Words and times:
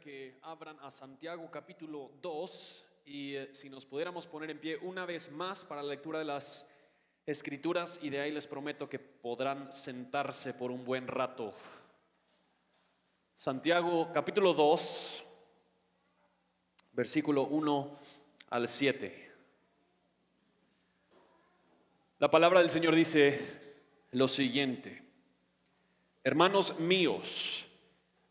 que 0.00 0.38
abran 0.42 0.78
a 0.80 0.90
Santiago 0.90 1.50
capítulo 1.50 2.10
2 2.20 2.86
y 3.06 3.34
eh, 3.34 3.48
si 3.52 3.68
nos 3.68 3.84
pudiéramos 3.84 4.26
poner 4.26 4.50
en 4.50 4.58
pie 4.58 4.78
una 4.82 5.04
vez 5.06 5.30
más 5.30 5.64
para 5.64 5.82
la 5.82 5.90
lectura 5.90 6.18
de 6.18 6.24
las 6.24 6.66
escrituras 7.26 7.98
y 8.02 8.10
de 8.10 8.20
ahí 8.20 8.30
les 8.30 8.46
prometo 8.46 8.88
que 8.88 8.98
podrán 8.98 9.72
sentarse 9.72 10.54
por 10.54 10.70
un 10.70 10.84
buen 10.84 11.06
rato. 11.06 11.54
Santiago 13.36 14.10
capítulo 14.12 14.54
2, 14.54 15.24
versículo 16.92 17.42
1 17.44 17.98
al 18.50 18.68
7. 18.68 19.32
La 22.18 22.30
palabra 22.30 22.60
del 22.60 22.70
Señor 22.70 22.94
dice 22.94 23.74
lo 24.12 24.28
siguiente, 24.28 25.02
hermanos 26.22 26.78
míos, 26.78 27.66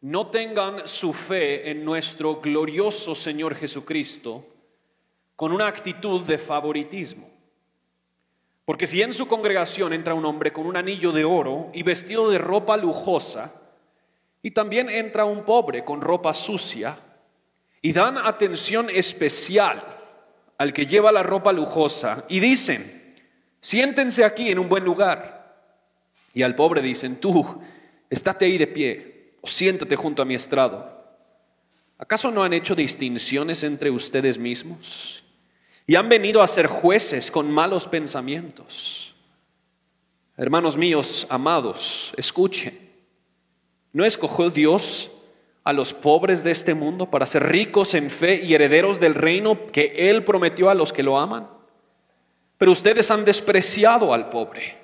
no 0.03 0.27
tengan 0.27 0.85
su 0.85 1.13
fe 1.13 1.71
en 1.71 1.85
nuestro 1.85 2.41
glorioso 2.41 3.15
Señor 3.15 3.55
Jesucristo 3.55 4.45
con 5.33 5.53
una 5.53 5.67
actitud 5.67 6.25
de 6.25 6.37
favoritismo. 6.37 7.29
Porque 8.65 8.85
si 8.85 9.01
en 9.01 9.13
su 9.13 9.29
congregación 9.29 9.93
entra 9.93 10.13
un 10.13 10.25
hombre 10.25 10.51
con 10.51 10.65
un 10.65 10.75
anillo 10.75 11.13
de 11.13 11.23
oro 11.23 11.69
y 11.73 11.83
vestido 11.83 12.29
de 12.29 12.37
ropa 12.37 12.75
lujosa, 12.75 13.53
y 14.41 14.51
también 14.51 14.89
entra 14.89 15.23
un 15.23 15.45
pobre 15.45 15.85
con 15.85 16.01
ropa 16.01 16.33
sucia, 16.33 16.99
y 17.81 17.93
dan 17.93 18.17
atención 18.17 18.89
especial 18.89 19.85
al 20.57 20.73
que 20.73 20.85
lleva 20.85 21.13
la 21.13 21.23
ropa 21.23 21.53
lujosa, 21.53 22.25
y 22.27 22.41
dicen, 22.41 23.15
siéntense 23.61 24.25
aquí 24.25 24.51
en 24.51 24.59
un 24.59 24.67
buen 24.67 24.83
lugar, 24.83 25.55
y 26.33 26.41
al 26.41 26.55
pobre 26.55 26.81
dicen, 26.81 27.21
tú, 27.21 27.61
estate 28.09 28.45
ahí 28.45 28.57
de 28.57 28.67
pie 28.67 29.12
o 29.43 29.47
siéntate 29.47 29.97
junto 29.97 30.21
a 30.21 30.25
mi 30.25 30.35
estrado. 30.35 30.89
¿Acaso 31.97 32.31
no 32.31 32.43
han 32.43 32.53
hecho 32.53 32.75
distinciones 32.75 33.61
entre 33.63 33.91
ustedes 33.91 34.37
mismos? 34.37 35.21
Y 35.85 35.95
han 35.95 36.07
venido 36.07 36.41
a 36.41 36.47
ser 36.47 36.67
jueces 36.67 37.29
con 37.29 37.51
malos 37.51 37.85
pensamientos. 37.85 39.13
Hermanos 40.37 40.77
míos, 40.77 41.27
amados, 41.29 42.13
escuchen. 42.15 42.89
¿No 43.91 44.05
escogió 44.05 44.49
Dios 44.49 45.11
a 45.65 45.73
los 45.73 45.93
pobres 45.93 46.41
de 46.45 46.51
este 46.51 46.73
mundo 46.73 47.11
para 47.11 47.25
ser 47.25 47.43
ricos 47.43 47.95
en 47.95 48.09
fe 48.09 48.41
y 48.45 48.53
herederos 48.53 48.97
del 48.97 49.13
reino 49.13 49.67
que 49.73 50.09
Él 50.09 50.23
prometió 50.23 50.69
a 50.69 50.73
los 50.73 50.93
que 50.93 51.03
lo 51.03 51.19
aman? 51.19 51.49
Pero 52.57 52.71
ustedes 52.71 53.11
han 53.11 53.25
despreciado 53.25 54.13
al 54.13 54.29
pobre. 54.29 54.82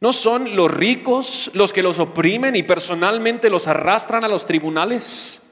¿No 0.00 0.12
son 0.12 0.54
los 0.54 0.70
ricos 0.70 1.50
los 1.54 1.72
que 1.72 1.82
los 1.82 1.98
oprimen 1.98 2.54
y 2.54 2.62
personalmente 2.62 3.50
los 3.50 3.66
arrastran 3.66 4.22
a 4.24 4.28
los 4.28 4.46
tribunales? 4.46 5.42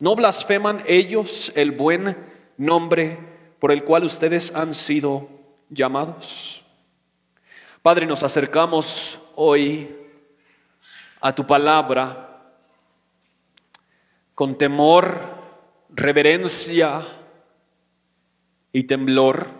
¿No 0.00 0.16
blasfeman 0.16 0.82
ellos 0.86 1.52
el 1.54 1.70
buen 1.70 2.16
nombre 2.56 3.18
por 3.60 3.70
el 3.70 3.84
cual 3.84 4.04
ustedes 4.04 4.52
han 4.56 4.74
sido 4.74 5.28
llamados? 5.68 6.64
Padre, 7.82 8.06
nos 8.06 8.24
acercamos 8.24 9.20
hoy 9.36 9.96
a 11.20 11.32
tu 11.32 11.46
palabra 11.46 12.26
con 14.34 14.58
temor, 14.58 15.20
reverencia 15.90 17.06
y 18.72 18.82
temblor 18.84 19.59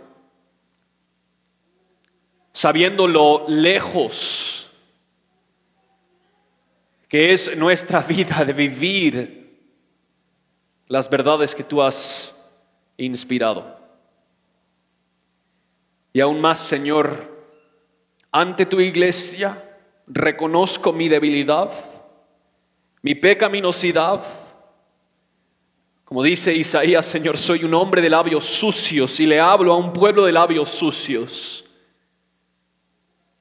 sabiendo 2.60 3.08
lo 3.08 3.46
lejos 3.48 4.70
que 7.08 7.32
es 7.32 7.56
nuestra 7.56 8.00
vida 8.08 8.44
de 8.44 8.52
vivir 8.52 9.58
las 10.86 11.08
verdades 11.08 11.54
que 11.54 11.64
tú 11.64 11.80
has 11.80 12.36
inspirado. 12.98 13.78
Y 16.12 16.20
aún 16.20 16.38
más, 16.38 16.58
Señor, 16.58 17.34
ante 18.30 18.66
tu 18.66 18.78
iglesia 18.78 19.80
reconozco 20.06 20.92
mi 20.92 21.08
debilidad, 21.08 21.72
mi 23.00 23.14
pecaminosidad. 23.14 24.20
Como 26.04 26.22
dice 26.22 26.52
Isaías, 26.52 27.06
Señor, 27.06 27.38
soy 27.38 27.64
un 27.64 27.72
hombre 27.72 28.02
de 28.02 28.10
labios 28.10 28.44
sucios 28.44 29.18
y 29.18 29.24
le 29.24 29.40
hablo 29.40 29.72
a 29.72 29.78
un 29.78 29.94
pueblo 29.94 30.26
de 30.26 30.32
labios 30.32 30.68
sucios 30.68 31.64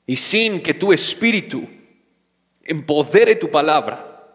y 0.09 0.15
sin 0.15 0.63
que 0.63 0.73
tu 0.73 0.91
espíritu 0.91 1.69
empodere 2.63 3.35
tu 3.35 3.51
palabra, 3.51 4.25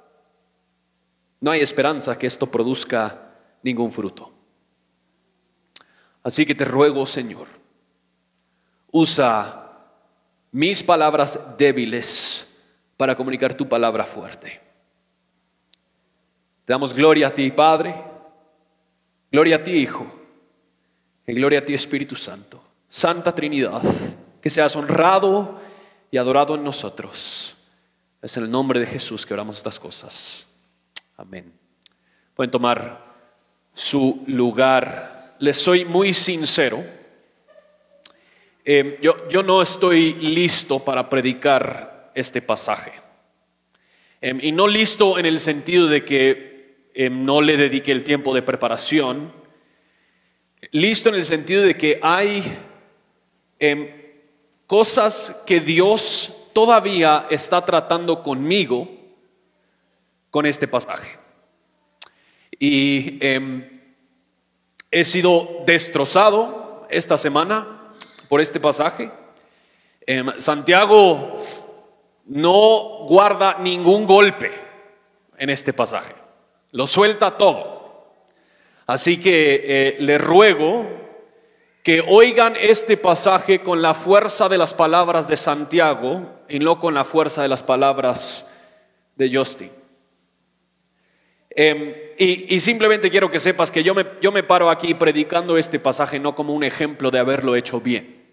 no 1.40 1.50
hay 1.50 1.62
esperanza 1.62 2.16
que 2.16 2.28
esto 2.28 2.48
produzca 2.48 3.34
ningún 3.60 3.90
fruto. 3.90 4.30
Así 6.22 6.46
que 6.46 6.54
te 6.54 6.64
ruego, 6.64 7.04
Señor, 7.04 7.48
usa 8.92 9.68
mis 10.52 10.80
palabras 10.84 11.40
débiles 11.58 12.46
para 12.96 13.16
comunicar 13.16 13.52
tu 13.54 13.68
palabra 13.68 14.04
fuerte. 14.04 14.60
Te 16.66 16.72
damos 16.72 16.94
gloria 16.94 17.26
a 17.26 17.34
ti, 17.34 17.50
Padre, 17.50 17.96
gloria 19.32 19.56
a 19.56 19.64
ti, 19.64 19.72
Hijo, 19.72 20.06
y 21.26 21.34
gloria 21.34 21.58
a 21.58 21.64
ti, 21.64 21.74
Espíritu 21.74 22.14
Santo. 22.14 22.62
Santa 22.88 23.34
Trinidad, 23.34 23.82
que 24.40 24.50
seas 24.50 24.76
honrado 24.76 25.63
y 26.14 26.16
adorado 26.16 26.54
en 26.54 26.62
nosotros. 26.62 27.56
Es 28.22 28.36
en 28.36 28.44
el 28.44 28.50
nombre 28.52 28.78
de 28.78 28.86
Jesús 28.86 29.26
que 29.26 29.34
oramos 29.34 29.56
estas 29.56 29.80
cosas. 29.80 30.46
Amén. 31.16 31.52
Pueden 32.36 32.52
tomar 32.52 33.04
su 33.74 34.22
lugar. 34.28 35.34
Les 35.40 35.56
soy 35.56 35.84
muy 35.84 36.14
sincero. 36.14 36.84
Eh, 38.64 39.00
yo, 39.02 39.28
yo, 39.28 39.42
no 39.42 39.60
estoy 39.60 40.14
listo 40.14 40.78
para 40.78 41.10
predicar 41.10 42.12
este 42.14 42.40
pasaje. 42.40 42.92
Eh, 44.20 44.38
y 44.40 44.52
no 44.52 44.68
listo 44.68 45.18
en 45.18 45.26
el 45.26 45.40
sentido 45.40 45.88
de 45.88 46.04
que 46.04 46.90
eh, 46.94 47.10
no 47.10 47.42
le 47.42 47.56
dedique 47.56 47.90
el 47.90 48.04
tiempo 48.04 48.32
de 48.32 48.42
preparación. 48.42 49.32
Listo 50.70 51.08
en 51.08 51.16
el 51.16 51.24
sentido 51.24 51.64
de 51.64 51.76
que 51.76 51.98
hay 52.00 52.56
cosas 54.66 55.34
que 55.46 55.60
Dios 55.60 56.32
todavía 56.52 57.26
está 57.30 57.64
tratando 57.64 58.22
conmigo 58.22 58.88
con 60.30 60.46
este 60.46 60.66
pasaje. 60.66 61.18
Y 62.58 63.18
em, 63.20 63.82
he 64.90 65.04
sido 65.04 65.62
destrozado 65.66 66.86
esta 66.88 67.18
semana 67.18 67.92
por 68.28 68.40
este 68.40 68.60
pasaje. 68.60 69.10
Em, 70.06 70.38
Santiago 70.38 71.36
no 72.26 73.06
guarda 73.06 73.58
ningún 73.58 74.06
golpe 74.06 74.52
en 75.36 75.50
este 75.50 75.72
pasaje, 75.72 76.14
lo 76.72 76.86
suelta 76.86 77.36
todo. 77.36 77.74
Así 78.86 79.18
que 79.18 79.62
eh, 79.64 79.96
le 80.00 80.18
ruego 80.18 81.03
que 81.84 82.02
oigan 82.08 82.54
este 82.58 82.96
pasaje 82.96 83.60
con 83.60 83.82
la 83.82 83.92
fuerza 83.92 84.48
de 84.48 84.56
las 84.56 84.72
palabras 84.72 85.28
de 85.28 85.36
Santiago 85.36 86.32
y 86.48 86.58
no 86.58 86.80
con 86.80 86.94
la 86.94 87.04
fuerza 87.04 87.42
de 87.42 87.48
las 87.48 87.62
palabras 87.62 88.50
de 89.16 89.30
Justin. 89.30 89.70
Em, 91.50 91.94
y, 92.16 92.58
simplemente 92.60 93.10
quiero 93.10 93.30
que 93.30 93.38
sepas 93.38 93.70
que 93.70 93.84
yo 93.84 93.94
me, 93.94 94.06
yo 94.22 94.32
me 94.32 94.42
paro 94.42 94.70
aquí 94.70 94.94
predicando 94.94 95.58
este 95.58 95.78
pasaje 95.78 96.18
no 96.18 96.34
como 96.34 96.54
un 96.54 96.64
ejemplo 96.64 97.10
de 97.10 97.18
haberlo 97.18 97.54
hecho 97.54 97.82
bien. 97.82 98.24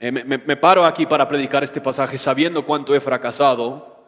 Eh, 0.00 0.10
me, 0.10 0.24
me 0.24 0.56
paro 0.56 0.84
aquí 0.84 1.06
para 1.06 1.28
predicar 1.28 1.62
este 1.62 1.80
pasaje 1.80 2.18
sabiendo 2.18 2.66
cuánto 2.66 2.92
he 2.92 2.98
fracasado 2.98 4.04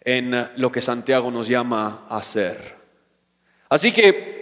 en 0.00 0.48
lo 0.56 0.72
que 0.72 0.80
Santiago 0.80 1.30
nos 1.30 1.46
llama 1.46 2.06
a 2.08 2.16
hacer. 2.16 2.74
Así 3.68 3.92
que 3.92 4.37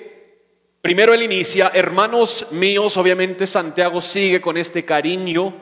Primero 0.86 1.12
él 1.12 1.22
inicia, 1.24 1.72
hermanos 1.74 2.46
míos, 2.52 2.96
obviamente 2.96 3.44
Santiago 3.44 4.00
sigue 4.00 4.40
con 4.40 4.56
este 4.56 4.84
cariño. 4.84 5.52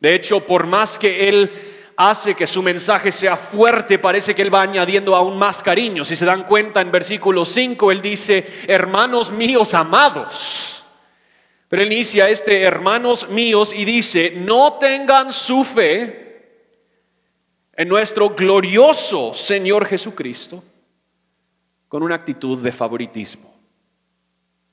De 0.00 0.12
hecho, 0.12 0.44
por 0.44 0.66
más 0.66 0.98
que 0.98 1.28
él 1.28 1.48
hace 1.96 2.34
que 2.34 2.48
su 2.48 2.60
mensaje 2.60 3.12
sea 3.12 3.36
fuerte, 3.36 4.00
parece 4.00 4.34
que 4.34 4.42
él 4.42 4.52
va 4.52 4.62
añadiendo 4.62 5.14
aún 5.14 5.38
más 5.38 5.62
cariño. 5.62 6.04
Si 6.04 6.16
se 6.16 6.24
dan 6.24 6.42
cuenta, 6.42 6.80
en 6.80 6.90
versículo 6.90 7.44
5 7.44 7.92
él 7.92 8.02
dice, 8.02 8.44
hermanos 8.66 9.30
míos 9.30 9.72
amados. 9.72 10.82
Pero 11.68 11.82
él 11.82 11.92
inicia 11.92 12.28
este 12.28 12.62
hermanos 12.62 13.28
míos 13.28 13.72
y 13.72 13.84
dice, 13.84 14.32
no 14.34 14.78
tengan 14.80 15.32
su 15.32 15.62
fe 15.62 16.58
en 17.76 17.86
nuestro 17.86 18.30
glorioso 18.30 19.32
Señor 19.32 19.86
Jesucristo 19.86 20.60
con 21.86 22.02
una 22.02 22.16
actitud 22.16 22.58
de 22.58 22.72
favoritismo. 22.72 23.49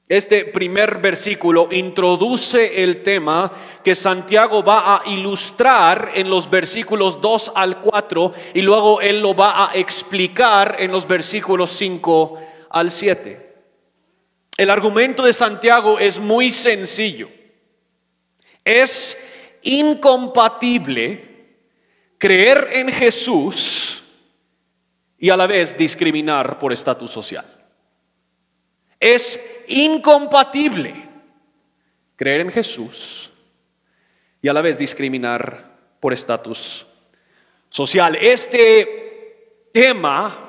Este 0.09 0.45
primer 0.45 0.99
versículo 0.99 1.67
introduce 1.69 2.81
el 2.81 3.03
tema 3.03 3.51
que 3.83 3.93
Santiago 3.93 4.63
va 4.63 4.95
a 4.95 5.09
ilustrar 5.09 6.11
en 6.15 6.29
los 6.29 6.49
versículos 6.49 7.19
2 7.19 7.51
al 7.53 7.81
4 7.81 8.33
y 8.53 8.61
luego 8.61 9.01
él 9.01 9.21
lo 9.21 9.35
va 9.35 9.69
a 9.69 9.73
explicar 9.73 10.77
en 10.79 10.93
los 10.93 11.05
versículos 11.05 11.73
5 11.73 12.39
al 12.69 12.89
7. 12.89 13.55
El 14.55 14.69
argumento 14.69 15.25
de 15.25 15.33
Santiago 15.33 15.99
es 15.99 16.19
muy 16.19 16.51
sencillo. 16.51 17.29
Es 18.63 19.17
incompatible 19.63 21.57
creer 22.17 22.69
en 22.71 22.89
Jesús 22.89 24.03
y 25.17 25.29
a 25.29 25.35
la 25.35 25.47
vez 25.47 25.77
discriminar 25.77 26.57
por 26.59 26.71
estatus 26.71 27.11
social. 27.11 27.45
Es 28.99 29.39
incompatible 29.67 31.07
creer 32.15 32.41
en 32.41 32.51
Jesús 32.51 33.31
y 34.41 34.47
a 34.47 34.53
la 34.53 34.61
vez 34.61 34.77
discriminar 34.77 35.77
por 35.99 36.13
estatus 36.13 36.85
social. 37.69 38.15
Este 38.15 39.69
tema 39.73 40.47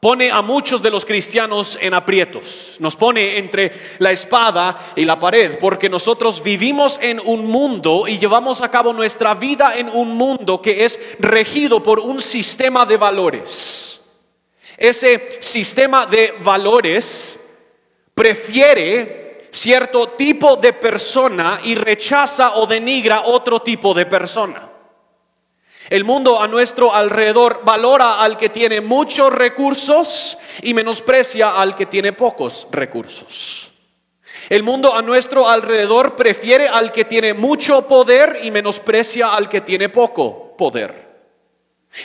pone 0.00 0.30
a 0.30 0.40
muchos 0.40 0.82
de 0.82 0.90
los 0.90 1.04
cristianos 1.04 1.78
en 1.80 1.92
aprietos, 1.92 2.76
nos 2.80 2.96
pone 2.96 3.36
entre 3.36 3.72
la 3.98 4.10
espada 4.10 4.92
y 4.96 5.04
la 5.04 5.18
pared, 5.18 5.58
porque 5.58 5.90
nosotros 5.90 6.42
vivimos 6.42 6.98
en 7.02 7.20
un 7.20 7.46
mundo 7.46 8.08
y 8.08 8.18
llevamos 8.18 8.62
a 8.62 8.70
cabo 8.70 8.92
nuestra 8.94 9.34
vida 9.34 9.74
en 9.76 9.90
un 9.90 10.16
mundo 10.16 10.62
que 10.62 10.84
es 10.84 10.98
regido 11.18 11.82
por 11.82 12.00
un 12.00 12.20
sistema 12.20 12.86
de 12.86 12.96
valores. 12.96 14.00
Ese 14.78 15.38
sistema 15.40 16.06
de 16.06 16.34
valores 16.40 17.38
prefiere 18.14 19.48
cierto 19.50 20.10
tipo 20.10 20.56
de 20.56 20.72
persona 20.72 21.60
y 21.64 21.74
rechaza 21.74 22.54
o 22.54 22.66
denigra 22.66 23.22
otro 23.22 23.62
tipo 23.62 23.94
de 23.94 24.06
persona. 24.06 24.70
El 25.88 26.04
mundo 26.04 26.40
a 26.40 26.46
nuestro 26.46 26.94
alrededor 26.94 27.62
valora 27.64 28.20
al 28.20 28.36
que 28.36 28.48
tiene 28.48 28.80
muchos 28.80 29.32
recursos 29.32 30.38
y 30.62 30.72
menosprecia 30.72 31.56
al 31.60 31.74
que 31.74 31.86
tiene 31.86 32.12
pocos 32.12 32.68
recursos. 32.70 33.72
El 34.48 34.62
mundo 34.62 34.94
a 34.94 35.02
nuestro 35.02 35.48
alrededor 35.48 36.14
prefiere 36.14 36.68
al 36.68 36.92
que 36.92 37.04
tiene 37.04 37.34
mucho 37.34 37.88
poder 37.88 38.38
y 38.42 38.50
menosprecia 38.50 39.34
al 39.34 39.48
que 39.48 39.62
tiene 39.62 39.88
poco 39.88 40.56
poder. 40.56 41.09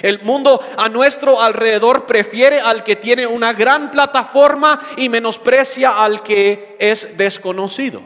El 0.01 0.23
mundo 0.23 0.59
a 0.77 0.89
nuestro 0.89 1.39
alrededor 1.39 2.05
prefiere 2.05 2.59
al 2.59 2.83
que 2.83 2.95
tiene 2.95 3.27
una 3.27 3.53
gran 3.53 3.91
plataforma 3.91 4.79
y 4.97 5.09
menosprecia 5.09 6.01
al 6.03 6.23
que 6.23 6.75
es 6.79 7.17
desconocido. 7.17 8.01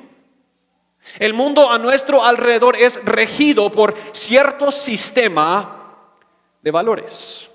El 1.18 1.34
mundo 1.34 1.72
a 1.72 1.80
nuestro 1.80 2.24
alrededor 2.24 2.76
es 2.76 3.04
regido 3.06 3.72
por 3.72 3.96
cierto 4.12 4.72
sistema 4.72 6.06
de 6.62 6.72
valores. 6.72 7.50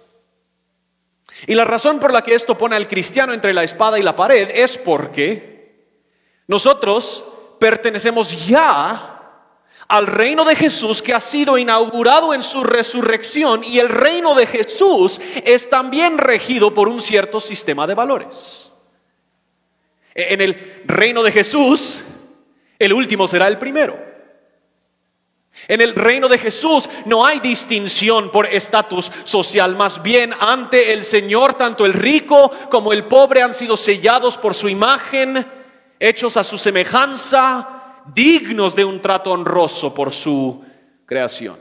Y 1.47 1.55
la 1.55 1.65
razón 1.65 2.01
por 2.01 2.13
la 2.13 2.23
que 2.23 2.35
esto 2.35 2.57
pone 2.57 2.77
al 2.77 2.89
cristiano 2.89 3.33
entre 3.33 3.53
la 3.53 3.63
espada 3.63 3.99
y 3.99 4.03
la 4.03 4.17
pared 4.17 4.51
es 4.55 4.79
porque 4.79 5.85
nosotros 6.47 7.25
pertenecemos 7.59 8.47
ya 8.47 9.14
al 9.95 10.09
reino 10.09 10.45
de 10.45 10.57
Jesús 10.57 11.01
que 11.01 11.15
ha 11.15 11.21
sido 11.21 11.57
inaugurado 11.57 12.35
en 12.35 12.43
su 12.43 12.65
resurrección 12.65 13.63
y 13.63 13.79
el 13.79 13.89
reino 13.89 14.35
de 14.35 14.45
Jesús 14.45 15.21
es 15.45 15.71
también 15.71 16.19
regido 16.19 16.75
por 16.75 16.89
un 16.89 17.01
cierto 17.01 17.39
sistema 17.39 17.87
de 17.87 17.95
valores. 17.95 18.73
En 20.13 20.41
el 20.41 20.83
reino 20.85 21.23
de 21.23 21.31
Jesús, 21.31 22.03
el 22.77 22.93
último 22.93 23.29
será 23.29 23.47
el 23.47 23.57
primero. 23.57 23.97
En 25.69 25.81
el 25.81 25.95
reino 25.95 26.27
de 26.29 26.39
Jesús 26.39 26.91
no 27.05 27.25
hay 27.25 27.39
distinción 27.39 28.33
por 28.33 28.47
estatus 28.47 29.13
social, 29.23 29.77
más 29.77 30.03
bien 30.03 30.35
ante 30.41 30.93
el 30.93 31.05
Señor 31.05 31.55
tanto 31.55 31.87
el 31.87 31.93
rico 31.93 32.51
como 32.69 32.93
el 32.93 33.05
pobre 33.05 33.43
han 33.43 33.55
sido 33.55 33.77
sellados 33.77 34.39
por 34.39 34.55
su 34.55 34.69
imagen, 34.69 35.47
hechos 36.01 36.37
a 36.37 36.43
su 36.43 36.59
semejanza, 36.59 37.84
dignos 38.13 38.75
de 38.75 38.85
un 38.85 39.01
trato 39.01 39.31
honroso 39.33 39.95
por 39.95 40.13
su 40.13 40.65
creación. 41.07 41.59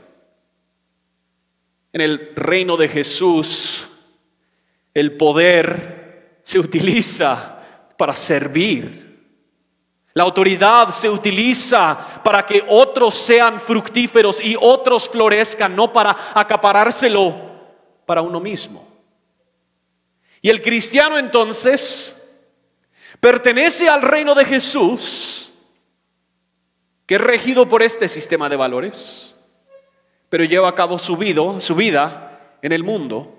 En 1.92 2.00
el 2.00 2.32
reino 2.34 2.76
de 2.76 2.88
Jesús, 2.88 3.88
el 4.92 5.16
poder 5.16 6.40
se 6.42 6.58
utiliza 6.58 7.58
para 7.96 8.12
servir. 8.14 9.04
La 10.12 10.22
autoridad 10.22 10.90
se 10.90 11.08
utiliza 11.08 12.22
para 12.22 12.44
que 12.46 12.64
otros 12.68 13.14
sean 13.14 13.58
fructíferos 13.58 14.40
y 14.40 14.56
otros 14.60 15.08
florezcan, 15.08 15.74
no 15.74 15.92
para 15.92 16.16
acaparárselo 16.34 17.34
para 18.06 18.22
uno 18.22 18.38
mismo. 18.38 18.86
Y 20.40 20.50
el 20.50 20.60
cristiano 20.62 21.16
entonces 21.16 22.14
pertenece 23.18 23.88
al 23.88 24.02
reino 24.02 24.34
de 24.34 24.44
Jesús 24.44 25.50
que 27.06 27.16
es 27.16 27.20
regido 27.20 27.68
por 27.68 27.82
este 27.82 28.08
sistema 28.08 28.48
de 28.48 28.56
valores, 28.56 29.36
pero 30.28 30.44
lleva 30.44 30.68
a 30.68 30.74
cabo 30.74 30.98
su 30.98 31.16
vida, 31.16 31.60
su 31.60 31.74
vida 31.74 32.56
en 32.62 32.72
el 32.72 32.82
mundo 32.82 33.34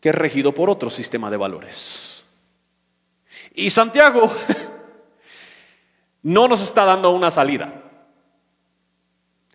que 0.00 0.10
es 0.10 0.14
regido 0.14 0.52
por 0.52 0.70
otro 0.70 0.90
sistema 0.90 1.30
de 1.30 1.36
valores. 1.36 2.24
Y 3.54 3.70
Santiago 3.70 4.30
no 6.22 6.46
nos 6.46 6.62
está 6.62 6.84
dando 6.84 7.10
una 7.10 7.30
salida. 7.30 7.82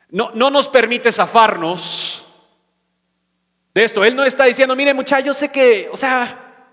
No, 0.09 0.31
no 0.33 0.49
nos 0.51 0.67
permite 0.67 1.11
zafarnos 1.11 2.25
de 3.73 3.83
esto. 3.83 4.03
Él 4.03 4.15
no 4.15 4.23
está 4.25 4.45
diciendo, 4.45 4.75
mire 4.75 4.93
muchachos, 4.93 5.25
yo 5.25 5.33
sé 5.33 5.49
que, 5.49 5.89
o 5.91 5.95
sea, 5.95 6.67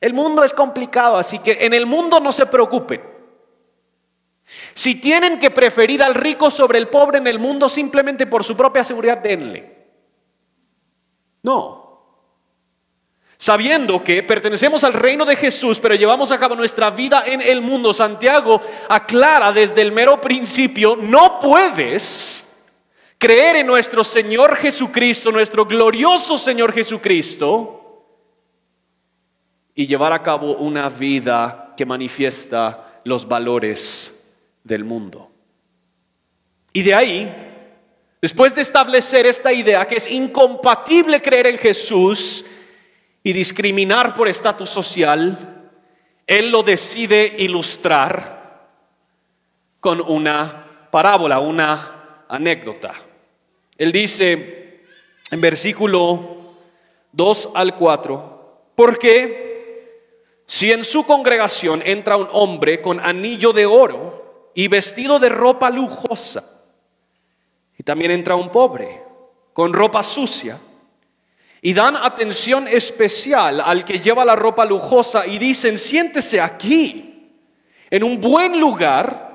el 0.00 0.14
mundo 0.14 0.42
es 0.42 0.54
complicado, 0.54 1.18
así 1.18 1.38
que 1.40 1.58
en 1.60 1.74
el 1.74 1.86
mundo 1.86 2.20
no 2.20 2.32
se 2.32 2.46
preocupen. 2.46 3.09
Si 4.74 4.96
tienen 4.96 5.38
que 5.38 5.50
preferir 5.50 6.02
al 6.02 6.14
rico 6.14 6.50
sobre 6.50 6.78
el 6.78 6.88
pobre 6.88 7.18
en 7.18 7.26
el 7.26 7.38
mundo 7.38 7.68
simplemente 7.68 8.26
por 8.26 8.44
su 8.44 8.56
propia 8.56 8.84
seguridad, 8.84 9.18
denle. 9.18 9.80
No. 11.42 11.90
Sabiendo 13.36 14.04
que 14.04 14.22
pertenecemos 14.22 14.84
al 14.84 14.92
reino 14.92 15.24
de 15.24 15.34
Jesús, 15.34 15.80
pero 15.80 15.94
llevamos 15.94 16.30
a 16.30 16.38
cabo 16.38 16.54
nuestra 16.54 16.90
vida 16.90 17.24
en 17.26 17.40
el 17.40 17.62
mundo, 17.62 17.94
Santiago 17.94 18.60
aclara 18.88 19.50
desde 19.52 19.80
el 19.80 19.92
mero 19.92 20.20
principio, 20.20 20.94
no 20.94 21.40
puedes 21.40 22.46
creer 23.16 23.56
en 23.56 23.66
nuestro 23.66 24.04
Señor 24.04 24.56
Jesucristo, 24.56 25.32
nuestro 25.32 25.64
glorioso 25.64 26.36
Señor 26.36 26.74
Jesucristo, 26.74 28.04
y 29.74 29.86
llevar 29.86 30.12
a 30.12 30.22
cabo 30.22 30.56
una 30.56 30.90
vida 30.90 31.72
que 31.78 31.86
manifiesta 31.86 33.00
los 33.04 33.26
valores 33.26 34.19
del 34.64 34.84
mundo. 34.84 35.30
Y 36.72 36.82
de 36.82 36.94
ahí, 36.94 37.34
después 38.20 38.54
de 38.54 38.62
establecer 38.62 39.26
esta 39.26 39.52
idea 39.52 39.86
que 39.86 39.96
es 39.96 40.10
incompatible 40.10 41.20
creer 41.20 41.48
en 41.48 41.58
Jesús 41.58 42.44
y 43.22 43.32
discriminar 43.32 44.14
por 44.14 44.28
estatus 44.28 44.70
social, 44.70 45.70
él 46.26 46.50
lo 46.50 46.62
decide 46.62 47.34
ilustrar 47.38 48.68
con 49.80 50.00
una 50.00 50.88
parábola, 50.90 51.40
una 51.40 52.24
anécdota. 52.28 52.94
Él 53.76 53.90
dice 53.92 54.84
en 55.30 55.40
versículo 55.40 56.54
2 57.12 57.50
al 57.54 57.74
4, 57.76 58.70
porque 58.74 60.04
si 60.46 60.70
en 60.72 60.84
su 60.84 61.04
congregación 61.04 61.82
entra 61.84 62.16
un 62.16 62.28
hombre 62.32 62.80
con 62.80 63.00
anillo 63.00 63.52
de 63.52 63.66
oro, 63.66 64.29
y 64.54 64.68
vestido 64.68 65.18
de 65.18 65.28
ropa 65.28 65.70
lujosa. 65.70 66.44
Y 67.78 67.82
también 67.82 68.10
entra 68.10 68.34
un 68.34 68.50
pobre 68.50 69.02
con 69.52 69.72
ropa 69.72 70.02
sucia. 70.02 70.58
Y 71.62 71.74
dan 71.74 71.96
atención 71.96 72.66
especial 72.68 73.60
al 73.60 73.84
que 73.84 73.98
lleva 73.98 74.24
la 74.24 74.36
ropa 74.36 74.64
lujosa 74.64 75.26
y 75.26 75.38
dicen, 75.38 75.76
siéntese 75.76 76.40
aquí, 76.40 77.30
en 77.90 78.04
un 78.04 78.20
buen 78.20 78.58
lugar. 78.58 79.28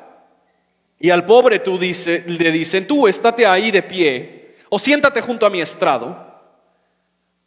Y 1.00 1.10
al 1.10 1.26
pobre 1.26 1.60
tú 1.60 1.78
le 1.78 2.52
dicen, 2.52 2.88
tú 2.88 3.08
estate 3.08 3.46
ahí 3.46 3.70
de 3.70 3.84
pie 3.84 4.58
o 4.70 4.80
siéntate 4.80 5.22
junto 5.22 5.46
a 5.46 5.50
mi 5.50 5.62
estrado. 5.62 6.26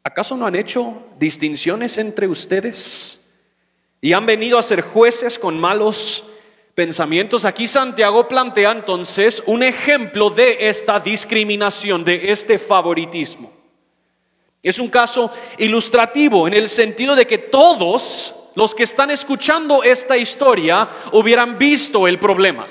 ¿Acaso 0.05 0.37
no 0.37 0.47
han 0.47 0.55
hecho 0.55 1.03
distinciones 1.19 1.99
entre 1.99 2.29
ustedes? 2.29 3.21
Y 4.01 4.13
han 4.13 4.27
venido 4.27 4.59
a 4.59 4.63
ser 4.63 4.83
jueces 4.83 5.39
con 5.39 5.59
malos 5.59 6.25
pensamientos. 6.79 7.45
Aquí 7.45 7.67
Santiago 7.67 8.29
plantea 8.29 8.71
entonces 8.71 9.43
un 9.47 9.65
ejemplo 9.65 10.31
de 10.31 10.69
esta 10.69 11.01
discriminación, 11.01 12.05
de 12.05 12.31
este 12.31 12.57
favoritismo. 12.57 13.51
Es 14.63 14.79
un 14.79 14.89
caso 14.89 15.29
ilustrativo 15.59 16.47
en 16.47 16.55
el 16.55 16.69
sentido 16.69 17.17
de 17.17 17.27
que 17.27 17.39
todos 17.39 18.33
los 18.55 18.77
que 18.77 18.85
están 18.85 19.11
escuchando 19.11 19.83
esta 19.83 20.17
historia 20.17 20.89
hubieran 21.11 21.59
visto 21.59 22.07
el 22.07 22.21
problema. 22.21 22.69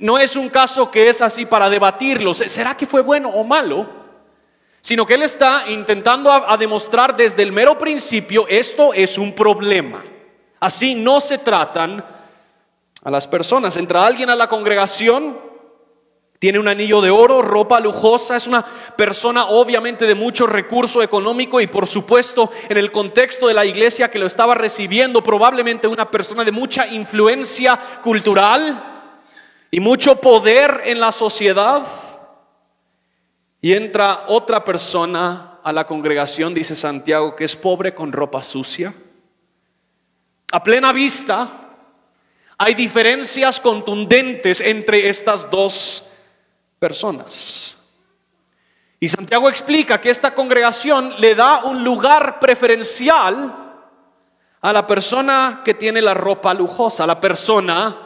No 0.00 0.18
es 0.18 0.34
un 0.34 0.48
caso 0.48 0.90
que 0.90 1.08
es 1.08 1.22
así 1.22 1.46
para 1.46 1.70
debatirlo, 1.70 2.34
¿será 2.34 2.76
que 2.76 2.86
fue 2.86 3.02
bueno 3.02 3.28
o 3.28 3.44
malo? 3.44 3.88
Sino 4.80 5.06
que 5.06 5.14
él 5.14 5.22
está 5.22 5.66
intentando 5.68 6.32
a, 6.32 6.56
demostrar 6.56 7.16
desde 7.16 7.44
el 7.44 7.52
mero 7.52 7.78
principio, 7.78 8.48
esto 8.48 8.92
es 8.92 9.18
un 9.18 9.36
problema. 9.36 10.04
Así 10.58 10.96
no 10.96 11.20
se 11.20 11.38
tratan 11.38 12.17
a 13.02 13.10
las 13.10 13.26
personas. 13.26 13.76
Entra 13.76 14.06
alguien 14.06 14.30
a 14.30 14.36
la 14.36 14.48
congregación, 14.48 15.38
tiene 16.38 16.58
un 16.58 16.68
anillo 16.68 17.00
de 17.00 17.10
oro, 17.10 17.42
ropa 17.42 17.80
lujosa, 17.80 18.36
es 18.36 18.46
una 18.46 18.64
persona 18.96 19.46
obviamente 19.46 20.06
de 20.06 20.14
mucho 20.14 20.46
recurso 20.46 21.02
económico 21.02 21.60
y 21.60 21.66
por 21.66 21.86
supuesto 21.86 22.50
en 22.68 22.76
el 22.76 22.92
contexto 22.92 23.48
de 23.48 23.54
la 23.54 23.64
iglesia 23.64 24.10
que 24.10 24.20
lo 24.20 24.26
estaba 24.26 24.54
recibiendo, 24.54 25.22
probablemente 25.22 25.88
una 25.88 26.10
persona 26.10 26.44
de 26.44 26.52
mucha 26.52 26.86
influencia 26.86 27.78
cultural 28.02 28.84
y 29.70 29.80
mucho 29.80 30.20
poder 30.20 30.82
en 30.84 31.00
la 31.00 31.10
sociedad. 31.12 31.82
Y 33.60 33.72
entra 33.72 34.26
otra 34.28 34.64
persona 34.64 35.58
a 35.64 35.72
la 35.72 35.88
congregación, 35.88 36.54
dice 36.54 36.76
Santiago, 36.76 37.34
que 37.34 37.44
es 37.44 37.56
pobre 37.56 37.92
con 37.92 38.12
ropa 38.12 38.44
sucia. 38.44 38.94
A 40.52 40.62
plena 40.62 40.92
vista, 40.92 41.67
hay 42.58 42.74
diferencias 42.74 43.60
contundentes 43.60 44.60
entre 44.60 45.08
estas 45.08 45.48
dos 45.48 46.04
personas. 46.80 47.76
Y 48.98 49.08
Santiago 49.08 49.48
explica 49.48 50.00
que 50.00 50.10
esta 50.10 50.34
congregación 50.34 51.14
le 51.20 51.36
da 51.36 51.64
un 51.64 51.84
lugar 51.84 52.40
preferencial 52.40 53.54
a 54.60 54.72
la 54.72 54.86
persona 54.88 55.62
que 55.64 55.74
tiene 55.74 56.02
la 56.02 56.14
ropa 56.14 56.52
lujosa, 56.52 57.04
a 57.04 57.06
la 57.06 57.20
persona 57.20 57.96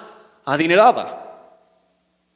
adinerada. 0.44 1.18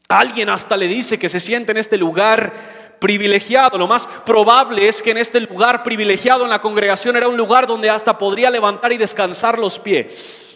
Alguien 0.08 0.49
hasta 0.49 0.75
le 0.78 0.88
dice 0.88 1.18
que 1.18 1.28
se 1.28 1.38
siente 1.38 1.73
en 1.73 1.78
este 1.78 1.99
lugar 1.99 2.96
privilegiado. 2.99 3.76
Lo 3.76 3.87
más 3.87 4.06
probable 4.25 4.88
es 4.88 5.02
que 5.02 5.11
en 5.11 5.18
este 5.18 5.40
lugar 5.40 5.82
privilegiado 5.82 6.44
en 6.44 6.50
la 6.50 6.62
congregación 6.62 7.16
era 7.16 7.28
un 7.28 7.37
lugar 7.37 7.66
donde 7.66 7.90
hasta 7.90 8.16
podría 8.16 8.49
levantar 8.49 8.90
y 8.90 8.96
descansar 8.96 9.58
los 9.58 9.78
pies. 9.78 10.55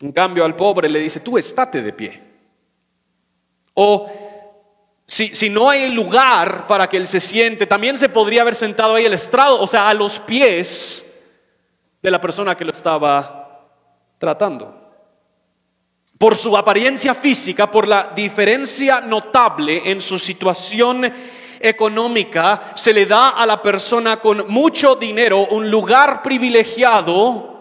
En 0.00 0.12
cambio 0.12 0.44
al 0.44 0.54
pobre 0.54 0.88
le 0.88 1.00
dice, 1.00 1.20
tú 1.20 1.38
estate 1.38 1.82
de 1.82 1.92
pie. 1.92 2.22
O 3.74 4.10
si, 5.06 5.34
si, 5.34 5.48
no 5.48 5.70
hay 5.70 5.90
lugar 5.92 6.66
para 6.66 6.88
que 6.88 6.96
él 6.96 7.06
se 7.06 7.20
siente, 7.20 7.66
también 7.66 7.96
se 7.96 8.08
podría 8.08 8.42
haber 8.42 8.54
sentado 8.54 8.94
ahí 8.94 9.06
el 9.06 9.14
estrado, 9.14 9.60
o 9.60 9.66
sea, 9.66 9.88
a 9.88 9.94
los 9.94 10.20
pies 10.20 11.06
de 12.02 12.10
la 12.10 12.20
persona 12.20 12.56
que 12.56 12.64
lo 12.64 12.72
estaba 12.72 13.68
tratando. 14.18 14.88
Por 16.18 16.36
su 16.36 16.56
apariencia 16.56 17.14
física, 17.14 17.70
por 17.70 17.86
la 17.86 18.12
diferencia 18.14 19.00
notable 19.00 19.90
en 19.90 20.00
su 20.00 20.18
situación 20.18 21.10
económica, 21.60 22.72
se 22.74 22.92
le 22.92 23.06
da 23.06 23.30
a 23.30 23.46
la 23.46 23.62
persona 23.62 24.20
con 24.20 24.46
mucho 24.48 24.96
dinero 24.96 25.46
un 25.50 25.70
lugar 25.70 26.22
privilegiado 26.22 27.57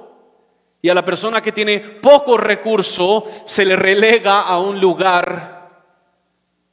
y 0.82 0.90
a 0.90 0.94
la 0.94 1.04
persona 1.04 1.42
que 1.42 1.52
tiene 1.52 1.80
poco 1.80 2.38
recurso 2.38 3.26
se 3.46 3.66
le 3.66 3.76
relega 3.76 4.42
a 4.42 4.60
un 4.60 4.80
lugar 4.80 5.84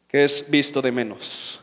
que 0.06 0.24
es 0.24 0.48
visto 0.48 0.82
de 0.82 0.92
menos. 0.92 1.60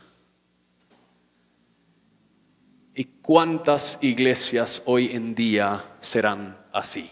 ¿Y 2.94 3.06
cuántas 3.06 3.98
iglesias 4.02 4.82
hoy 4.86 5.16
en 5.16 5.34
día 5.34 5.96
serán 6.02 6.58
así? 6.74 7.10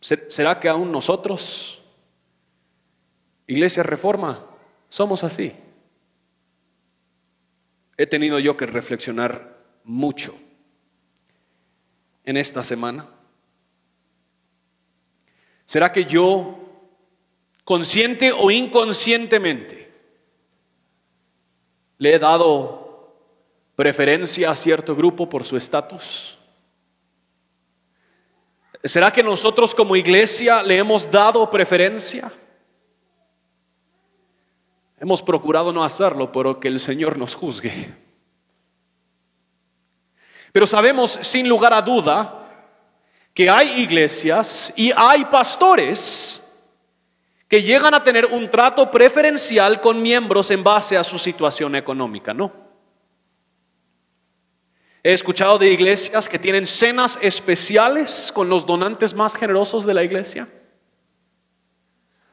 ¿Será 0.00 0.58
que 0.60 0.68
aún 0.68 0.92
nosotros, 0.92 1.82
Iglesia 3.46 3.82
Reforma, 3.82 4.46
somos 4.88 5.24
así? 5.24 5.52
He 7.96 8.06
tenido 8.06 8.38
yo 8.38 8.56
que 8.56 8.66
reflexionar 8.66 9.58
mucho 9.84 10.34
en 12.28 12.36
esta 12.36 12.62
semana. 12.62 13.08
¿Será 15.64 15.90
que 15.90 16.04
yo 16.04 16.58
consciente 17.64 18.32
o 18.32 18.50
inconscientemente, 18.50 19.90
le 21.96 22.14
he 22.14 22.18
dado 22.18 23.16
preferencia 23.74 24.50
a 24.50 24.54
cierto 24.54 24.94
grupo 24.94 25.26
por 25.26 25.44
su 25.44 25.56
estatus? 25.56 26.38
¿Será 28.84 29.10
que 29.10 29.22
nosotros 29.22 29.74
como 29.74 29.96
iglesia 29.96 30.62
le 30.62 30.76
hemos 30.76 31.10
dado 31.10 31.48
preferencia? 31.48 32.30
Hemos 35.00 35.22
procurado 35.22 35.72
no 35.72 35.82
hacerlo, 35.82 36.30
pero 36.30 36.60
que 36.60 36.68
el 36.68 36.78
Señor 36.78 37.16
nos 37.16 37.34
juzgue. 37.34 38.07
Pero 40.58 40.66
sabemos 40.66 41.16
sin 41.22 41.48
lugar 41.48 41.72
a 41.72 41.80
duda 41.80 42.48
que 43.32 43.48
hay 43.48 43.80
iglesias 43.80 44.72
y 44.74 44.90
hay 44.90 45.24
pastores 45.26 46.42
que 47.46 47.62
llegan 47.62 47.94
a 47.94 48.02
tener 48.02 48.26
un 48.26 48.50
trato 48.50 48.90
preferencial 48.90 49.80
con 49.80 50.02
miembros 50.02 50.50
en 50.50 50.64
base 50.64 50.96
a 50.96 51.04
su 51.04 51.16
situación 51.16 51.76
económica, 51.76 52.34
¿no? 52.34 52.50
He 55.04 55.12
escuchado 55.12 55.58
de 55.58 55.70
iglesias 55.70 56.28
que 56.28 56.40
tienen 56.40 56.66
cenas 56.66 57.20
especiales 57.22 58.32
con 58.32 58.48
los 58.48 58.66
donantes 58.66 59.14
más 59.14 59.36
generosos 59.36 59.86
de 59.86 59.94
la 59.94 60.02
iglesia. 60.02 60.48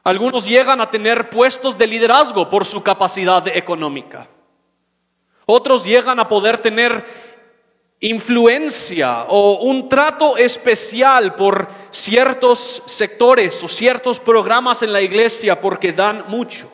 Algunos 0.02 0.46
llegan 0.46 0.80
a 0.80 0.90
tener 0.90 1.30
puestos 1.30 1.78
de 1.78 1.86
liderazgo 1.86 2.48
por 2.48 2.64
su 2.64 2.82
capacidad 2.82 3.46
económica. 3.46 4.28
Otros 5.44 5.84
llegan 5.84 6.18
a 6.18 6.26
poder 6.26 6.58
tener 6.58 7.35
influencia 8.00 9.24
o 9.28 9.60
un 9.60 9.88
trato 9.88 10.36
especial 10.36 11.34
por 11.34 11.68
ciertos 11.90 12.82
sectores 12.86 13.62
o 13.62 13.68
ciertos 13.68 14.20
programas 14.20 14.82
en 14.82 14.92
la 14.92 15.00
iglesia 15.00 15.60
porque 15.60 15.92
dan 15.92 16.24
mucho. 16.28 16.70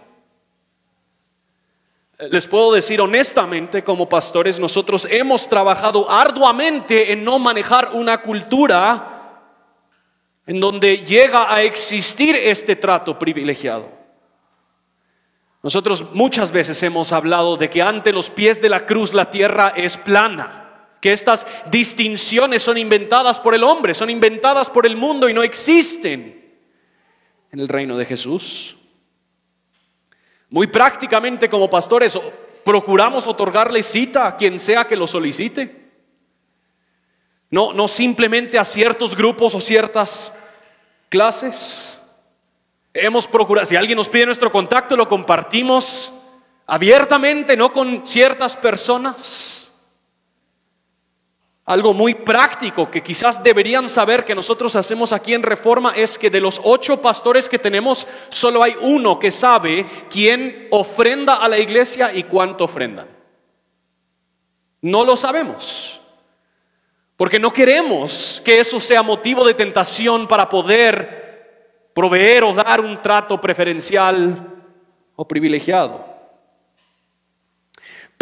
Les 2.30 2.46
puedo 2.46 2.72
decir 2.72 3.00
honestamente, 3.00 3.82
como 3.82 4.08
pastores, 4.08 4.58
nosotros 4.58 5.08
hemos 5.10 5.48
trabajado 5.48 6.08
arduamente 6.08 7.12
en 7.12 7.24
no 7.24 7.38
manejar 7.38 7.90
una 7.94 8.22
cultura 8.22 9.08
en 10.46 10.60
donde 10.60 10.98
llega 10.98 11.52
a 11.52 11.62
existir 11.62 12.36
este 12.36 12.76
trato 12.76 13.18
privilegiado. 13.18 13.88
Nosotros 15.62 16.04
muchas 16.12 16.50
veces 16.50 16.82
hemos 16.82 17.12
hablado 17.12 17.56
de 17.56 17.70
que 17.70 17.82
ante 17.82 18.12
los 18.12 18.30
pies 18.30 18.60
de 18.60 18.68
la 18.68 18.86
cruz 18.86 19.14
la 19.14 19.30
tierra 19.30 19.72
es 19.76 19.96
plana 19.96 20.61
que 21.02 21.12
estas 21.12 21.44
distinciones 21.68 22.62
son 22.62 22.78
inventadas 22.78 23.40
por 23.40 23.56
el 23.56 23.64
hombre, 23.64 23.92
son 23.92 24.08
inventadas 24.08 24.70
por 24.70 24.86
el 24.86 24.94
mundo 24.94 25.28
y 25.28 25.34
no 25.34 25.42
existen 25.42 26.56
en 27.50 27.58
el 27.58 27.66
reino 27.66 27.98
de 27.98 28.06
Jesús. 28.06 28.76
Muy 30.48 30.68
prácticamente 30.68 31.50
como 31.50 31.68
pastores 31.68 32.16
procuramos 32.64 33.26
otorgarle 33.26 33.82
cita 33.82 34.28
a 34.28 34.36
quien 34.36 34.60
sea 34.60 34.86
que 34.86 34.94
lo 34.94 35.08
solicite. 35.08 35.90
No, 37.50 37.72
no 37.72 37.88
simplemente 37.88 38.56
a 38.56 38.64
ciertos 38.64 39.16
grupos 39.16 39.56
o 39.56 39.60
ciertas 39.60 40.32
clases. 41.08 42.00
Hemos 42.94 43.26
procurado, 43.26 43.66
si 43.66 43.74
alguien 43.74 43.96
nos 43.96 44.08
pide 44.08 44.26
nuestro 44.26 44.52
contacto, 44.52 44.96
lo 44.96 45.08
compartimos 45.08 46.12
abiertamente, 46.64 47.56
no 47.56 47.72
con 47.72 48.06
ciertas 48.06 48.56
personas. 48.56 49.61
Algo 51.64 51.94
muy 51.94 52.14
práctico 52.14 52.90
que 52.90 53.02
quizás 53.02 53.42
deberían 53.42 53.88
saber 53.88 54.24
que 54.24 54.34
nosotros 54.34 54.74
hacemos 54.74 55.12
aquí 55.12 55.32
en 55.32 55.44
Reforma 55.44 55.92
es 55.94 56.18
que 56.18 56.28
de 56.28 56.40
los 56.40 56.60
ocho 56.64 57.00
pastores 57.00 57.48
que 57.48 57.58
tenemos, 57.58 58.06
solo 58.30 58.64
hay 58.64 58.74
uno 58.80 59.18
que 59.18 59.30
sabe 59.30 59.86
quién 60.10 60.66
ofrenda 60.72 61.36
a 61.36 61.48
la 61.48 61.58
iglesia 61.58 62.12
y 62.12 62.24
cuánto 62.24 62.64
ofrendan. 62.64 63.06
No 64.80 65.04
lo 65.04 65.16
sabemos. 65.16 66.00
Porque 67.16 67.38
no 67.38 67.52
queremos 67.52 68.42
que 68.44 68.58
eso 68.58 68.80
sea 68.80 69.04
motivo 69.04 69.44
de 69.44 69.54
tentación 69.54 70.26
para 70.26 70.48
poder 70.48 71.90
proveer 71.94 72.42
o 72.42 72.52
dar 72.52 72.80
un 72.80 73.00
trato 73.00 73.40
preferencial 73.40 74.64
o 75.14 75.28
privilegiado. 75.28 76.11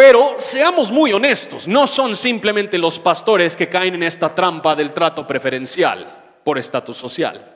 Pero 0.01 0.37
seamos 0.39 0.91
muy 0.91 1.13
honestos, 1.13 1.69
no 1.69 1.87
son 1.87 2.17
simplemente 2.17 2.79
los 2.79 2.99
pastores 2.99 3.55
que 3.55 3.69
caen 3.69 3.97
en 3.97 4.03
esta 4.05 4.35
trampa 4.35 4.75
del 4.75 4.95
trato 4.95 5.27
preferencial 5.27 6.07
por 6.43 6.57
estatus 6.57 6.97
social. 6.97 7.55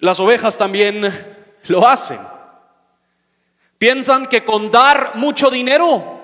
Las 0.00 0.18
ovejas 0.18 0.58
también 0.58 1.36
lo 1.68 1.86
hacen. 1.86 2.18
Piensan 3.78 4.26
que 4.26 4.44
con 4.44 4.72
dar 4.72 5.14
mucho 5.14 5.50
dinero 5.50 6.20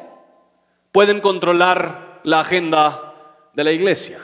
pueden 0.91 1.21
controlar 1.21 2.19
la 2.25 2.41
agenda 2.41 3.15
de 3.53 3.63
la 3.63 3.71
iglesia. 3.71 4.19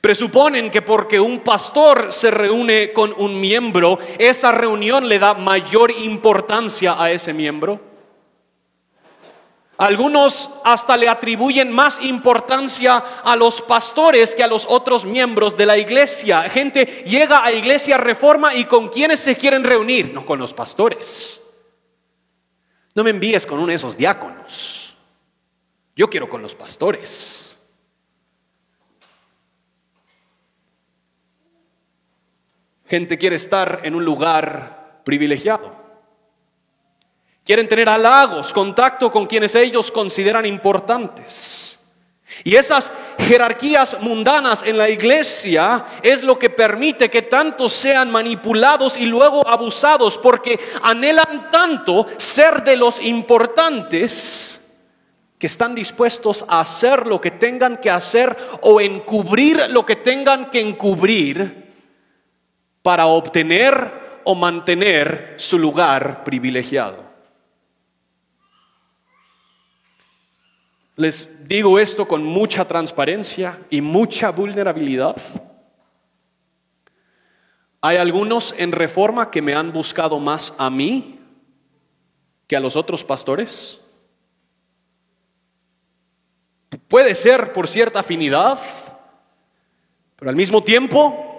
Presuponen 0.00 0.70
que 0.70 0.80
porque 0.80 1.20
un 1.20 1.40
pastor 1.40 2.10
se 2.10 2.30
reúne 2.30 2.94
con 2.94 3.12
un 3.14 3.38
miembro, 3.38 3.98
esa 4.18 4.52
reunión 4.52 5.06
le 5.06 5.18
da 5.18 5.34
mayor 5.34 5.90
importancia 5.90 6.96
a 6.98 7.10
ese 7.10 7.34
miembro. 7.34 7.91
Algunos 9.82 10.48
hasta 10.62 10.96
le 10.96 11.08
atribuyen 11.08 11.72
más 11.72 12.00
importancia 12.04 12.98
a 12.98 13.34
los 13.34 13.60
pastores 13.62 14.32
que 14.32 14.44
a 14.44 14.46
los 14.46 14.64
otros 14.68 15.04
miembros 15.04 15.56
de 15.56 15.66
la 15.66 15.76
iglesia. 15.76 16.44
Gente 16.44 16.86
llega 17.04 17.44
a 17.44 17.50
iglesia 17.50 17.96
reforma 17.96 18.54
y 18.54 18.66
con 18.66 18.90
quienes 18.90 19.18
se 19.18 19.36
quieren 19.36 19.64
reunir, 19.64 20.14
no 20.14 20.24
con 20.24 20.38
los 20.38 20.54
pastores. 20.54 21.42
No 22.94 23.02
me 23.02 23.10
envíes 23.10 23.44
con 23.44 23.58
uno 23.58 23.66
de 23.70 23.74
esos 23.74 23.96
diáconos. 23.96 24.94
Yo 25.96 26.08
quiero 26.08 26.28
con 26.28 26.42
los 26.42 26.54
pastores. 26.54 27.58
Gente 32.86 33.18
quiere 33.18 33.34
estar 33.34 33.80
en 33.82 33.96
un 33.96 34.04
lugar 34.04 35.00
privilegiado. 35.04 35.81
Quieren 37.44 37.68
tener 37.68 37.88
halagos, 37.88 38.52
contacto 38.52 39.10
con 39.10 39.26
quienes 39.26 39.54
ellos 39.54 39.90
consideran 39.90 40.46
importantes. 40.46 41.78
Y 42.44 42.56
esas 42.56 42.92
jerarquías 43.18 43.98
mundanas 44.00 44.62
en 44.62 44.78
la 44.78 44.88
iglesia 44.88 45.84
es 46.02 46.22
lo 46.22 46.38
que 46.38 46.50
permite 46.50 47.10
que 47.10 47.22
tantos 47.22 47.72
sean 47.72 48.10
manipulados 48.10 48.96
y 48.96 49.06
luego 49.06 49.46
abusados 49.46 50.18
porque 50.18 50.58
anhelan 50.82 51.50
tanto 51.50 52.06
ser 52.16 52.64
de 52.64 52.76
los 52.76 53.00
importantes 53.00 54.60
que 55.38 55.46
están 55.46 55.74
dispuestos 55.74 56.44
a 56.48 56.60
hacer 56.60 57.06
lo 57.06 57.20
que 57.20 57.32
tengan 57.32 57.78
que 57.78 57.90
hacer 57.90 58.36
o 58.62 58.80
encubrir 58.80 59.70
lo 59.70 59.84
que 59.84 59.96
tengan 59.96 60.50
que 60.50 60.60
encubrir 60.60 61.72
para 62.82 63.06
obtener 63.06 64.20
o 64.24 64.34
mantener 64.34 65.34
su 65.36 65.58
lugar 65.58 66.24
privilegiado. 66.24 67.11
Les 70.96 71.48
digo 71.48 71.78
esto 71.78 72.06
con 72.06 72.22
mucha 72.24 72.66
transparencia 72.66 73.58
y 73.70 73.80
mucha 73.80 74.30
vulnerabilidad. 74.30 75.16
Hay 77.80 77.96
algunos 77.96 78.54
en 78.58 78.72
reforma 78.72 79.30
que 79.30 79.42
me 79.42 79.54
han 79.54 79.72
buscado 79.72 80.20
más 80.20 80.54
a 80.58 80.68
mí 80.70 81.18
que 82.46 82.56
a 82.56 82.60
los 82.60 82.76
otros 82.76 83.02
pastores. 83.02 83.80
Puede 86.88 87.14
ser 87.14 87.52
por 87.52 87.66
cierta 87.66 88.00
afinidad, 88.00 88.60
pero 90.16 90.28
al 90.28 90.36
mismo 90.36 90.62
tiempo 90.62 91.30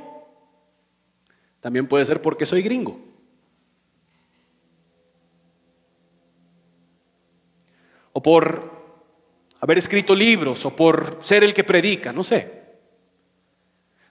también 1.62 1.88
puede 1.88 2.06
ser 2.06 2.22
porque 2.22 2.46
soy 2.46 2.62
gringo. 2.64 3.00
O 8.12 8.22
por 8.22 8.83
haber 9.64 9.78
escrito 9.78 10.14
libros 10.14 10.66
o 10.66 10.76
por 10.76 11.20
ser 11.22 11.42
el 11.42 11.54
que 11.54 11.64
predica, 11.64 12.12
no 12.12 12.26
sé. 12.26 12.64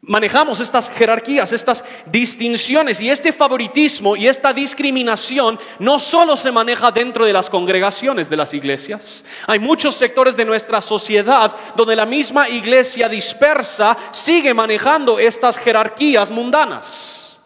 Manejamos 0.01 0.61
estas 0.61 0.89
jerarquías, 0.89 1.53
estas 1.53 1.85
distinciones 2.07 3.03
y 3.03 3.11
este 3.11 3.35
favoritismo 3.35 4.17
y 4.17 4.29
esta 4.29 4.55
discriminación 4.55 5.61
no 5.79 5.99
solo 5.99 6.39
se 6.39 6.51
maneja 6.51 6.91
dentro 6.91 7.27
de 7.27 7.35
las 7.35 7.51
congregaciones 7.51 8.31
de 8.31 8.37
las 8.39 8.55
iglesias. 8.55 9.27
Hay 9.47 9.59
muchos 9.59 9.95
sectores 9.95 10.39
de 10.39 10.47
nuestra 10.47 10.81
sociedad 10.81 11.55
donde 11.77 11.97
la 11.97 12.07
misma 12.07 12.49
iglesia 12.49 13.11
dispersa 13.11 13.95
sigue 14.11 14.55
manejando 14.55 15.19
estas 15.19 15.59
jerarquías 15.59 16.31
mundanas. 16.31 17.39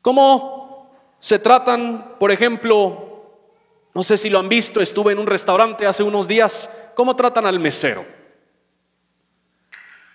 ¿Cómo 0.00 0.96
se 1.20 1.38
tratan, 1.38 2.16
por 2.18 2.32
ejemplo, 2.32 3.11
no 3.94 4.02
sé 4.02 4.16
si 4.16 4.30
lo 4.30 4.38
han 4.38 4.48
visto, 4.48 4.80
estuve 4.80 5.12
en 5.12 5.18
un 5.18 5.26
restaurante 5.26 5.86
hace 5.86 6.02
unos 6.02 6.26
días. 6.26 6.70
¿Cómo 6.94 7.14
tratan 7.14 7.46
al 7.46 7.58
mesero? 7.58 8.06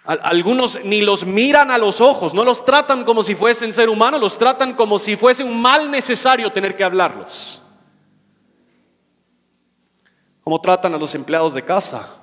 Algunos 0.04 0.80
ni 0.86 1.02
los 1.02 1.26
miran 1.26 1.70
a 1.70 1.78
los 1.78 2.00
ojos, 2.00 2.34
no 2.34 2.46
los 2.46 2.64
tratan 2.64 3.04
como 3.04 3.24
si 3.24 3.36
fuesen 3.36 3.74
ser 3.74 3.90
humano, 3.90 4.18
los 4.18 4.38
tratan 4.38 4.74
como 4.74 4.98
si 4.98 5.18
fuese 5.18 5.44
un 5.44 5.62
mal 5.62 5.92
necesario 5.92 6.50
tener 6.50 6.76
que 6.78 6.84
hablarlos. 6.84 7.62
¿Cómo 10.44 10.62
tratan 10.62 10.94
a 10.94 10.98
los 10.98 11.14
empleados 11.14 11.54
de 11.54 11.62
casa? 11.62 12.16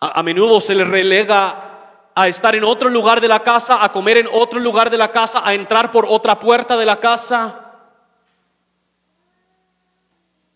A, 0.00 0.18
a 0.18 0.22
menudo 0.22 0.60
se 0.60 0.74
les 0.74 0.88
relega 0.88 1.68
a 2.14 2.26
estar 2.26 2.54
en 2.56 2.64
otro 2.64 2.88
lugar 2.88 3.20
de 3.20 3.28
la 3.28 3.44
casa, 3.44 3.84
a 3.84 3.92
comer 3.92 4.16
en 4.16 4.28
otro 4.32 4.58
lugar 4.58 4.88
de 4.88 4.96
la 4.96 5.12
casa, 5.12 5.42
a 5.44 5.52
entrar 5.52 5.90
por 5.90 6.06
otra 6.08 6.38
puerta 6.38 6.76
de 6.76 6.86
la 6.86 6.98
casa. 6.98 7.67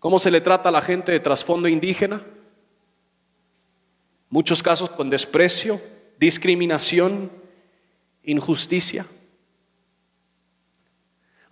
¿Cómo 0.02 0.18
se 0.18 0.32
le 0.32 0.40
trata 0.40 0.68
a 0.68 0.72
la 0.72 0.82
gente 0.82 1.12
de 1.12 1.20
trasfondo 1.20 1.68
indígena? 1.68 2.20
Muchos 4.30 4.60
casos 4.60 4.90
con 4.90 5.08
desprecio, 5.08 5.80
discriminación, 6.18 7.30
injusticia. 8.24 9.06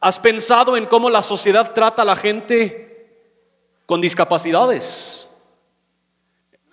¿Has 0.01 0.19
pensado 0.19 0.77
en 0.77 0.87
cómo 0.87 1.09
la 1.11 1.23
sociedad 1.23 1.73
trata 1.73 2.03
a 2.03 2.05
la 2.05 2.17
gente 2.17 3.07
con 3.87 4.01
discapacidades? 4.01 5.29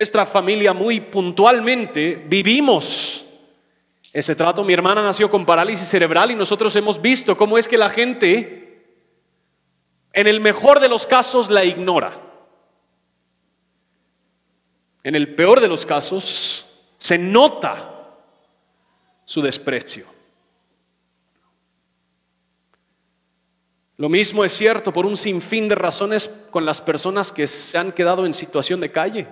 Nuestra 0.00 0.26
familia 0.26 0.72
muy 0.72 1.00
puntualmente 1.00 2.16
vivimos 2.28 3.24
ese 4.12 4.34
trato. 4.34 4.64
Mi 4.64 4.72
hermana 4.72 5.00
nació 5.00 5.30
con 5.30 5.46
parálisis 5.46 5.86
cerebral 5.86 6.32
y 6.32 6.34
nosotros 6.34 6.74
hemos 6.74 7.00
visto 7.00 7.36
cómo 7.36 7.56
es 7.56 7.68
que 7.68 7.78
la 7.78 7.88
gente 7.88 8.67
en 10.18 10.26
el 10.26 10.40
mejor 10.40 10.80
de 10.80 10.88
los 10.88 11.06
casos 11.06 11.48
la 11.48 11.64
ignora. 11.64 12.20
En 15.04 15.14
el 15.14 15.36
peor 15.36 15.60
de 15.60 15.68
los 15.68 15.86
casos 15.86 16.66
se 16.98 17.16
nota 17.16 18.16
su 19.24 19.40
desprecio. 19.40 20.06
Lo 23.96 24.08
mismo 24.08 24.44
es 24.44 24.50
cierto 24.50 24.92
por 24.92 25.06
un 25.06 25.16
sinfín 25.16 25.68
de 25.68 25.76
razones 25.76 26.28
con 26.50 26.64
las 26.64 26.80
personas 26.80 27.30
que 27.30 27.46
se 27.46 27.78
han 27.78 27.92
quedado 27.92 28.26
en 28.26 28.34
situación 28.34 28.80
de 28.80 28.90
calle. 28.90 29.28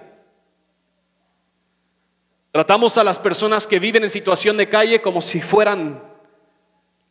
Tratamos 2.53 2.97
a 2.97 3.03
las 3.03 3.19
personas 3.19 3.67
que 3.67 3.81
viven 3.81 4.05
en 4.05 4.11
situación 4.11 4.57
de 4.57 4.69
calle 4.69 5.03
como 5.03 5.21
si 5.21 5.41
fueran 5.41 6.01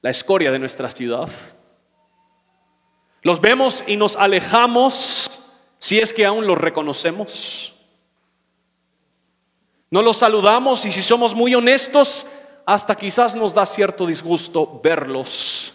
la 0.02 0.12
escoria 0.12 0.50
de 0.50 0.60
nuestra 0.60 0.90
ciudad. 0.90 1.28
Los 3.26 3.42
vemos 3.42 3.84
y 3.88 3.98
nos 3.98 4.16
alejamos 4.18 5.32
si 5.80 5.98
es 5.98 6.14
que 6.14 6.28
aún 6.28 6.46
los 6.46 6.60
reconocemos. 6.60 7.74
No 9.90 10.04
los 10.04 10.18
saludamos 10.18 10.86
y 10.86 10.92
si 10.92 11.02
somos 11.02 11.34
muy 11.34 11.56
honestos, 11.56 12.28
hasta 12.68 12.94
quizás 12.94 13.36
nos 13.36 13.56
da 13.56 13.66
cierto 13.66 14.06
disgusto 14.06 14.80
verlos 14.84 15.74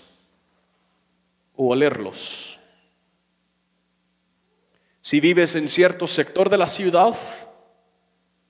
o 1.57 1.71
olerlos. 1.71 2.61
Si 5.01 5.19
vives 5.19 5.57
en 5.57 5.67
cierto 5.67 6.07
sector 6.07 6.51
de 6.51 6.59
la 6.59 6.69
ciudad, 6.69 7.17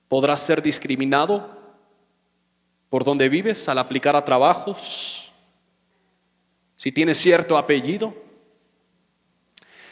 podrás 0.09 0.41
ser 0.41 0.61
discriminado 0.61 1.57
por 2.91 3.03
donde 3.03 3.29
vives 3.29 3.67
al 3.67 3.79
aplicar 3.79 4.15
a 4.15 4.23
trabajos. 4.23 5.31
Si 6.77 6.91
tienes 6.91 7.17
cierto 7.17 7.57
apellido, 7.57 8.29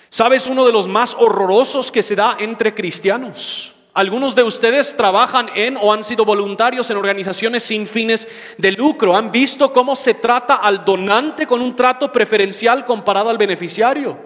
¿Sabes 0.09 0.47
uno 0.47 0.65
de 0.65 0.73
los 0.73 0.87
más 0.87 1.15
horrorosos 1.17 1.91
que 1.91 2.01
se 2.01 2.15
da 2.15 2.35
entre 2.39 2.73
cristianos? 2.73 3.75
Algunos 3.93 4.33
de 4.33 4.43
ustedes 4.43 4.95
trabajan 4.95 5.49
en 5.55 5.77
o 5.77 5.91
han 5.91 6.03
sido 6.03 6.23
voluntarios 6.23 6.89
en 6.89 6.97
organizaciones 6.97 7.63
sin 7.63 7.85
fines 7.85 8.27
de 8.57 8.71
lucro. 8.71 9.15
Han 9.15 9.31
visto 9.31 9.73
cómo 9.73 9.95
se 9.95 10.13
trata 10.15 10.55
al 10.55 10.85
donante 10.85 11.45
con 11.45 11.61
un 11.61 11.75
trato 11.75 12.11
preferencial 12.11 12.85
comparado 12.85 13.29
al 13.29 13.37
beneficiario. 13.37 14.17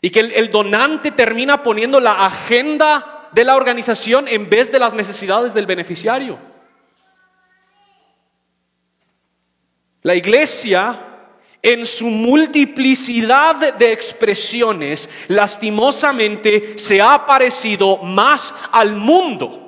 Y 0.00 0.10
que 0.10 0.20
el, 0.20 0.50
donante 0.50 1.12
termina 1.12 1.62
poniendo 1.62 2.00
la 2.00 2.24
agenda 2.26 3.28
de 3.32 3.44
la 3.44 3.56
organización 3.56 4.26
en 4.26 4.50
vez 4.50 4.72
de 4.72 4.80
las 4.80 4.94
necesidades 4.94 5.54
del 5.54 5.66
beneficiario. 5.66 6.38
La 10.02 10.16
iglesia 10.16 11.11
en 11.62 11.86
su 11.86 12.06
multiplicidad 12.06 13.74
de 13.74 13.92
expresiones, 13.92 15.08
lastimosamente 15.28 16.76
se 16.76 17.00
ha 17.00 17.24
parecido 17.24 17.98
más 17.98 18.52
al 18.72 18.96
mundo 18.96 19.62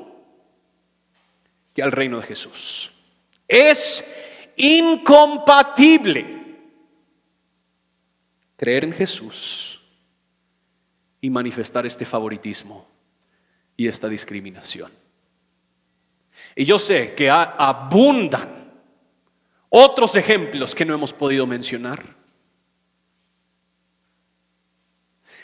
que 1.73 1.83
al 1.83 1.93
reino 1.93 2.19
de 2.21 2.27
Jesús. 2.27 2.91
Es 3.47 4.05
incompatible 4.57 6.27
creer 8.57 8.85
en 8.85 8.93
Jesús 8.93 9.81
y 11.21 11.31
manifestar 11.31 11.87
este 11.87 12.05
favoritismo 12.05 12.87
y 13.77 13.87
esta 13.87 14.09
discriminación. 14.09 14.93
Y 16.57 16.65
yo 16.65 16.79
sé 16.79 17.15
que 17.15 17.31
abundan 17.31 18.64
otros 19.77 20.15
ejemplos 20.15 20.73
que 20.73 20.85
no 20.85 20.95
hemos 20.95 21.13
podido 21.13 21.49
mencionar. 21.49 22.15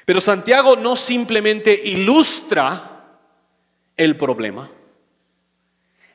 Pero 0.04 0.20
Santiago 0.20 0.76
no 0.76 0.94
simplemente 0.94 1.74
ilustra 1.74 3.18
el 3.96 4.16
problema, 4.16 4.70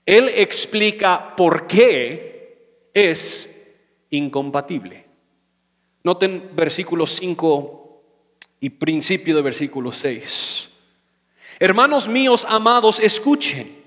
él 0.05 0.31
explica 0.33 1.35
por 1.35 1.67
qué 1.67 2.87
es 2.93 3.53
incompatible. 4.11 5.05
Noten 6.03 6.51
versículo 6.55 7.05
5 7.05 8.01
y 8.61 8.69
principio 8.69 9.35
de 9.35 9.41
versículo 9.41 9.91
6. 9.91 10.69
Hermanos 11.59 12.07
míos 12.07 12.45
amados, 12.47 13.01
escuchen. 13.01 13.84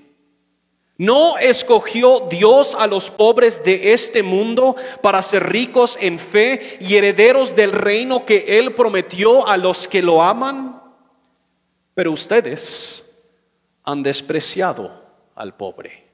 ¿No 0.98 1.38
escogió 1.38 2.26
Dios 2.28 2.74
a 2.76 2.88
los 2.88 3.12
pobres 3.12 3.62
de 3.62 3.92
este 3.92 4.24
mundo 4.24 4.74
para 5.00 5.22
ser 5.22 5.48
ricos 5.48 5.96
en 6.00 6.18
fe 6.18 6.76
y 6.80 6.96
herederos 6.96 7.54
del 7.54 7.70
reino 7.70 8.26
que 8.26 8.58
Él 8.58 8.74
prometió 8.74 9.46
a 9.46 9.56
los 9.56 9.86
que 9.86 10.02
lo 10.02 10.20
aman? 10.20 10.82
Pero 11.94 12.10
ustedes 12.10 13.04
han 13.84 14.02
despreciado 14.02 15.04
al 15.36 15.56
pobre. 15.56 16.08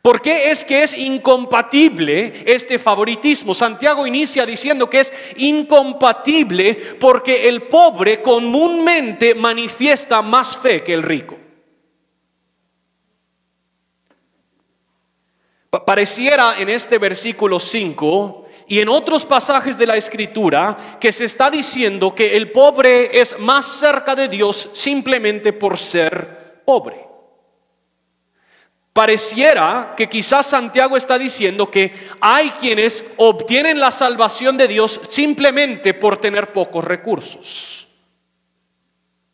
¿Por 0.00 0.22
qué 0.22 0.52
es 0.52 0.64
que 0.64 0.84
es 0.84 0.96
incompatible 0.96 2.44
este 2.46 2.78
favoritismo? 2.78 3.52
Santiago 3.52 4.06
inicia 4.06 4.46
diciendo 4.46 4.88
que 4.88 5.00
es 5.00 5.12
incompatible 5.38 6.76
porque 7.00 7.48
el 7.48 7.62
pobre 7.62 8.22
comúnmente 8.22 9.34
manifiesta 9.34 10.22
más 10.22 10.56
fe 10.56 10.84
que 10.84 10.94
el 10.94 11.02
rico. 11.02 11.36
Pareciera 15.70 16.58
en 16.58 16.68
este 16.68 16.98
versículo 16.98 17.60
5 17.60 18.46
y 18.66 18.80
en 18.80 18.88
otros 18.88 19.24
pasajes 19.24 19.78
de 19.78 19.86
la 19.86 19.96
escritura 19.96 20.96
que 20.98 21.12
se 21.12 21.26
está 21.26 21.48
diciendo 21.48 22.12
que 22.12 22.36
el 22.36 22.50
pobre 22.50 23.20
es 23.20 23.38
más 23.38 23.66
cerca 23.66 24.16
de 24.16 24.26
Dios 24.26 24.70
simplemente 24.72 25.52
por 25.52 25.78
ser 25.78 26.62
pobre. 26.64 27.06
Pareciera 28.92 29.94
que 29.96 30.08
quizás 30.08 30.46
Santiago 30.46 30.96
está 30.96 31.16
diciendo 31.16 31.70
que 31.70 31.92
hay 32.20 32.50
quienes 32.50 33.04
obtienen 33.16 33.78
la 33.78 33.92
salvación 33.92 34.56
de 34.56 34.66
Dios 34.66 35.00
simplemente 35.08 35.94
por 35.94 36.16
tener 36.16 36.52
pocos 36.52 36.82
recursos. 36.82 37.86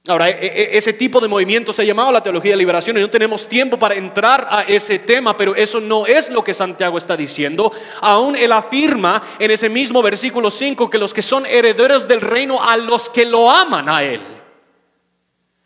Ahora, 0.08 0.30
e, 0.30 0.46
e, 0.46 0.76
ese 0.78 0.92
tipo 0.92 1.20
de 1.20 1.28
movimiento 1.28 1.72
se 1.72 1.82
ha 1.82 1.84
llamado 1.84 2.12
la 2.12 2.22
teología 2.22 2.52
de 2.52 2.58
liberación 2.58 2.96
y 2.96 3.00
no 3.00 3.10
tenemos 3.10 3.48
tiempo 3.48 3.78
para 3.78 3.94
entrar 3.94 4.46
a 4.50 4.62
ese 4.62 5.00
tema, 5.00 5.36
pero 5.36 5.54
eso 5.56 5.80
no 5.80 6.06
es 6.06 6.30
lo 6.30 6.44
que 6.44 6.54
Santiago 6.54 6.96
está 6.96 7.16
diciendo. 7.16 7.72
Aún 8.00 8.36
él 8.36 8.52
afirma 8.52 9.22
en 9.38 9.50
ese 9.50 9.68
mismo 9.68 10.02
versículo 10.02 10.50
5 10.50 10.88
que 10.88 10.98
los 10.98 11.12
que 11.12 11.22
son 11.22 11.44
herederos 11.46 12.06
del 12.06 12.20
reino 12.20 12.62
a 12.62 12.76
los 12.76 13.08
que 13.10 13.24
lo 13.24 13.50
aman 13.50 13.88
a 13.88 14.04
él. 14.04 14.20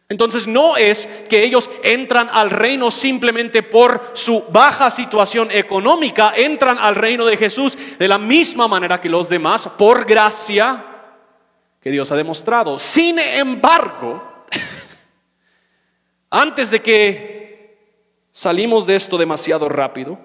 Entonces 0.08 0.48
no 0.48 0.76
es 0.76 1.08
que 1.28 1.44
ellos 1.44 1.70
entran 1.84 2.28
al 2.32 2.50
reino 2.50 2.90
simplemente 2.90 3.62
por 3.62 4.10
su 4.12 4.42
baja 4.50 4.90
situación 4.90 5.50
económica, 5.52 6.32
entran 6.36 6.78
al 6.78 6.96
reino 6.96 7.24
de 7.24 7.36
Jesús 7.36 7.78
de 7.96 8.08
la 8.08 8.18
misma 8.18 8.66
manera 8.66 9.00
que 9.00 9.08
los 9.08 9.28
demás, 9.28 9.68
por 9.78 10.04
gracia 10.06 10.89
que 11.80 11.90
Dios 11.90 12.10
ha 12.12 12.16
demostrado. 12.16 12.78
Sin 12.78 13.18
embargo, 13.18 14.44
antes 16.30 16.70
de 16.70 16.82
que 16.82 17.78
salimos 18.32 18.86
de 18.86 18.96
esto 18.96 19.16
demasiado 19.18 19.68
rápido, 19.68 20.18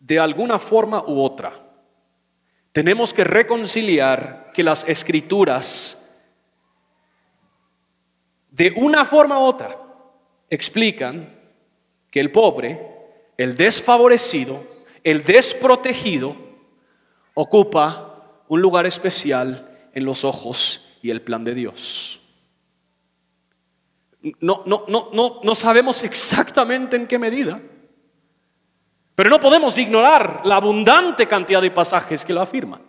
de 0.00 0.18
alguna 0.18 0.58
forma 0.58 1.04
u 1.06 1.22
otra, 1.22 1.52
tenemos 2.72 3.14
que 3.14 3.24
reconciliar 3.24 4.50
que 4.52 4.62
las 4.62 4.86
escrituras 4.88 5.98
de 8.52 8.70
una 8.76 9.04
forma 9.06 9.38
u 9.38 9.44
otra, 9.44 9.78
explican 10.50 11.34
que 12.10 12.20
el 12.20 12.30
pobre, 12.30 12.78
el 13.38 13.56
desfavorecido, 13.56 14.62
el 15.02 15.24
desprotegido, 15.24 16.36
ocupa 17.32 18.11
un 18.52 18.60
lugar 18.60 18.84
especial 18.84 19.66
en 19.94 20.04
los 20.04 20.26
ojos 20.26 20.84
y 21.00 21.08
el 21.08 21.22
plan 21.22 21.42
de 21.42 21.54
Dios. 21.54 22.20
No, 24.40 24.62
no, 24.66 24.84
no, 24.88 25.08
no, 25.10 25.40
no 25.42 25.54
sabemos 25.54 26.02
exactamente 26.02 26.96
en 26.96 27.06
qué 27.06 27.18
medida, 27.18 27.62
pero 29.14 29.30
no 29.30 29.40
podemos 29.40 29.78
ignorar 29.78 30.42
la 30.44 30.56
abundante 30.56 31.26
cantidad 31.26 31.62
de 31.62 31.70
pasajes 31.70 32.26
que 32.26 32.34
lo 32.34 32.42
afirman. 32.42 32.82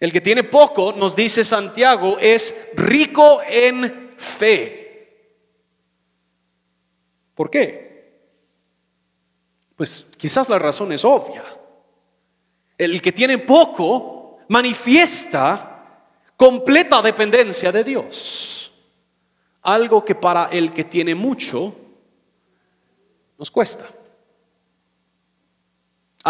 El 0.00 0.12
que 0.12 0.20
tiene 0.20 0.42
poco, 0.42 0.90
nos 0.90 1.14
dice 1.14 1.44
Santiago, 1.44 2.18
es 2.18 2.52
rico 2.74 3.42
en 3.48 4.12
fe. 4.16 5.30
¿Por 7.32 7.48
qué? 7.48 8.26
Pues 9.76 10.04
quizás 10.16 10.48
la 10.48 10.58
razón 10.58 10.90
es 10.90 11.04
obvia. 11.04 11.44
El 12.78 13.00
que 13.00 13.12
tiene 13.12 13.38
poco 13.38 14.38
manifiesta 14.48 15.76
completa 16.36 17.00
dependencia 17.02 17.72
de 17.72 17.84
Dios. 17.84 18.72
Algo 19.62 20.04
que 20.04 20.14
para 20.14 20.46
el 20.46 20.70
que 20.70 20.84
tiene 20.84 21.14
mucho 21.14 21.74
nos 23.38 23.50
cuesta. 23.50 23.86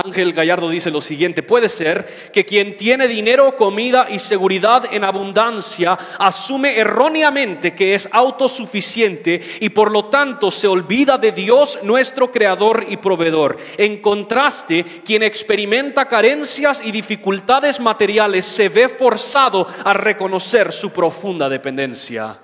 Ángel 0.04 0.34
Gallardo 0.34 0.68
dice 0.68 0.90
lo 0.90 1.00
siguiente, 1.00 1.42
puede 1.42 1.70
ser 1.70 2.30
que 2.30 2.44
quien 2.44 2.76
tiene 2.76 3.08
dinero, 3.08 3.56
comida 3.56 4.08
y 4.10 4.18
seguridad 4.18 4.92
en 4.92 5.04
abundancia 5.04 5.98
asume 6.18 6.76
erróneamente 6.76 7.74
que 7.74 7.94
es 7.94 8.06
autosuficiente 8.12 9.40
y 9.58 9.70
por 9.70 9.90
lo 9.90 10.04
tanto 10.04 10.50
se 10.50 10.68
olvida 10.68 11.16
de 11.16 11.32
Dios 11.32 11.78
nuestro 11.82 12.30
creador 12.30 12.84
y 12.90 12.98
proveedor. 12.98 13.56
En 13.78 14.02
contraste, 14.02 14.84
quien 14.84 15.22
experimenta 15.22 16.06
carencias 16.06 16.82
y 16.84 16.92
dificultades 16.92 17.80
materiales 17.80 18.44
se 18.44 18.68
ve 18.68 18.90
forzado 18.90 19.66
a 19.82 19.94
reconocer 19.94 20.72
su 20.72 20.90
profunda 20.90 21.48
dependencia 21.48 22.38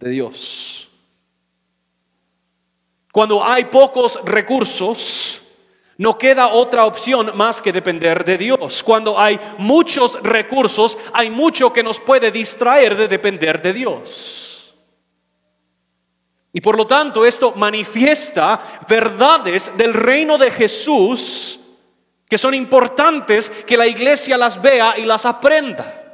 de 0.00 0.10
Dios. 0.10 0.88
Cuando 3.12 3.44
hay 3.44 3.66
pocos 3.66 4.18
recursos, 4.24 5.42
no 5.98 6.18
queda 6.18 6.48
otra 6.48 6.84
opción 6.84 7.32
más 7.36 7.62
que 7.62 7.72
depender 7.72 8.24
de 8.24 8.36
Dios. 8.36 8.82
Cuando 8.82 9.18
hay 9.18 9.38
muchos 9.58 10.22
recursos, 10.22 10.98
hay 11.12 11.30
mucho 11.30 11.72
que 11.72 11.82
nos 11.82 12.00
puede 12.00 12.30
distraer 12.30 12.96
de 12.96 13.08
depender 13.08 13.62
de 13.62 13.72
Dios. 13.72 14.74
Y 16.52 16.60
por 16.60 16.76
lo 16.76 16.86
tanto 16.86 17.24
esto 17.24 17.52
manifiesta 17.56 18.80
verdades 18.88 19.70
del 19.76 19.92
reino 19.92 20.38
de 20.38 20.50
Jesús 20.50 21.60
que 22.28 22.38
son 22.38 22.54
importantes 22.54 23.50
que 23.50 23.76
la 23.76 23.86
iglesia 23.86 24.36
las 24.36 24.60
vea 24.60 24.94
y 24.96 25.04
las 25.04 25.26
aprenda. 25.26 26.05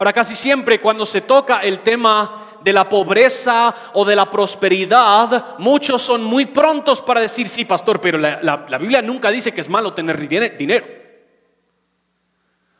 Ahora 0.00 0.14
casi 0.14 0.34
siempre 0.34 0.80
cuando 0.80 1.04
se 1.04 1.20
toca 1.20 1.60
el 1.60 1.80
tema 1.80 2.56
de 2.62 2.72
la 2.72 2.88
pobreza 2.88 3.74
o 3.92 4.02
de 4.02 4.16
la 4.16 4.30
prosperidad, 4.30 5.58
muchos 5.58 6.00
son 6.00 6.24
muy 6.24 6.46
prontos 6.46 7.02
para 7.02 7.20
decir, 7.20 7.50
sí, 7.50 7.66
pastor, 7.66 8.00
pero 8.00 8.16
la, 8.16 8.78
Biblia 8.78 9.02
nunca 9.02 9.30
dice 9.30 9.52
que 9.52 9.60
es 9.60 9.68
malo 9.68 9.92
tener 9.92 10.16
dinero. 10.56 10.86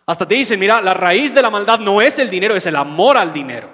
Hasta 0.06 0.26
te 0.26 0.34
dicen, 0.34 0.58
mira, 0.58 0.80
la 0.80 0.94
raíz 0.94 1.34
de 1.34 1.42
la 1.42 1.50
maldad 1.50 1.78
no 1.78 2.00
es 2.00 2.18
el 2.18 2.30
dinero, 2.30 2.56
es 2.56 2.64
el 2.64 2.76
amor 2.76 3.18
al 3.18 3.34
dinero. 3.34 3.68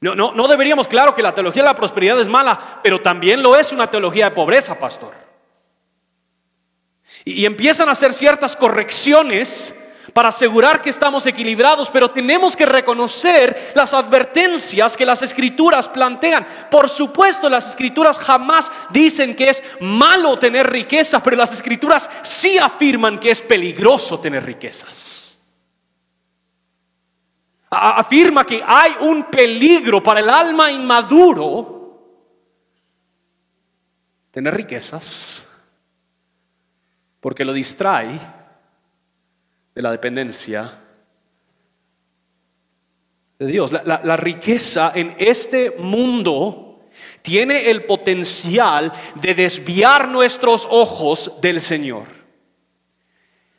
No, 0.00 0.16
no, 0.16 0.32
no 0.32 0.48
deberíamos, 0.48 0.88
claro 0.88 1.14
que 1.14 1.22
la 1.22 1.32
teología 1.36 1.62
de 1.62 1.68
la 1.68 1.76
prosperidad 1.76 2.18
es 2.18 2.26
mala, 2.26 2.80
pero 2.82 3.00
también 3.00 3.44
lo 3.44 3.54
es 3.54 3.70
una 3.70 3.88
teología 3.88 4.24
de 4.24 4.34
pobreza, 4.34 4.76
pastor. 4.76 5.14
Y 7.24 7.44
empiezan 7.46 7.88
a 7.88 7.92
hacer 7.92 8.12
ciertas 8.12 8.56
correcciones 8.56 9.78
para 10.12 10.28
asegurar 10.28 10.82
que 10.82 10.90
estamos 10.90 11.26
equilibrados, 11.26 11.90
pero 11.90 12.10
tenemos 12.10 12.56
que 12.56 12.66
reconocer 12.66 13.72
las 13.74 13.94
advertencias 13.94 14.96
que 14.96 15.06
las 15.06 15.22
escrituras 15.22 15.88
plantean. 15.88 16.46
Por 16.70 16.88
supuesto, 16.88 17.48
las 17.48 17.68
escrituras 17.68 18.18
jamás 18.18 18.70
dicen 18.90 19.34
que 19.34 19.50
es 19.50 19.62
malo 19.80 20.36
tener 20.36 20.70
riqueza, 20.70 21.22
pero 21.22 21.36
las 21.36 21.52
escrituras 21.52 22.08
sí 22.22 22.58
afirman 22.58 23.18
que 23.18 23.30
es 23.30 23.42
peligroso 23.42 24.18
tener 24.18 24.44
riquezas. 24.44 25.38
Afirma 27.70 28.44
que 28.44 28.62
hay 28.66 28.92
un 29.00 29.24
peligro 29.24 30.02
para 30.02 30.20
el 30.20 30.28
alma 30.28 30.70
inmaduro 30.70 31.80
tener 34.30 34.54
riquezas 34.54 35.46
porque 37.20 37.44
lo 37.44 37.52
distrae 37.52 38.18
de 39.74 39.82
la 39.82 39.90
dependencia 39.90 40.80
de 43.38 43.46
Dios. 43.46 43.72
La, 43.72 44.00
la 44.02 44.16
riqueza 44.16 44.92
en 44.94 45.14
este 45.18 45.72
mundo 45.78 46.88
tiene 47.22 47.70
el 47.70 47.84
potencial 47.84 48.92
de 49.20 49.34
desviar 49.34 50.08
nuestros 50.08 50.68
ojos 50.70 51.32
del 51.40 51.60
Señor 51.60 52.06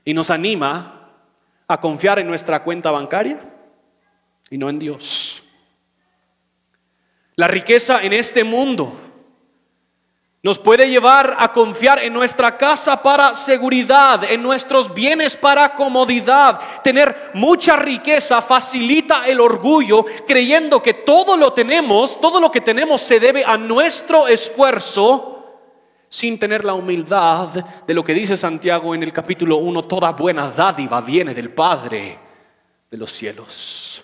y 0.06 0.14
nos 0.14 0.30
anima 0.30 1.12
a 1.68 1.80
confiar 1.80 2.20
en 2.20 2.28
nuestra 2.28 2.64
cuenta 2.64 2.92
bancaria 2.92 3.40
y 4.50 4.58
no 4.58 4.70
en 4.70 4.80
Dios. 4.80 5.44
La 7.36 7.48
riqueza 7.48 8.04
en 8.04 8.14
este 8.14 8.44
mundo 8.44 9.13
nos 10.44 10.60
puede 10.60 10.90
llevar 10.90 11.38
a 11.40 11.54
confiar 11.54 12.00
en 12.00 12.12
nuestra 12.12 12.58
casa 12.58 13.02
para 13.02 13.34
seguridad, 13.34 14.26
en 14.30 14.44
nuestros 14.44 14.94
bienes 14.94 15.38
para 15.38 15.74
comodidad. 15.74 16.60
Tener 16.84 17.32
mucha 17.34 17.78
riqueza 17.78 18.42
facilita 18.42 19.24
el 19.24 19.40
orgullo, 19.40 20.06
creyendo 20.28 20.84
que 20.84 20.96
todo 20.96 21.38
lo 21.38 21.54
tenemos, 21.54 22.20
todo 22.20 22.42
lo 22.42 22.52
que 22.52 22.60
tenemos 22.60 23.00
se 23.00 23.22
debe 23.22 23.46
a 23.46 23.58
nuestro 23.58 24.28
esfuerzo, 24.28 25.30
sin 26.10 26.38
tener 26.38 26.66
la 26.66 26.74
humildad 26.74 27.48
de 27.88 27.94
lo 27.94 28.04
que 28.04 28.14
dice 28.14 28.36
Santiago 28.36 28.94
en 28.94 29.02
el 29.02 29.14
capítulo 29.14 29.56
1, 29.56 29.86
toda 29.86 30.12
buena 30.12 30.52
dádiva 30.52 31.00
viene 31.00 31.34
del 31.34 31.52
Padre 31.52 32.20
de 32.92 32.98
los 32.98 33.10
cielos. 33.10 34.04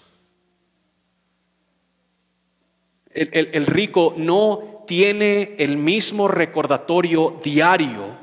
El, 3.12 3.66
rico 3.66 4.14
no 4.16 4.79
tiene 4.90 5.54
el 5.60 5.78
mismo 5.78 6.28
recordatorio 6.28 7.40
diario 7.44 8.18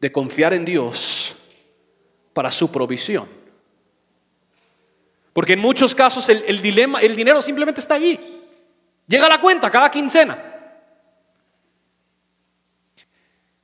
de 0.00 0.12
confiar 0.12 0.54
en 0.54 0.64
Dios 0.64 1.34
para 2.32 2.52
su 2.52 2.70
provisión. 2.70 3.28
Porque 5.32 5.54
en 5.54 5.58
muchos 5.58 5.92
casos 5.92 6.28
el, 6.28 6.62
dilema, 6.62 7.00
el 7.00 7.16
dinero 7.16 7.42
simplemente 7.42 7.80
está 7.80 7.96
ahí. 7.96 8.44
Llega 9.08 9.26
a 9.26 9.28
la 9.28 9.40
cuenta 9.40 9.72
cada 9.72 9.90
quincena. 9.90 10.38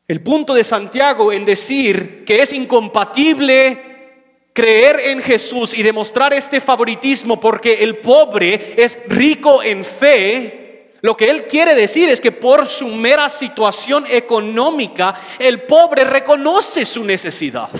El 0.08 0.24
punto 0.24 0.54
de 0.54 0.64
Santiago 0.64 1.32
en 1.32 1.44
decir 1.44 2.24
que 2.24 2.42
es 2.42 2.52
incompatible 2.52 4.48
creer 4.52 4.98
en 5.04 5.22
Jesús 5.22 5.72
y 5.72 5.84
demostrar 5.84 6.32
este 6.34 6.60
favoritismo 6.60 7.38
porque 7.38 7.74
el 7.74 7.98
pobre 7.98 8.74
es 8.76 8.98
rico 9.06 9.62
en 9.62 9.84
fe, 9.84 10.59
lo 11.02 11.16
que 11.16 11.30
él 11.30 11.46
quiere 11.46 11.74
decir 11.74 12.08
es 12.08 12.20
que 12.20 12.32
por 12.32 12.66
su 12.66 12.88
mera 12.88 13.28
situación 13.28 14.04
económica, 14.08 15.18
el 15.38 15.62
pobre 15.62 16.04
reconoce 16.04 16.84
su 16.84 17.04
necesidad. 17.04 17.70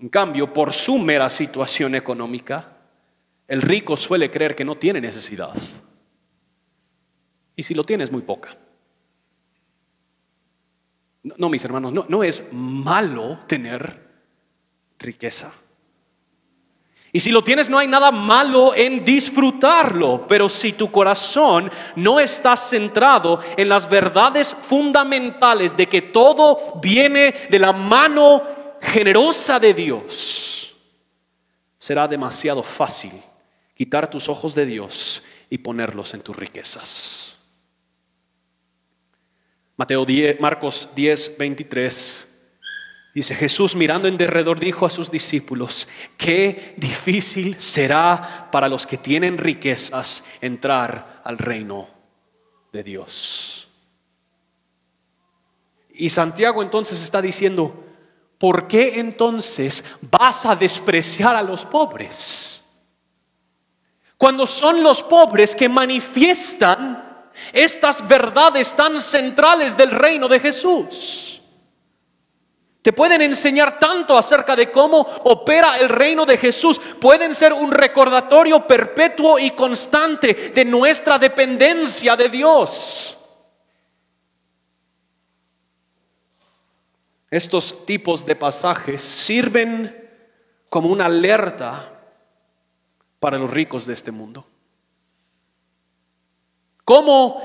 En 0.00 0.08
cambio, 0.08 0.52
por 0.52 0.72
su 0.72 0.98
mera 0.98 1.30
situación 1.30 1.94
económica, 1.94 2.76
el 3.46 3.62
rico 3.62 3.96
suele 3.96 4.30
creer 4.30 4.56
que 4.56 4.64
no 4.64 4.76
tiene 4.76 5.00
necesidad. 5.00 5.54
Y 7.54 7.62
si 7.62 7.74
lo 7.74 7.84
tiene 7.84 8.04
es 8.04 8.10
muy 8.10 8.22
poca. 8.22 8.56
No, 11.22 11.50
mis 11.50 11.64
hermanos, 11.64 11.92
no, 11.92 12.06
no 12.08 12.24
es 12.24 12.42
malo 12.52 13.40
tener 13.46 14.08
riqueza. 14.98 15.52
Y 17.12 17.20
si 17.20 17.32
lo 17.32 17.42
tienes, 17.42 17.68
no 17.68 17.78
hay 17.78 17.88
nada 17.88 18.12
malo 18.12 18.72
en 18.74 19.04
disfrutarlo, 19.04 20.26
pero 20.28 20.48
si 20.48 20.72
tu 20.74 20.92
corazón 20.92 21.70
no 21.96 22.20
está 22.20 22.56
centrado 22.56 23.40
en 23.56 23.68
las 23.68 23.88
verdades 23.90 24.56
fundamentales 24.60 25.76
de 25.76 25.88
que 25.88 26.02
todo 26.02 26.78
viene 26.80 27.34
de 27.50 27.58
la 27.58 27.72
mano 27.72 28.42
generosa 28.80 29.58
de 29.58 29.74
Dios, 29.74 30.76
será 31.78 32.06
demasiado 32.06 32.62
fácil 32.62 33.12
quitar 33.74 34.08
tus 34.08 34.28
ojos 34.28 34.54
de 34.54 34.66
Dios 34.66 35.22
y 35.48 35.58
ponerlos 35.58 36.14
en 36.14 36.20
tus 36.20 36.36
riquezas. 36.36 37.36
Mateo 39.76 40.04
10, 40.04 40.38
Marcos 40.40 40.90
10, 40.94 41.38
23 41.38 42.29
Dice 43.12 43.34
Jesús 43.34 43.74
mirando 43.74 44.06
en 44.06 44.16
derredor 44.16 44.60
dijo 44.60 44.86
a 44.86 44.90
sus 44.90 45.10
discípulos, 45.10 45.88
qué 46.16 46.74
difícil 46.76 47.60
será 47.60 48.48
para 48.52 48.68
los 48.68 48.86
que 48.86 48.98
tienen 48.98 49.36
riquezas 49.36 50.22
entrar 50.40 51.20
al 51.24 51.38
reino 51.38 51.88
de 52.72 52.84
Dios. 52.84 53.68
Y 55.92 56.08
Santiago 56.10 56.62
entonces 56.62 57.02
está 57.02 57.20
diciendo, 57.20 57.84
¿por 58.38 58.68
qué 58.68 59.00
entonces 59.00 59.84
vas 60.02 60.46
a 60.46 60.54
despreciar 60.54 61.34
a 61.34 61.42
los 61.42 61.66
pobres? 61.66 62.62
Cuando 64.16 64.46
son 64.46 64.82
los 64.84 65.02
pobres 65.02 65.56
que 65.56 65.68
manifiestan 65.68 67.28
estas 67.52 68.06
verdades 68.06 68.74
tan 68.74 69.00
centrales 69.00 69.76
del 69.76 69.90
reino 69.90 70.28
de 70.28 70.38
Jesús. 70.38 71.39
Te 72.82 72.94
pueden 72.94 73.20
enseñar 73.20 73.78
tanto 73.78 74.16
acerca 74.16 74.56
de 74.56 74.70
cómo 74.70 75.00
opera 75.24 75.78
el 75.78 75.88
reino 75.88 76.24
de 76.24 76.38
Jesús. 76.38 76.80
Pueden 76.98 77.34
ser 77.34 77.52
un 77.52 77.70
recordatorio 77.70 78.66
perpetuo 78.66 79.38
y 79.38 79.50
constante 79.50 80.52
de 80.54 80.64
nuestra 80.64 81.18
dependencia 81.18 82.16
de 82.16 82.28
Dios. 82.30 83.18
Estos 87.30 87.84
tipos 87.84 88.24
de 88.24 88.34
pasajes 88.34 89.02
sirven 89.02 90.08
como 90.70 90.88
una 90.88 91.04
alerta 91.04 92.00
para 93.20 93.36
los 93.36 93.50
ricos 93.50 93.84
de 93.84 93.92
este 93.92 94.10
mundo. 94.10 94.46
¿Cómo 96.84 97.42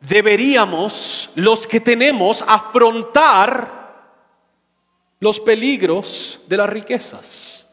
deberíamos 0.00 1.30
los 1.36 1.68
que 1.68 1.80
tenemos 1.80 2.44
afrontar 2.46 3.81
los 5.22 5.38
peligros 5.38 6.40
de 6.48 6.56
las 6.56 6.68
riquezas. 6.68 7.64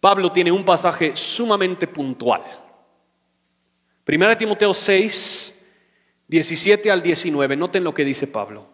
Pablo 0.00 0.32
tiene 0.32 0.50
un 0.50 0.64
pasaje 0.64 1.14
sumamente 1.14 1.86
puntual. 1.86 2.40
Primera 4.02 4.38
Timoteo 4.38 4.72
6, 4.72 5.54
17 6.26 6.90
al 6.90 7.02
19. 7.02 7.54
Noten 7.54 7.84
lo 7.84 7.92
que 7.92 8.02
dice 8.02 8.26
Pablo. 8.26 8.66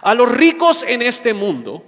A 0.00 0.14
los 0.14 0.32
ricos 0.32 0.82
en 0.82 1.02
este 1.02 1.34
mundo, 1.34 1.84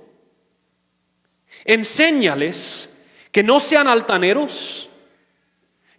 enséñales 1.65 2.95
que 3.33 3.43
no 3.43 3.59
sean 3.59 3.89
altaneros, 3.89 4.90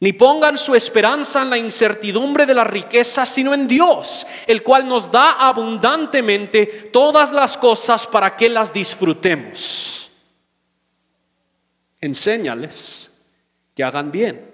ni 0.01 0.13
pongan 0.13 0.57
su 0.57 0.75
esperanza 0.75 1.43
en 1.43 1.51
la 1.51 1.57
incertidumbre 1.57 2.47
de 2.47 2.55
la 2.55 2.63
riqueza, 2.63 3.25
sino 3.25 3.53
en 3.53 3.67
Dios, 3.67 4.25
el 4.47 4.63
cual 4.63 4.87
nos 4.87 5.11
da 5.11 5.33
abundantemente 5.33 6.65
todas 6.91 7.31
las 7.31 7.55
cosas 7.55 8.07
para 8.07 8.35
que 8.35 8.49
las 8.49 8.73
disfrutemos. 8.73 10.11
Enséñales 12.01 13.11
que 13.75 13.83
hagan 13.83 14.11
bien 14.11 14.50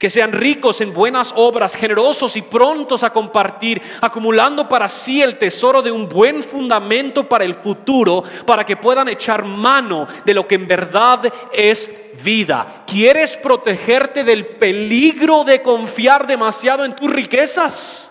que 0.00 0.08
sean 0.08 0.32
ricos 0.32 0.80
en 0.80 0.94
buenas 0.94 1.30
obras, 1.36 1.76
generosos 1.76 2.34
y 2.34 2.40
prontos 2.40 3.02
a 3.02 3.12
compartir, 3.12 3.82
acumulando 4.00 4.66
para 4.66 4.88
sí 4.88 5.20
el 5.20 5.36
tesoro 5.36 5.82
de 5.82 5.92
un 5.92 6.08
buen 6.08 6.42
fundamento 6.42 7.28
para 7.28 7.44
el 7.44 7.52
futuro, 7.52 8.24
para 8.46 8.64
que 8.64 8.78
puedan 8.78 9.10
echar 9.10 9.44
mano 9.44 10.08
de 10.24 10.32
lo 10.32 10.48
que 10.48 10.54
en 10.54 10.66
verdad 10.66 11.30
es 11.52 11.90
vida. 12.24 12.84
¿Quieres 12.86 13.36
protegerte 13.36 14.24
del 14.24 14.46
peligro 14.46 15.44
de 15.44 15.60
confiar 15.60 16.26
demasiado 16.26 16.86
en 16.86 16.96
tus 16.96 17.12
riquezas? 17.12 18.10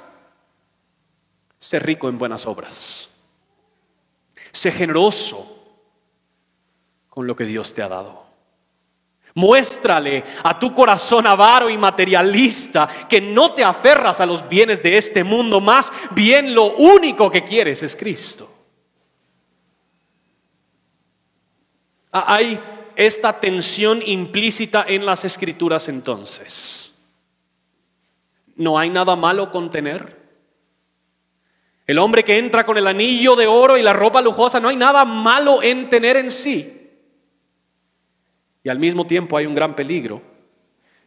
Sé 1.57 1.79
rico 1.79 2.07
en 2.07 2.19
buenas 2.19 2.45
obras. 2.45 3.09
Sé 4.51 4.71
generoso 4.71 5.57
con 7.09 7.25
lo 7.25 7.35
que 7.35 7.45
Dios 7.45 7.73
te 7.73 7.81
ha 7.81 7.87
dado. 7.87 8.28
Muéstrale 9.35 10.23
a 10.43 10.57
tu 10.57 10.73
corazón 10.73 11.27
avaro 11.27 11.69
y 11.69 11.77
materialista 11.77 12.89
que 13.07 13.21
no 13.21 13.53
te 13.53 13.63
aferras 13.63 14.19
a 14.19 14.25
los 14.25 14.47
bienes 14.47 14.81
de 14.81 14.97
este 14.97 15.23
mundo, 15.23 15.61
más 15.61 15.91
bien 16.11 16.53
lo 16.53 16.73
único 16.75 17.29
que 17.29 17.45
quieres 17.45 17.83
es 17.83 17.95
Cristo. 17.95 18.51
Ah, 22.11 22.35
hay 22.35 22.59
esta 22.95 23.39
tensión 23.39 24.01
implícita 24.05 24.85
en 24.87 25.05
las 25.05 25.23
escrituras 25.25 25.87
entonces. 25.89 26.91
No 28.55 28.77
hay 28.77 28.89
nada 28.89 29.15
malo 29.15 29.51
con 29.51 29.69
tener. 29.69 30.19
El 31.87 31.97
hombre 31.97 32.23
que 32.23 32.37
entra 32.37 32.65
con 32.65 32.77
el 32.77 32.87
anillo 32.87 33.35
de 33.35 33.47
oro 33.47 33.77
y 33.77 33.81
la 33.81 33.93
ropa 33.93 34.21
lujosa, 34.21 34.59
no 34.59 34.69
hay 34.69 34.75
nada 34.75 35.05
malo 35.05 35.63
en 35.63 35.89
tener 35.89 36.17
en 36.17 36.29
sí. 36.29 36.78
Al 38.69 38.79
mismo 38.79 39.05
tiempo 39.05 39.37
hay 39.37 39.45
un 39.45 39.55
gran 39.55 39.75
peligro 39.75 40.21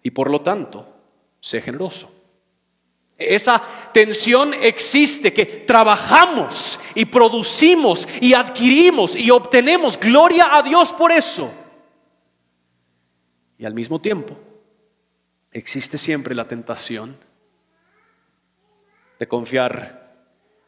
y 0.03 0.11
por 0.11 0.31
lo 0.31 0.41
tanto, 0.41 0.87
sé 1.41 1.61
generoso. 1.61 2.13
Esa 3.17 3.63
tensión 3.93 4.53
existe, 4.55 5.33
que 5.33 5.47
trabajamos 5.47 6.81
y 6.95 7.05
producimos 7.05 8.09
y 8.21 8.35
adquirimos 8.35 9.15
y 9.15 9.31
obtenemos. 9.31 9.99
Gloria 9.99 10.57
a 10.57 10.63
Dios 10.63 10.93
por 10.93 11.13
eso. 11.13 11.53
Y 13.59 13.65
al 13.65 13.75
mismo 13.75 14.01
tiempo, 14.01 14.37
existe 15.53 15.99
siempre 15.99 16.35
la 16.35 16.49
tentación 16.49 17.17
de 19.21 19.29
confiar 19.29 20.02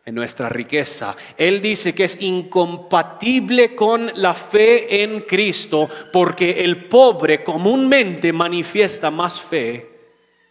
en 0.04 0.14
nuestra 0.14 0.48
riqueza. 0.48 1.16
Él 1.36 1.62
dice 1.62 1.94
que 1.94 2.04
es 2.04 2.20
incompatible 2.20 3.74
con 3.74 4.10
la 4.16 4.34
fe 4.34 5.02
en 5.02 5.22
Cristo 5.22 5.88
porque 6.12 6.64
el 6.64 6.86
pobre 6.86 7.42
comúnmente 7.42 8.32
manifiesta 8.32 9.10
más 9.10 9.40
fe 9.40 9.90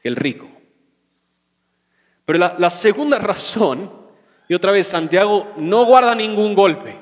que 0.02 0.10
el 0.10 0.16
rico. 0.16 0.50
Pero 2.26 2.40
la, 2.40 2.70
segunda 2.70 3.20
razón, 3.20 3.92
y 4.48 4.54
otra 4.54 4.72
vez 4.72 4.88
Santiago 4.88 5.54
no 5.58 5.86
guarda 5.86 6.16
ningún 6.16 6.56
golpe. 6.56 6.98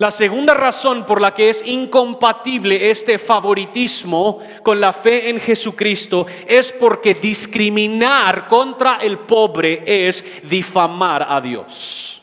La 0.00 0.10
segunda 0.10 0.54
razón 0.54 1.04
por 1.04 1.20
la 1.20 1.34
que 1.34 1.50
es 1.50 1.62
incompatible 1.66 2.90
este 2.90 3.18
favoritismo 3.18 4.38
con 4.62 4.80
la 4.80 4.94
fe 4.94 5.28
en 5.28 5.38
Jesucristo 5.38 6.26
es 6.46 6.72
porque 6.72 7.12
discriminar 7.12 8.48
contra 8.48 8.96
el 8.96 9.18
pobre 9.18 9.82
es 9.84 10.24
difamar 10.48 11.26
a 11.28 11.38
Dios. 11.42 12.22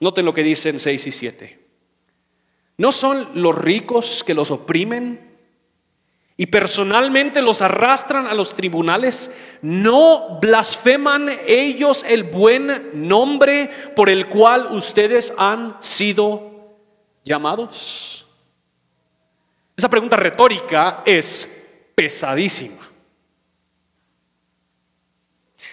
Noten 0.00 0.24
lo 0.24 0.34
que 0.34 0.42
dicen 0.42 0.80
6 0.80 1.06
y 1.06 1.12
7. 1.12 1.60
¿No 2.78 2.90
son 2.90 3.28
los 3.34 3.56
ricos 3.56 4.24
que 4.24 4.34
los 4.34 4.50
oprimen? 4.50 5.29
Y 6.40 6.46
personalmente 6.46 7.42
los 7.42 7.60
arrastran 7.60 8.26
a 8.26 8.32
los 8.32 8.54
tribunales, 8.54 9.30
¿no 9.60 10.38
blasfeman 10.40 11.28
ellos 11.46 12.02
el 12.08 12.24
buen 12.24 12.92
nombre 12.94 13.70
por 13.94 14.08
el 14.08 14.26
cual 14.26 14.68
ustedes 14.70 15.34
han 15.36 15.76
sido 15.80 16.78
llamados? 17.26 18.26
Esa 19.76 19.90
pregunta 19.90 20.16
retórica 20.16 21.02
es 21.04 21.46
pesadísima. 21.94 22.79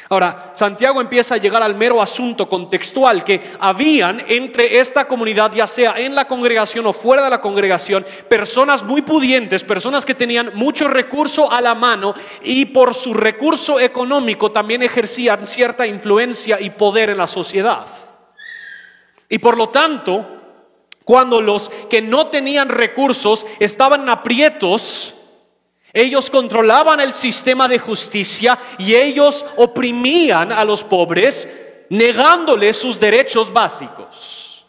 Ahora, 0.09 0.51
Santiago 0.53 1.01
empieza 1.01 1.35
a 1.35 1.37
llegar 1.37 1.61
al 1.61 1.75
mero 1.75 2.01
asunto 2.01 2.47
contextual 2.47 3.25
que 3.25 3.41
habían 3.59 4.23
entre 4.27 4.79
esta 4.79 5.05
comunidad, 5.05 5.51
ya 5.53 5.67
sea 5.67 5.95
en 5.97 6.15
la 6.15 6.27
congregación 6.27 6.85
o 6.85 6.93
fuera 6.93 7.23
de 7.23 7.29
la 7.29 7.41
congregación, 7.41 8.05
personas 8.29 8.83
muy 8.83 9.01
pudientes, 9.01 9.65
personas 9.65 10.05
que 10.05 10.15
tenían 10.15 10.51
mucho 10.53 10.87
recurso 10.87 11.51
a 11.51 11.59
la 11.59 11.75
mano 11.75 12.13
y 12.41 12.65
por 12.65 12.93
su 12.93 13.13
recurso 13.13 13.81
económico 13.81 14.51
también 14.51 14.81
ejercían 14.81 15.45
cierta 15.45 15.85
influencia 15.85 16.61
y 16.61 16.69
poder 16.69 17.09
en 17.09 17.17
la 17.17 17.27
sociedad. 17.27 17.85
Y 19.27 19.39
por 19.39 19.57
lo 19.57 19.69
tanto, 19.69 20.25
cuando 21.03 21.41
los 21.41 21.69
que 21.89 22.01
no 22.01 22.27
tenían 22.27 22.69
recursos 22.69 23.45
estaban 23.59 24.07
aprietos, 24.07 25.16
ellos 25.99 26.29
controlaban 26.29 26.99
el 26.99 27.11
sistema 27.11 27.67
de 27.67 27.79
justicia 27.79 28.59
y 28.77 28.93
ellos 28.93 29.45
oprimían 29.55 30.51
a 30.51 30.63
los 30.63 30.83
pobres 30.83 31.49
negándoles 31.89 32.77
sus 32.77 32.99
derechos 32.99 33.51
básicos. 33.51 34.65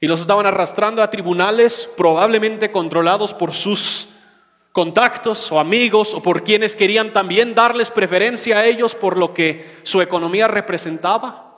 Y 0.00 0.08
los 0.08 0.20
estaban 0.20 0.46
arrastrando 0.46 1.00
a 1.00 1.10
tribunales 1.10 1.88
probablemente 1.96 2.72
controlados 2.72 3.32
por 3.32 3.54
sus 3.54 4.08
contactos 4.72 5.52
o 5.52 5.60
amigos 5.60 6.12
o 6.14 6.22
por 6.22 6.42
quienes 6.42 6.74
querían 6.74 7.12
también 7.12 7.54
darles 7.54 7.90
preferencia 7.90 8.58
a 8.58 8.66
ellos 8.66 8.96
por 8.96 9.16
lo 9.16 9.32
que 9.32 9.78
su 9.84 10.00
economía 10.00 10.48
representaba. 10.48 11.51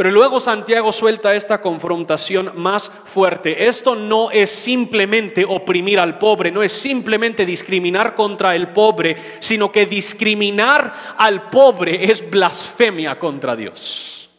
Pero 0.00 0.12
luego 0.12 0.40
Santiago 0.40 0.92
suelta 0.92 1.34
esta 1.34 1.60
confrontación 1.60 2.52
más 2.56 2.88
fuerte. 2.88 3.66
Esto 3.66 3.94
no 3.94 4.30
es 4.30 4.48
simplemente 4.48 5.44
oprimir 5.44 6.00
al 6.00 6.16
pobre, 6.16 6.50
no 6.50 6.62
es 6.62 6.72
simplemente 6.72 7.44
discriminar 7.44 8.14
contra 8.14 8.56
el 8.56 8.68
pobre, 8.68 9.14
sino 9.40 9.70
que 9.70 9.84
discriminar 9.84 11.14
al 11.18 11.50
pobre 11.50 12.10
es 12.10 12.30
blasfemia 12.30 13.18
contra 13.18 13.54
Dios. 13.54 14.30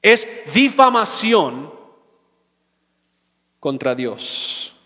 Es 0.00 0.28
difamación 0.54 1.72
contra 3.58 3.96
Dios. 3.96 4.76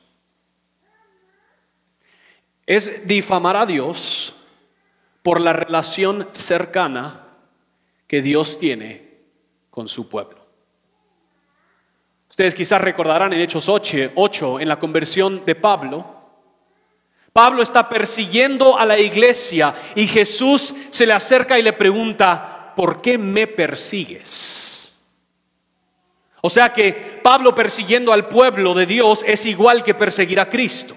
Es 2.64 3.06
difamar 3.06 3.58
a 3.58 3.66
Dios 3.66 4.34
por 5.22 5.38
la 5.38 5.52
relación 5.52 6.30
cercana 6.32 7.26
que 8.06 8.22
Dios 8.22 8.56
tiene 8.56 9.03
con 9.74 9.88
su 9.88 10.08
pueblo. 10.08 10.38
Ustedes 12.30 12.54
quizás 12.54 12.80
recordarán 12.80 13.32
en 13.32 13.40
Hechos 13.40 13.68
8, 13.68 14.60
en 14.60 14.68
la 14.68 14.78
conversión 14.78 15.44
de 15.44 15.56
Pablo, 15.56 16.14
Pablo 17.32 17.60
está 17.60 17.88
persiguiendo 17.88 18.78
a 18.78 18.86
la 18.86 18.96
iglesia 18.96 19.74
y 19.96 20.06
Jesús 20.06 20.72
se 20.90 21.04
le 21.04 21.12
acerca 21.12 21.58
y 21.58 21.62
le 21.62 21.72
pregunta, 21.72 22.72
¿por 22.76 23.02
qué 23.02 23.18
me 23.18 23.48
persigues? 23.48 24.94
O 26.40 26.48
sea 26.48 26.72
que 26.72 27.20
Pablo 27.20 27.52
persiguiendo 27.52 28.12
al 28.12 28.28
pueblo 28.28 28.74
de 28.74 28.86
Dios 28.86 29.24
es 29.26 29.44
igual 29.44 29.82
que 29.82 29.94
perseguir 29.94 30.38
a 30.38 30.48
Cristo. 30.48 30.94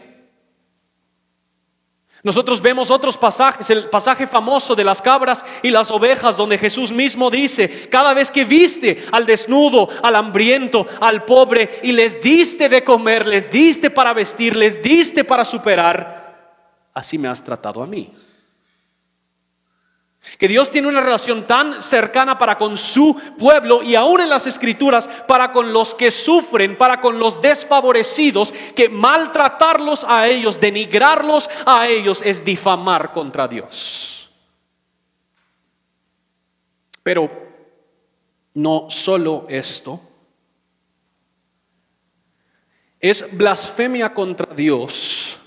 Nosotros 2.23 2.61
vemos 2.61 2.89
otros 2.89 3.17
pasajes, 3.17 3.69
el 3.69 3.89
pasaje 3.89 4.25
famoso 4.25 4.75
de 4.75 4.83
las 4.83 5.01
cabras 5.01 5.45
y 5.61 5.69
las 5.69 5.91
ovejas, 5.91 6.35
donde 6.35 6.57
Jesús 6.57 6.91
mismo 6.91 7.29
dice, 7.29 7.87
cada 7.89 8.13
vez 8.13 8.31
que 8.31 8.43
viste 8.43 9.05
al 9.11 9.25
desnudo, 9.25 9.87
al 10.01 10.15
hambriento, 10.15 10.87
al 10.99 11.25
pobre, 11.25 11.79
y 11.83 11.91
les 11.91 12.21
diste 12.21 12.69
de 12.69 12.83
comer, 12.83 13.27
les 13.27 13.49
diste 13.49 13.89
para 13.89 14.13
vestir, 14.13 14.55
les 14.55 14.81
diste 14.81 15.23
para 15.23 15.45
superar, 15.45 16.89
así 16.93 17.17
me 17.17 17.27
has 17.27 17.43
tratado 17.43 17.83
a 17.83 17.87
mí. 17.87 18.11
Que 20.37 20.47
Dios 20.47 20.71
tiene 20.71 20.87
una 20.87 21.01
relación 21.01 21.47
tan 21.47 21.81
cercana 21.81 22.37
para 22.37 22.57
con 22.57 22.77
su 22.77 23.19
pueblo 23.37 23.81
y 23.81 23.95
aún 23.95 24.21
en 24.21 24.29
las 24.29 24.45
escrituras 24.45 25.07
para 25.27 25.51
con 25.51 25.73
los 25.73 25.95
que 25.95 26.11
sufren, 26.11 26.77
para 26.77 27.01
con 27.01 27.19
los 27.19 27.41
desfavorecidos, 27.41 28.53
que 28.75 28.89
maltratarlos 28.89 30.05
a 30.07 30.27
ellos, 30.27 30.59
denigrarlos 30.59 31.49
a 31.65 31.87
ellos 31.87 32.21
es 32.23 32.45
difamar 32.45 33.13
contra 33.13 33.47
Dios. 33.47 34.29
Pero 37.03 37.31
no 38.53 38.89
solo 38.89 39.45
esto, 39.49 40.01
es 42.99 43.25
blasfemia 43.35 44.13
contra 44.13 44.53
Dios, 44.53 45.37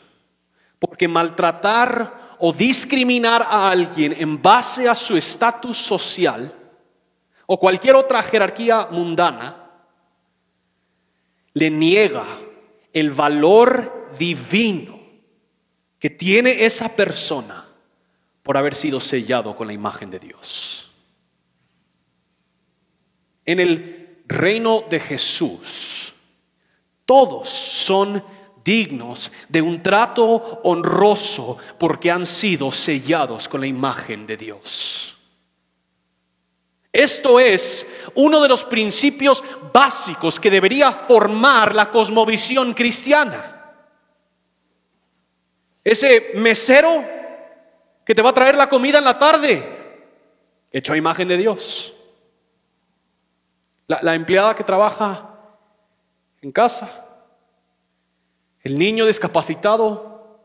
porque 0.79 1.09
maltratar 1.09 2.20
o 2.41 2.53
discriminar 2.53 3.43
a 3.43 3.71
alguien 3.71 4.15
en 4.19 4.41
base 4.41 4.89
a 4.89 4.95
su 4.95 5.17
estatus 5.17 5.77
social 5.77 6.55
o 7.47 7.59
cualquier 7.59 7.95
otra 7.97 8.23
jerarquía 8.23 8.89
mundana, 8.91 9.71
le 11.53 11.71
niega 11.71 12.25
el 12.93 13.11
valor 13.11 14.15
divino 14.19 14.99
que 15.99 16.11
tiene 16.11 16.65
esa 16.65 16.89
persona 16.89 17.67
por 18.43 18.57
haber 18.57 18.75
sido 18.75 19.01
sellado 19.01 19.55
con 19.55 19.67
la 19.67 19.73
imagen 19.73 20.11
de 20.11 20.19
Dios. 20.19 20.91
En 23.45 23.61
el 23.61 24.23
reino 24.27 24.85
de 24.89 24.99
Jesús, 24.99 26.15
todos 27.05 27.49
son 27.49 28.25
dignos 28.65 29.33
de 29.49 29.63
un 29.63 29.83
trato 29.83 30.61
honroso 30.65 31.59
porque 31.79 32.11
han 32.11 32.27
sido 32.27 32.73
sellados 32.73 33.49
con 33.49 33.61
la 33.61 33.67
imagen 33.67 34.27
de 34.27 34.37
Dios. 34.37 35.17
Esto 36.93 37.39
es 37.39 37.87
uno 38.15 38.43
de 38.43 38.49
los 38.49 38.65
principios 38.65 39.45
básicos 39.73 40.41
que 40.41 40.51
debería 40.51 40.91
formar 40.91 41.75
la 41.75 41.91
cosmovisión 41.91 42.75
cristiana. 42.75 43.75
Ese 45.85 46.33
mesero 46.35 47.05
que 48.05 48.15
te 48.15 48.23
va 48.23 48.31
a 48.31 48.35
traer 48.35 48.57
la 48.57 48.69
comida 48.69 48.99
en 48.99 49.05
la 49.05 49.19
tarde, 49.19 50.07
hecho 50.73 50.93
a 50.93 50.97
imagen 50.97 51.29
de 51.29 51.37
Dios. 51.37 51.95
La, 53.87 54.01
la 54.03 54.15
empleada 54.15 54.55
que 54.55 54.65
trabaja 54.65 55.31
en 56.43 56.51
casa, 56.51 57.10
el 58.63 58.79
niño 58.79 59.07
discapacitado, 59.07 60.39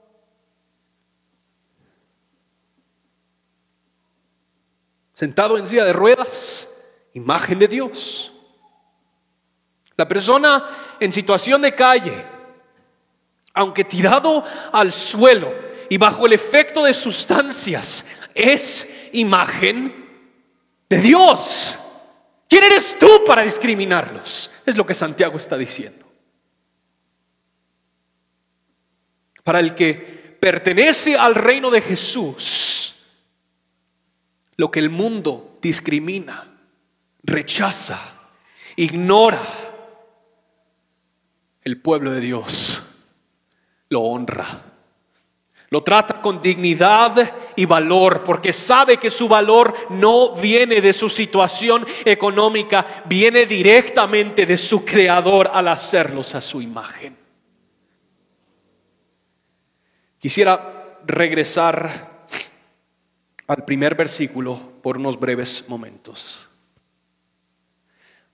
sentado 5.14 5.58
en 5.58 5.66
silla 5.66 5.86
de 5.86 5.94
ruedas, 5.94 6.70
imagen 7.14 7.60
de 7.60 7.68
Dios. 7.68 8.32
La 9.98 10.08
persona 10.08 10.96
en 11.00 11.12
situación 11.12 11.62
de 11.62 11.74
calle, 11.74 12.26
aunque 13.54 13.84
tirado 13.84 14.44
al 14.72 14.92
suelo 14.92 15.54
y 15.90 15.98
bajo 15.98 16.26
el 16.26 16.34
efecto 16.34 16.84
de 16.84 16.94
sustancias, 16.94 18.06
es 18.34 18.90
imagen 19.14 20.06
de 20.90 20.98
Dios. 21.00 21.78
¿Quién 22.50 22.66
eres 22.66 22.98
tú 23.00 23.24
para 23.26 23.42
discriminarlos? 23.42 24.52
Es 24.66 24.76
lo 24.76 24.86
que 24.86 24.94
Santiago 24.94 25.38
está 25.38 25.58
diciendo. 25.58 26.05
Para 29.46 29.60
el 29.60 29.76
que 29.76 29.94
pertenece 30.40 31.16
al 31.16 31.36
reino 31.36 31.70
de 31.70 31.82
Jesús, 31.82 32.96
lo 34.58 34.72
que 34.72 34.80
el 34.80 34.90
mundo 34.90 35.60
discrimina, 35.62 36.52
rechaza, 37.22 38.00
ignora, 38.76 39.40
el 41.64 41.80
pueblo 41.80 42.10
de 42.10 42.22
Dios 42.22 42.82
lo 43.90 44.02
honra. 44.02 44.64
Lo 45.70 45.84
trata 45.84 46.22
con 46.22 46.42
dignidad 46.42 47.34
y 47.56 47.66
valor 47.66 48.24
porque 48.24 48.52
sabe 48.52 48.98
que 48.98 49.12
su 49.12 49.28
valor 49.28 49.76
no 49.92 50.34
viene 50.34 50.82
de 50.82 50.92
su 50.92 51.08
situación 51.08 51.86
económica, 52.04 53.04
viene 53.06 53.46
directamente 53.46 54.48
de 54.48 54.58
su 54.58 54.84
creador 54.84 55.52
al 55.54 55.68
hacerlos 55.68 56.34
a 56.34 56.42
su 56.42 56.64
imagen. 56.64 57.25
Quisiera 60.26 60.98
regresar 61.06 62.26
al 63.46 63.64
primer 63.64 63.94
versículo 63.94 64.60
por 64.82 64.98
unos 64.98 65.20
breves 65.20 65.66
momentos. 65.68 66.50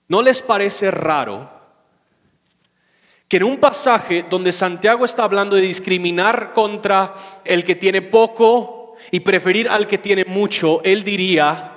¿No 0.08 0.22
les 0.22 0.42
parece 0.42 0.90
raro 0.90 1.52
que 3.28 3.36
en 3.36 3.44
un 3.44 3.58
pasaje 3.58 4.24
donde 4.30 4.54
Santiago 4.54 5.04
está 5.04 5.26
hablando 5.26 5.58
de 5.58 5.64
discriminar 5.64 6.54
contra 6.54 7.14
el 7.44 7.66
que 7.66 7.76
tiene 7.76 8.02
poco 8.02 8.96
y 9.12 9.20
preferir 9.20 9.68
al 9.68 9.86
que 9.86 9.98
tiene 9.98 10.24
mucho, 10.24 10.82
él 10.86 11.04
diría, 11.04 11.74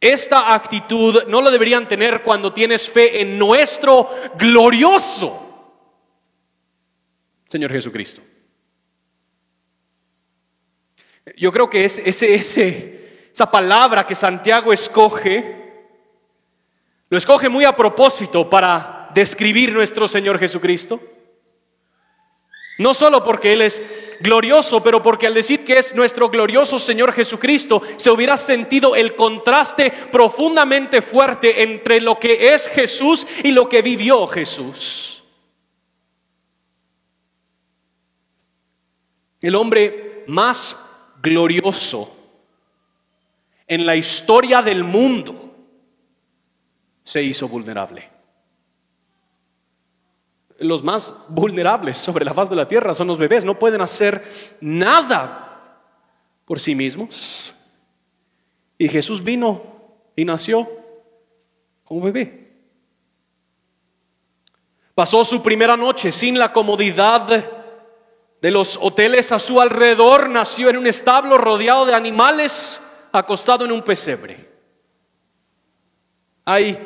esta 0.00 0.54
actitud 0.54 1.24
no 1.26 1.42
la 1.42 1.50
deberían 1.50 1.88
tener 1.88 2.22
cuando 2.22 2.52
tienes 2.52 2.88
fe 2.88 3.20
en 3.20 3.36
nuestro 3.36 4.08
glorioso 4.38 5.48
Señor 7.50 7.72
Jesucristo. 7.72 8.22
Yo 11.36 11.52
creo 11.52 11.68
que 11.68 11.84
es 11.84 11.98
ese, 11.98 12.34
esa 13.32 13.50
palabra 13.50 14.06
que 14.06 14.14
Santiago 14.14 14.72
escoge, 14.72 15.84
lo 17.08 17.18
escoge 17.18 17.48
muy 17.48 17.64
a 17.64 17.76
propósito 17.76 18.48
para 18.48 19.10
describir 19.14 19.72
nuestro 19.72 20.08
Señor 20.08 20.38
Jesucristo? 20.38 21.00
No 22.78 22.94
solo 22.94 23.22
porque 23.22 23.52
Él 23.52 23.60
es 23.60 23.82
glorioso, 24.20 24.82
pero 24.82 25.02
porque 25.02 25.26
al 25.26 25.34
decir 25.34 25.64
que 25.64 25.76
es 25.76 25.94
nuestro 25.94 26.30
glorioso 26.30 26.78
Señor 26.78 27.12
Jesucristo, 27.12 27.82
se 27.98 28.10
hubiera 28.10 28.38
sentido 28.38 28.96
el 28.96 29.14
contraste 29.14 29.90
profundamente 30.10 31.02
fuerte 31.02 31.62
entre 31.62 32.00
lo 32.00 32.18
que 32.18 32.54
es 32.54 32.68
Jesús 32.68 33.26
y 33.44 33.52
lo 33.52 33.68
que 33.68 33.82
vivió 33.82 34.26
Jesús. 34.26 35.22
El 39.42 39.54
hombre 39.54 40.24
más 40.26 40.76
glorioso 41.22 42.16
en 43.66 43.86
la 43.86 43.96
historia 43.96 44.62
del 44.62 44.84
mundo 44.84 45.54
se 47.04 47.22
hizo 47.22 47.48
vulnerable 47.48 48.20
los 50.60 50.82
más 50.82 51.14
vulnerables 51.28 51.96
sobre 51.96 52.24
la 52.24 52.34
faz 52.34 52.48
de 52.50 52.56
la 52.56 52.68
tierra 52.68 52.94
son 52.94 53.08
los 53.08 53.18
bebés. 53.18 53.44
No 53.44 53.58
pueden 53.58 53.80
hacer 53.80 54.22
nada 54.60 55.80
por 56.44 56.60
sí 56.60 56.74
mismos. 56.74 57.54
Y 58.78 58.88
Jesús 58.88 59.24
vino 59.24 59.62
y 60.14 60.24
nació 60.24 60.68
como 61.84 62.02
bebé. 62.02 62.50
Pasó 64.94 65.24
su 65.24 65.42
primera 65.42 65.76
noche 65.76 66.12
sin 66.12 66.38
la 66.38 66.52
comodidad 66.52 67.59
de 68.40 68.50
los 68.50 68.78
hoteles 68.80 69.32
a 69.32 69.38
su 69.38 69.60
alrededor. 69.60 70.28
Nació 70.28 70.70
en 70.70 70.76
un 70.76 70.86
establo 70.86 71.38
rodeado 71.38 71.86
de 71.86 71.94
animales, 71.94 72.80
acostado 73.12 73.64
en 73.64 73.72
un 73.72 73.82
pesebre. 73.82 74.48
Hay 76.44 76.78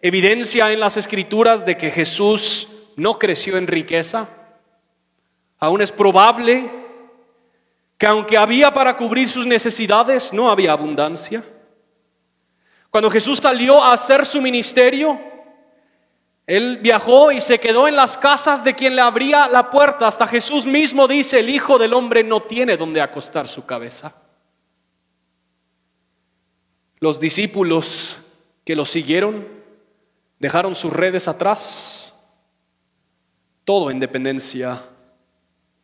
evidencia 0.00 0.72
en 0.72 0.80
las 0.80 0.96
escrituras 0.96 1.64
de 1.64 1.76
que 1.76 1.90
Jesús 1.90 2.68
no 2.96 3.18
creció 3.18 3.56
en 3.56 3.66
riqueza. 3.66 4.28
Aún 5.58 5.82
es 5.82 5.92
probable 5.92 6.70
que 7.96 8.06
aunque 8.06 8.36
había 8.36 8.72
para 8.72 8.96
cubrir 8.96 9.28
sus 9.28 9.46
necesidades, 9.46 10.32
no 10.32 10.50
había 10.50 10.72
abundancia. 10.72 11.44
Cuando 12.90 13.10
Jesús 13.10 13.38
salió 13.38 13.82
a 13.82 13.92
hacer 13.92 14.26
su 14.26 14.40
ministerio, 14.40 15.18
él 16.46 16.78
viajó 16.82 17.32
y 17.32 17.40
se 17.40 17.58
quedó 17.58 17.88
en 17.88 17.96
las 17.96 18.18
casas 18.18 18.62
de 18.62 18.74
quien 18.74 18.96
le 18.96 19.02
abría 19.02 19.48
la 19.48 19.70
puerta. 19.70 20.06
Hasta 20.06 20.26
Jesús 20.26 20.66
mismo 20.66 21.08
dice, 21.08 21.40
el 21.40 21.48
Hijo 21.48 21.78
del 21.78 21.94
Hombre 21.94 22.22
no 22.22 22.40
tiene 22.40 22.76
donde 22.76 23.00
acostar 23.00 23.48
su 23.48 23.64
cabeza. 23.64 24.14
Los 26.98 27.18
discípulos 27.18 28.18
que 28.64 28.76
lo 28.76 28.84
siguieron 28.84 29.46
dejaron 30.38 30.74
sus 30.74 30.92
redes 30.92 31.28
atrás 31.28 32.14
todo 33.64 33.90
en 33.90 33.98
dependencia 33.98 34.84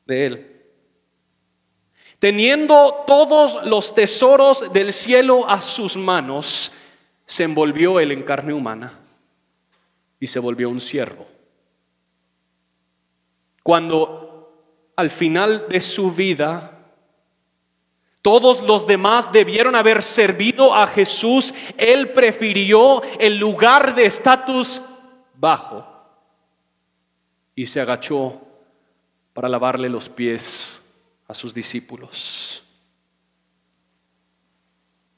de 0.04 0.26
Él. 0.26 0.56
Teniendo 2.18 3.04
todos 3.06 3.64
los 3.64 3.94
tesoros 3.94 4.70
del 4.74 4.92
cielo 4.92 5.48
a 5.48 5.62
sus 5.62 5.96
manos, 5.96 6.70
se 7.24 7.44
envolvió 7.44 7.98
Él 7.98 8.12
en 8.12 8.22
carne 8.22 8.52
humana 8.52 8.99
y 10.20 10.26
se 10.26 10.38
volvió 10.38 10.68
un 10.68 10.80
siervo. 10.80 11.26
Cuando 13.62 14.52
al 14.94 15.10
final 15.10 15.66
de 15.68 15.80
su 15.80 16.12
vida 16.12 16.76
todos 18.22 18.62
los 18.62 18.86
demás 18.86 19.32
debieron 19.32 19.74
haber 19.74 20.02
servido 20.02 20.74
a 20.74 20.86
Jesús, 20.86 21.54
Él 21.78 22.10
prefirió 22.10 23.02
el 23.18 23.38
lugar 23.38 23.94
de 23.94 24.04
estatus 24.04 24.82
bajo 25.34 25.86
y 27.54 27.66
se 27.66 27.80
agachó 27.80 28.40
para 29.32 29.48
lavarle 29.48 29.88
los 29.88 30.10
pies 30.10 30.82
a 31.28 31.32
sus 31.32 31.54
discípulos. 31.54 32.62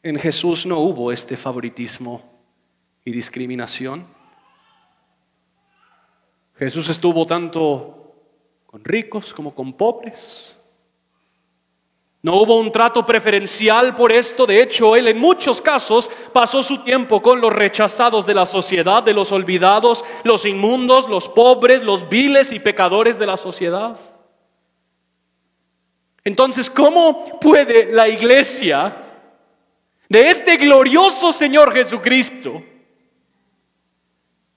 En 0.05 0.19
Jesús 0.19 0.67
no 0.67 0.79
hubo 0.79 1.11
este 1.11 1.37
favoritismo 1.37 2.23
y 3.05 3.11
discriminación. 3.13 4.07
Jesús 6.65 6.89
estuvo 6.89 7.27
tanto 7.27 8.15
con 8.67 8.85
ricos 8.85 9.35
como 9.35 9.53
con 9.53 9.73
pobres. 9.73 10.57
No 12.23 12.37
hubo 12.37 12.57
un 12.61 12.71
trato 12.71 13.05
preferencial 13.05 13.97
por 13.97 14.13
esto, 14.13 14.47
de 14.47 14.63
hecho, 14.63 14.95
él 14.95 15.09
en 15.09 15.19
muchos 15.19 15.61
casos 15.61 16.09
pasó 16.33 16.63
su 16.63 16.85
tiempo 16.85 17.21
con 17.21 17.41
los 17.41 17.53
rechazados 17.53 18.27
de 18.27 18.35
la 18.35 18.47
sociedad, 18.47 19.03
de 19.03 19.13
los 19.13 19.33
olvidados, 19.33 20.05
los 20.23 20.47
inmundos, 20.47 21.09
los 21.09 21.29
pobres, 21.29 21.83
los 21.83 22.09
viles 22.09 22.53
y 22.53 22.61
pecadores 22.61 23.19
de 23.19 23.27
la 23.27 23.37
sociedad. 23.37 23.99
Entonces, 26.23 26.71
¿cómo 26.71 27.41
puede 27.41 27.93
la 27.93 28.09
iglesia 28.09 28.97
de 30.09 30.31
este 30.31 30.57
glorioso 30.59 31.33
Señor 31.33 31.73
Jesucristo 31.73 32.63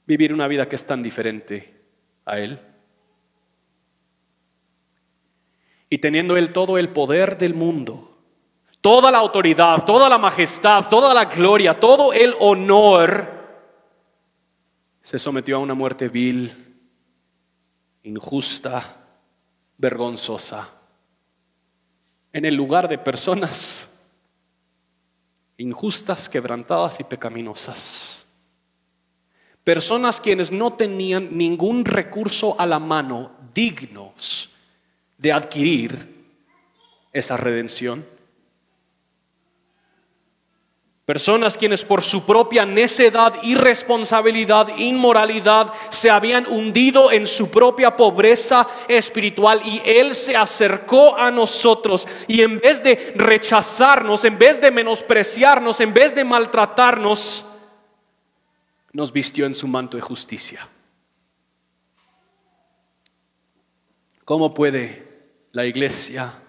vivir 0.06 0.32
una 0.32 0.47
vida 0.47 0.70
que 0.70 0.76
es 0.76 0.86
tan 0.86 1.01
diferente 1.01 1.74
a 2.26 2.39
Él? 2.39 2.59
y 5.89 5.97
teniendo 5.99 6.36
Él 6.36 6.51
todo 6.51 6.78
el 6.78 6.89
poder 6.89 7.38
del 7.38 7.53
mundo, 7.53 8.11
toda 8.82 9.11
la 9.11 9.19
autoridad, 9.19 9.86
toda 9.86 10.09
la 10.09 10.17
majestad, 10.17 10.89
toda 10.89 11.13
la 11.13 11.23
gloria, 11.23 11.80
todo 11.80 12.11
el 12.11 12.36
honor, 12.39 13.34
se 15.01 15.17
sometió 15.17 15.55
a 15.55 15.59
una 15.59 15.73
muerte 15.73 16.09
vil, 16.09 16.51
injusta, 18.03 18.97
vergonzosa, 19.78 20.69
en 22.34 22.43
el 22.43 22.55
lugar 22.55 22.89
de 22.89 22.97
personas 22.97 23.89
injustas, 25.57 26.28
quebrantadas 26.28 26.99
y 26.99 27.05
pecaminosas. 27.05 28.14
Personas 29.66 30.22
quienes 30.22 30.51
no 30.51 30.74
tenían 30.74 31.36
ningún 31.36 31.86
recurso 31.86 32.55
a 32.59 32.68
la 32.68 32.78
mano 32.78 33.32
dignos 33.51 34.51
de 35.18 35.34
adquirir 35.34 36.07
esa 37.11 37.36
redención. 37.36 38.05
Personas 41.03 41.57
quienes 41.57 41.84
por 41.84 42.03
su 42.03 42.28
propia 42.28 42.63
necedad, 42.63 43.34
irresponsabilidad, 43.41 44.68
inmoralidad 44.78 45.74
se 45.89 46.11
habían 46.11 46.45
hundido 46.47 47.11
en 47.11 47.26
su 47.26 47.49
propia 47.49 47.95
pobreza 47.95 48.68
espiritual 48.88 49.61
y 49.66 49.82
Él 49.84 50.13
se 50.13 50.38
acercó 50.38 51.18
a 51.18 51.32
nosotros 51.32 52.07
y 52.28 52.41
en 52.41 52.59
vez 52.59 52.84
de 52.84 53.13
rechazarnos, 53.16 54.26
en 54.26 54.38
vez 54.38 54.61
de 54.61 54.70
menospreciarnos, 54.70 55.80
en 55.80 55.91
vez 55.91 56.13
de 56.13 56.24
maltratarnos, 56.24 57.45
nos 58.95 59.11
vistió 59.11 59.45
en 59.45 59.53
su 59.53 59.67
manto 59.67 59.97
de 59.97 60.01
justicia. 60.01 60.69
¿Cómo 64.23 64.53
puede 64.53 65.05
la 65.51 65.65
iglesia 65.65 66.41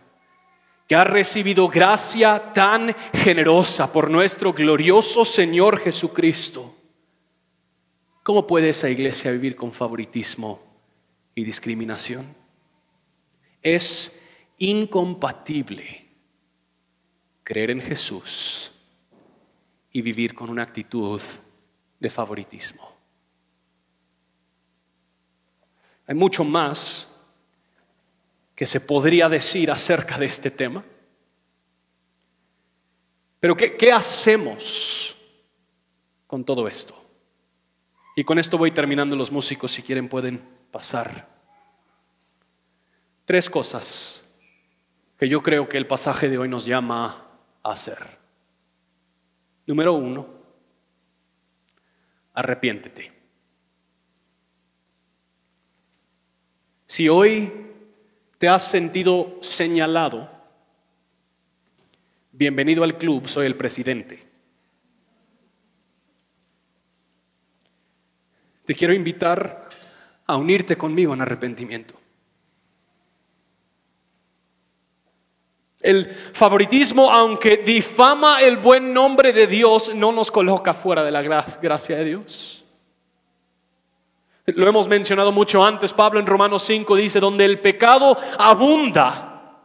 que 0.86 0.94
ha 0.94 1.02
recibido 1.02 1.66
gracia 1.66 2.52
tan 2.52 2.94
generosa 3.12 3.92
por 3.92 4.08
nuestro 4.08 4.52
glorioso 4.52 5.24
Señor 5.24 5.80
Jesucristo, 5.80 6.72
¿cómo 8.22 8.46
puede 8.46 8.68
esa 8.68 8.88
iglesia 8.88 9.32
vivir 9.32 9.56
con 9.56 9.72
favoritismo 9.72 10.62
y 11.34 11.42
discriminación? 11.42 12.32
Es 13.60 14.16
incompatible 14.58 16.06
creer 17.42 17.72
en 17.72 17.82
Jesús 17.82 18.70
y 19.90 20.00
vivir 20.00 20.32
con 20.32 20.48
una 20.48 20.62
actitud 20.62 21.20
de 21.98 22.10
favoritismo. 22.10 22.96
Hay 26.06 26.14
mucho 26.14 26.44
más 26.44 27.08
que 28.54 28.66
se 28.66 28.80
podría 28.80 29.28
decir 29.28 29.70
acerca 29.70 30.18
de 30.18 30.26
este 30.26 30.50
tema. 30.50 30.82
Pero 33.38 33.56
¿qué, 33.56 33.92
hacemos 33.92 35.14
con 36.26 36.44
todo 36.44 36.66
esto? 36.66 37.00
Y 38.16 38.24
con 38.24 38.38
esto 38.38 38.56
voy 38.56 38.70
terminando 38.70 39.14
los 39.14 39.30
músicos, 39.30 39.72
si 39.72 39.82
quieren 39.82 40.08
pueden 40.08 40.42
pasar. 40.70 41.28
Tres 43.26 43.50
cosas 43.50 44.24
que 45.18 45.28
yo 45.28 45.42
creo 45.42 45.68
que 45.68 45.76
el 45.76 45.86
pasaje 45.86 46.30
de 46.30 46.38
hoy 46.38 46.48
nos 46.48 46.64
llama 46.64 47.26
a 47.62 47.72
hacer. 47.72 47.98
Número 49.66 49.92
uno, 49.92 50.35
arrepiéntete. 52.36 53.10
Si 56.86 57.08
hoy 57.08 57.52
te 58.38 58.48
has 58.48 58.68
sentido 58.70 59.38
señalado, 59.40 60.30
bienvenido 62.30 62.84
al 62.84 62.96
club, 62.96 63.26
soy 63.26 63.46
el 63.46 63.56
presidente. 63.56 64.22
Te 68.66 68.74
quiero 68.74 68.92
invitar 68.92 69.68
a 70.26 70.36
unirte 70.36 70.76
conmigo 70.76 71.14
en 71.14 71.22
arrepentimiento. 71.22 71.98
El 75.86 76.06
favoritismo, 76.06 77.12
aunque 77.12 77.58
difama 77.58 78.40
el 78.40 78.56
buen 78.56 78.92
nombre 78.92 79.32
de 79.32 79.46
Dios, 79.46 79.94
no 79.94 80.10
nos 80.10 80.32
coloca 80.32 80.74
fuera 80.74 81.04
de 81.04 81.12
la 81.12 81.22
gracia 81.22 81.96
de 81.96 82.04
Dios. 82.04 82.64
Lo 84.46 84.68
hemos 84.68 84.88
mencionado 84.88 85.30
mucho 85.30 85.64
antes. 85.64 85.92
Pablo 85.92 86.18
en 86.18 86.26
Romanos 86.26 86.64
5 86.64 86.96
dice, 86.96 87.20
donde 87.20 87.44
el 87.44 87.60
pecado 87.60 88.18
abunda, 88.36 89.60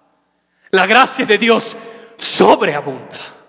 la 0.69 0.86
gracia 0.86 1.26
de 1.26 1.39
Dios 1.39 1.76
sobreabunda. 2.17 3.41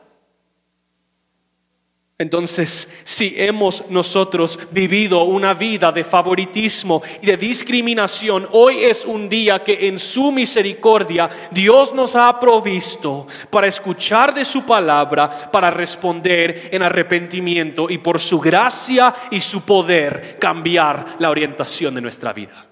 Entonces, 2.19 2.89
si 3.03 3.35
hemos 3.37 3.89
nosotros 3.91 4.59
vivido 4.71 5.25
una 5.25 5.55
vida 5.55 5.91
de 5.91 6.05
favoritismo 6.05 7.03
y 7.21 7.27
de 7.27 7.37
discriminación, 7.37 8.49
hoy 8.53 8.85
es 8.85 9.05
un 9.05 9.29
día 9.29 9.65
que 9.65 9.89
en 9.89 9.99
su 9.99 10.31
misericordia 10.31 11.29
Dios 11.51 11.93
nos 11.93 12.15
ha 12.15 12.39
provisto 12.39 13.27
para 13.51 13.67
escuchar 13.67 14.33
de 14.35 14.45
su 14.45 14.65
palabra, 14.65 15.51
para 15.51 15.71
responder 15.71 16.69
en 16.71 16.83
arrepentimiento 16.83 17.91
y 17.91 17.99
por 17.99 18.21
su 18.21 18.39
gracia 18.39 19.13
y 19.31 19.41
su 19.41 19.63
poder 19.63 20.37
cambiar 20.39 21.17
la 21.19 21.31
orientación 21.31 21.95
de 21.95 22.03
nuestra 22.03 22.33
vida. 22.33 22.69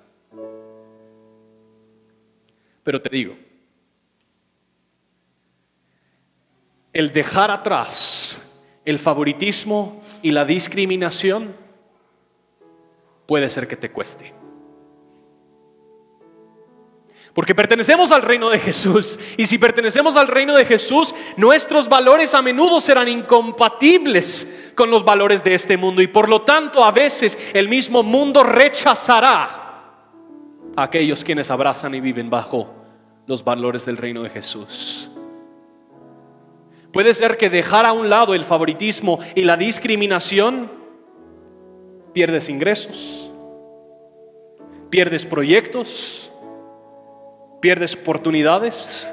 Pero 2.84 3.02
te 3.02 3.08
digo, 3.08 3.36
el 6.92 7.12
dejar 7.12 7.50
atrás 7.50 8.29
el 8.90 8.98
favoritismo 8.98 10.00
y 10.22 10.30
la 10.32 10.44
discriminación, 10.44 11.54
puede 13.26 13.48
ser 13.48 13.66
que 13.66 13.76
te 13.76 13.90
cueste. 13.90 14.34
Porque 17.32 17.54
pertenecemos 17.54 18.10
al 18.10 18.22
reino 18.22 18.50
de 18.50 18.58
Jesús. 18.58 19.18
Y 19.36 19.46
si 19.46 19.56
pertenecemos 19.56 20.16
al 20.16 20.26
reino 20.26 20.54
de 20.54 20.64
Jesús, 20.64 21.14
nuestros 21.36 21.88
valores 21.88 22.34
a 22.34 22.42
menudo 22.42 22.80
serán 22.80 23.08
incompatibles 23.08 24.48
con 24.74 24.90
los 24.90 25.04
valores 25.04 25.44
de 25.44 25.54
este 25.54 25.76
mundo. 25.76 26.02
Y 26.02 26.08
por 26.08 26.28
lo 26.28 26.42
tanto, 26.42 26.84
a 26.84 26.90
veces 26.90 27.38
el 27.54 27.68
mismo 27.68 28.02
mundo 28.02 28.42
rechazará 28.42 29.60
a 30.76 30.82
aquellos 30.82 31.22
quienes 31.22 31.50
abrazan 31.50 31.94
y 31.94 32.00
viven 32.00 32.30
bajo 32.30 32.74
los 33.26 33.44
valores 33.44 33.86
del 33.86 33.96
reino 33.96 34.22
de 34.22 34.30
Jesús. 34.30 35.10
Puede 36.92 37.14
ser 37.14 37.36
que 37.36 37.48
dejar 37.48 37.86
a 37.86 37.92
un 37.92 38.10
lado 38.10 38.34
el 38.34 38.44
favoritismo 38.44 39.20
y 39.34 39.42
la 39.42 39.56
discriminación, 39.56 40.70
pierdes 42.12 42.48
ingresos, 42.48 43.30
pierdes 44.90 45.24
proyectos, 45.24 46.32
pierdes 47.60 47.94
oportunidades. 47.94 49.08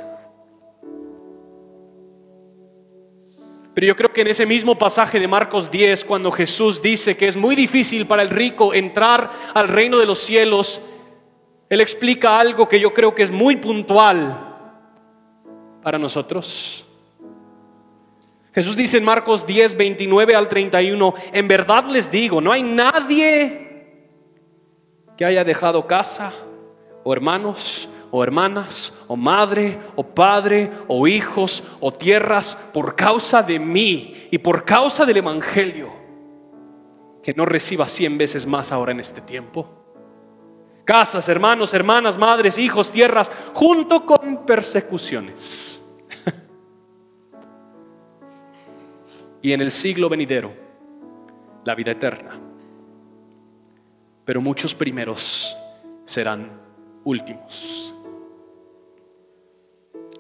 Pero 3.76 3.86
yo 3.86 3.96
creo 3.96 4.12
que 4.12 4.22
en 4.22 4.28
ese 4.28 4.48
mismo 4.48 4.76
pasaje 4.76 5.20
de 5.20 5.28
Marcos 5.28 5.70
10, 5.70 6.04
cuando 6.06 6.32
Jesús 6.32 6.82
dice 6.82 7.16
que 7.16 7.28
es 7.28 7.38
muy 7.38 7.56
difícil 7.56 8.08
para 8.08 8.24
el 8.24 8.32
rico 8.32 8.74
entrar 8.74 9.30
al 9.54 9.68
reino 9.68 10.00
de 10.00 10.08
los 10.08 10.18
cielos, 10.18 10.82
Él 11.70 11.80
explica 11.82 12.40
algo 12.40 12.68
que 12.68 12.80
yo 12.80 12.92
creo 12.92 13.14
que 13.14 13.22
es 13.22 13.30
muy 13.30 13.58
puntual 13.58 14.36
para 15.84 16.00
nosotros. 16.00 16.87
Jesús 18.58 18.76
dice 18.76 18.98
en 18.98 19.04
Marcos 19.04 19.46
10, 19.46 19.78
29 19.78 20.34
al 20.34 20.48
31, 20.48 21.14
en 21.32 21.48
verdad 21.48 21.86
les 21.92 22.10
digo, 22.10 22.42
no 22.42 22.52
hay 22.52 22.64
nadie 22.64 23.86
que 25.16 25.24
haya 25.24 25.44
dejado 25.44 25.86
casa 25.86 26.34
o 27.04 27.14
hermanos 27.14 27.88
o 28.10 28.24
hermanas 28.24 28.96
o 29.08 29.16
madre 29.16 29.78
o 29.96 30.02
padre 30.02 30.72
o 30.88 31.08
hijos 31.08 31.64
o 31.80 31.92
tierras 31.92 32.58
por 32.74 32.96
causa 32.96 33.44
de 33.44 33.60
mí 33.60 34.28
y 34.32 34.40
por 34.40 34.66
causa 34.66 35.06
del 35.06 35.18
Evangelio, 35.18 35.92
que 37.22 37.34
no 37.34 37.46
reciba 37.46 37.88
cien 37.88 38.18
veces 38.18 38.48
más 38.48 38.72
ahora 38.72 38.92
en 38.92 39.02
este 39.02 39.22
tiempo. 39.22 39.70
Casas, 40.84 41.30
hermanos, 41.30 41.76
hermanas, 41.76 42.18
madres, 42.18 42.58
hijos, 42.58 42.92
tierras, 42.92 43.32
junto 43.54 44.04
con 44.04 44.48
persecuciones 44.48 45.77
y 49.48 49.54
en 49.54 49.62
el 49.62 49.72
siglo 49.72 50.10
venidero 50.10 50.52
la 51.64 51.74
vida 51.74 51.92
eterna. 51.92 52.38
Pero 54.26 54.42
muchos 54.42 54.76
primeros 54.76 55.56
serán 56.04 56.52
últimos. 57.06 57.96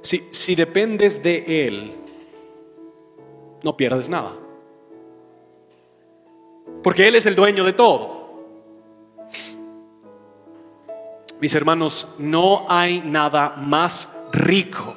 Si, 0.02 0.30
si 0.32 0.56
dependes 0.56 1.22
de 1.22 1.68
Él, 1.68 1.92
no 3.64 3.76
pierdes 3.76 4.08
nada. 4.08 4.32
Porque 6.82 7.06
Él 7.06 7.16
es 7.16 7.26
el 7.26 7.36
dueño 7.36 7.66
de 7.66 7.74
todo. 7.74 8.46
Mis 11.42 11.54
hermanos, 11.54 12.08
no 12.18 12.66
hay 12.70 13.02
nada 13.02 13.58
más 13.58 14.10
rico 14.32 14.96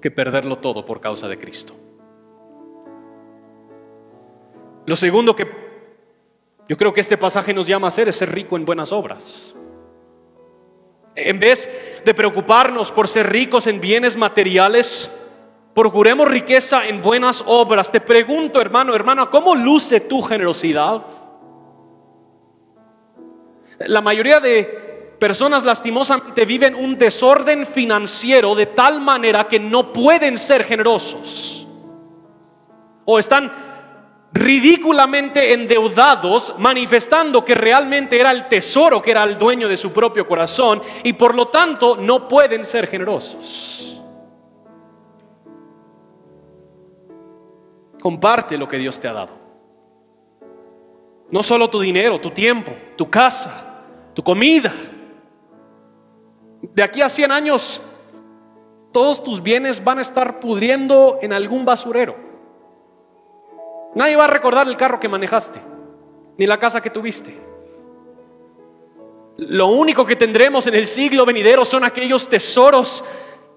que 0.00 0.10
perderlo 0.10 0.58
todo 0.58 0.84
por 0.84 1.00
causa 1.00 1.28
de 1.28 1.38
Cristo. 1.38 1.76
Lo 4.86 4.96
segundo 4.96 5.36
que 5.36 5.46
yo 6.68 6.76
creo 6.76 6.92
que 6.92 7.00
este 7.00 7.18
pasaje 7.18 7.52
nos 7.52 7.66
llama 7.66 7.88
a 7.88 7.90
hacer 7.90 8.08
es 8.08 8.16
ser 8.16 8.32
rico 8.32 8.56
en 8.56 8.64
buenas 8.64 8.92
obras. 8.92 9.54
En 11.14 11.38
vez 11.38 11.68
de 12.04 12.14
preocuparnos 12.14 12.90
por 12.90 13.06
ser 13.06 13.30
ricos 13.30 13.66
en 13.66 13.80
bienes 13.80 14.16
materiales, 14.16 15.10
procuremos 15.74 16.28
riqueza 16.28 16.86
en 16.86 17.02
buenas 17.02 17.42
obras. 17.46 17.92
Te 17.92 18.00
pregunto, 18.00 18.60
hermano, 18.60 18.94
hermana, 18.94 19.28
¿cómo 19.28 19.54
luce 19.54 20.00
tu 20.00 20.22
generosidad? 20.22 21.02
La 23.80 24.00
mayoría 24.00 24.40
de 24.40 25.16
personas 25.18 25.64
lastimosamente 25.64 26.44
viven 26.44 26.74
un 26.74 26.96
desorden 26.96 27.66
financiero 27.66 28.54
de 28.54 28.66
tal 28.66 29.00
manera 29.00 29.48
que 29.48 29.60
no 29.60 29.92
pueden 29.92 30.38
ser 30.38 30.64
generosos. 30.64 31.58
o 33.04 33.18
están 33.18 33.71
ridículamente 34.32 35.52
endeudados, 35.52 36.54
manifestando 36.58 37.44
que 37.44 37.54
realmente 37.54 38.18
era 38.18 38.30
el 38.30 38.48
tesoro 38.48 39.02
que 39.02 39.10
era 39.10 39.24
el 39.24 39.36
dueño 39.36 39.68
de 39.68 39.76
su 39.76 39.92
propio 39.92 40.26
corazón 40.26 40.80
y 41.04 41.12
por 41.12 41.34
lo 41.34 41.48
tanto 41.48 41.96
no 41.96 42.28
pueden 42.28 42.64
ser 42.64 42.86
generosos. 42.86 44.02
Comparte 48.00 48.56
lo 48.58 48.66
que 48.66 48.78
Dios 48.78 48.98
te 48.98 49.06
ha 49.06 49.12
dado. 49.12 49.42
No 51.30 51.42
solo 51.42 51.70
tu 51.70 51.80
dinero, 51.80 52.20
tu 52.20 52.30
tiempo, 52.30 52.72
tu 52.96 53.08
casa, 53.08 53.84
tu 54.12 54.22
comida. 54.22 54.72
De 56.62 56.82
aquí 56.82 57.00
a 57.00 57.08
100 57.08 57.30
años, 57.30 57.82
todos 58.92 59.22
tus 59.22 59.42
bienes 59.42 59.82
van 59.82 59.98
a 59.98 60.02
estar 60.02 60.40
pudriendo 60.40 61.18
en 61.22 61.32
algún 61.32 61.64
basurero. 61.64 62.31
Nadie 63.94 64.16
va 64.16 64.24
a 64.24 64.28
recordar 64.28 64.66
el 64.66 64.76
carro 64.76 64.98
que 64.98 65.08
manejaste, 65.08 65.60
ni 66.38 66.46
la 66.46 66.58
casa 66.58 66.80
que 66.80 66.90
tuviste. 66.90 67.36
Lo 69.36 69.68
único 69.68 70.06
que 70.06 70.16
tendremos 70.16 70.66
en 70.66 70.74
el 70.74 70.86
siglo 70.86 71.26
venidero 71.26 71.64
son 71.64 71.84
aquellos 71.84 72.28
tesoros 72.28 73.04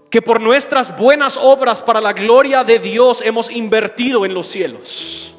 que 0.09 0.21
por 0.21 0.41
nuestras 0.41 0.97
buenas 0.97 1.37
obras 1.37 1.81
para 1.81 2.01
la 2.01 2.13
gloria 2.13 2.63
de 2.63 2.79
Dios 2.79 3.21
hemos 3.21 3.49
invertido 3.49 4.25
en 4.25 4.33
los 4.33 4.47
cielos. 4.47 5.33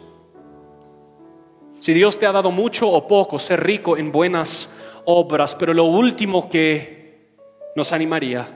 Si 1.81 1.93
Dios 1.93 2.19
te 2.19 2.27
ha 2.27 2.33
dado 2.33 2.51
mucho 2.51 2.89
o 2.89 3.07
poco, 3.07 3.39
ser 3.39 3.63
rico 3.63 3.97
en 3.97 4.13
buenas 4.13 4.71
obras, 5.05 5.55
pero 5.55 5.73
lo 5.73 5.85
último 5.85 6.51
que 6.51 7.37
nos 7.77 7.93
animaría 7.93 8.49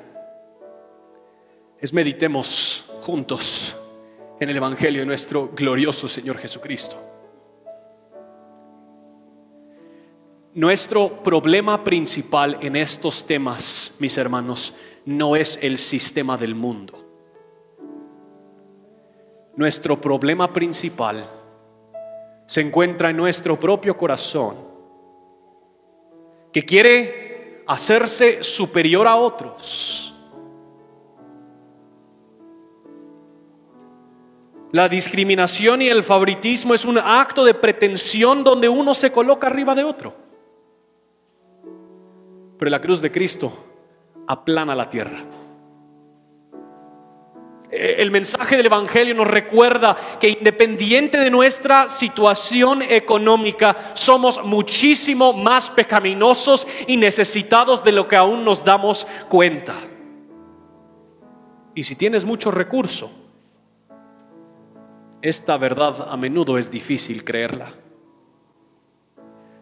es 1.79 1.93
meditemos 1.93 2.85
juntos 3.03 3.77
en 4.41 4.49
el 4.49 4.57
Evangelio 4.57 5.01
de 5.01 5.07
nuestro 5.07 5.51
glorioso 5.55 6.09
Señor 6.09 6.39
Jesucristo. 6.39 6.97
Nuestro 10.55 11.23
problema 11.23 11.85
principal 11.85 12.59
en 12.63 12.75
estos 12.75 13.25
temas, 13.27 13.95
mis 13.99 14.17
hermanos, 14.17 14.75
no 15.05 15.37
es 15.37 15.59
el 15.61 15.79
sistema 15.79 16.39
del 16.39 16.55
mundo. 16.55 17.07
Nuestro 19.57 20.01
problema 20.01 20.51
principal 20.51 21.23
se 22.47 22.63
encuentra 22.63 23.11
en 23.11 23.19
nuestro 23.19 23.61
propio 23.61 23.97
corazón, 23.97 24.57
que 26.51 26.65
quiere 26.65 27.63
hacerse 27.67 28.43
superior 28.43 29.07
a 29.07 29.17
otros 29.17 30.10
La 34.73 34.89
discriminación 34.89 35.83
y 35.83 35.89
el 35.89 36.05
favoritismo 36.05 36.75
es 36.75 36.85
un 36.85 36.99
acto 36.99 37.45
de 37.45 37.55
pretensión 37.55 38.45
donde 38.45 38.69
uno 38.69 38.95
se 38.95 39.11
coloca 39.11 39.49
arriba 39.49 39.75
de 39.75 39.83
otro. 39.83 40.15
Pero 42.57 42.71
la 42.71 42.81
cruz 42.81 43.01
de 43.01 43.11
Cristo 43.11 43.53
aplana 44.29 44.75
la 44.75 44.89
tierra. 44.89 45.19
Eh, 47.71 47.97
el 47.99 48.13
mensaje 48.13 48.57
del 48.57 48.67
Evangelio 48.67 49.15
nos 49.15 49.27
recuerda 49.27 49.97
que 50.21 50.29
independiente 50.29 51.19
de 51.19 51.31
nuestra 51.31 51.89
situación 51.89 52.83
económica, 52.83 53.77
somos 53.95 54.45
muchísimo 54.45 55.33
más 55.33 55.71
pecaminosos 55.71 56.67
y 56.87 56.97
necesitados 56.97 57.83
de 57.83 57.93
lo 57.93 58.07
que 58.07 58.17
aún 58.17 58.45
nos 58.45 58.65
damos 58.65 59.07
cuenta. 59.29 59.75
Y 61.75 61.83
si 61.83 61.97
tienes 61.97 62.25
mucho 62.25 62.51
recurso, 62.51 63.11
esta 65.23 65.57
verdad 65.59 66.09
a 66.11 66.17
menudo 66.17 66.59
es 66.59 66.71
difícil 66.71 67.25
creerla. 67.25 67.73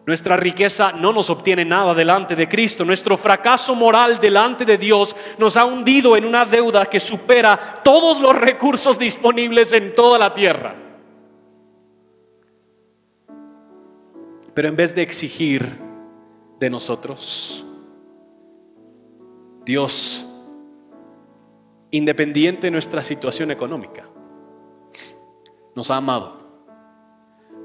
Nuestra 0.05 0.37
riqueza 0.37 0.91
no 0.91 1.13
nos 1.13 1.29
obtiene 1.29 1.63
nada 1.65 1.93
delante 1.93 2.35
de 2.35 2.49
Cristo. 2.49 2.83
Nuestro 2.83 3.15
fracaso 3.15 3.75
moral 3.75 4.19
delante 4.19 4.65
de 4.65 4.77
Dios 4.77 5.15
nos 5.37 5.55
ha 5.55 5.65
hundido 5.65 6.17
en 6.17 6.25
una 6.25 6.45
deuda 6.45 6.87
que 6.87 6.99
supera 6.99 7.81
todos 7.83 8.19
los 8.19 8.35
recursos 8.35 8.97
disponibles 8.97 9.71
en 9.71 9.93
toda 9.93 10.17
la 10.17 10.33
tierra. 10.33 10.75
Pero 14.55 14.67
en 14.67 14.75
vez 14.75 14.95
de 14.95 15.03
exigir 15.03 15.77
de 16.59 16.69
nosotros, 16.71 17.63
Dios, 19.63 20.25
independiente 21.91 22.65
de 22.65 22.71
nuestra 22.71 23.03
situación 23.03 23.51
económica, 23.51 24.09
nos 25.79 25.89
ha 25.91 25.95
amado, 25.95 26.33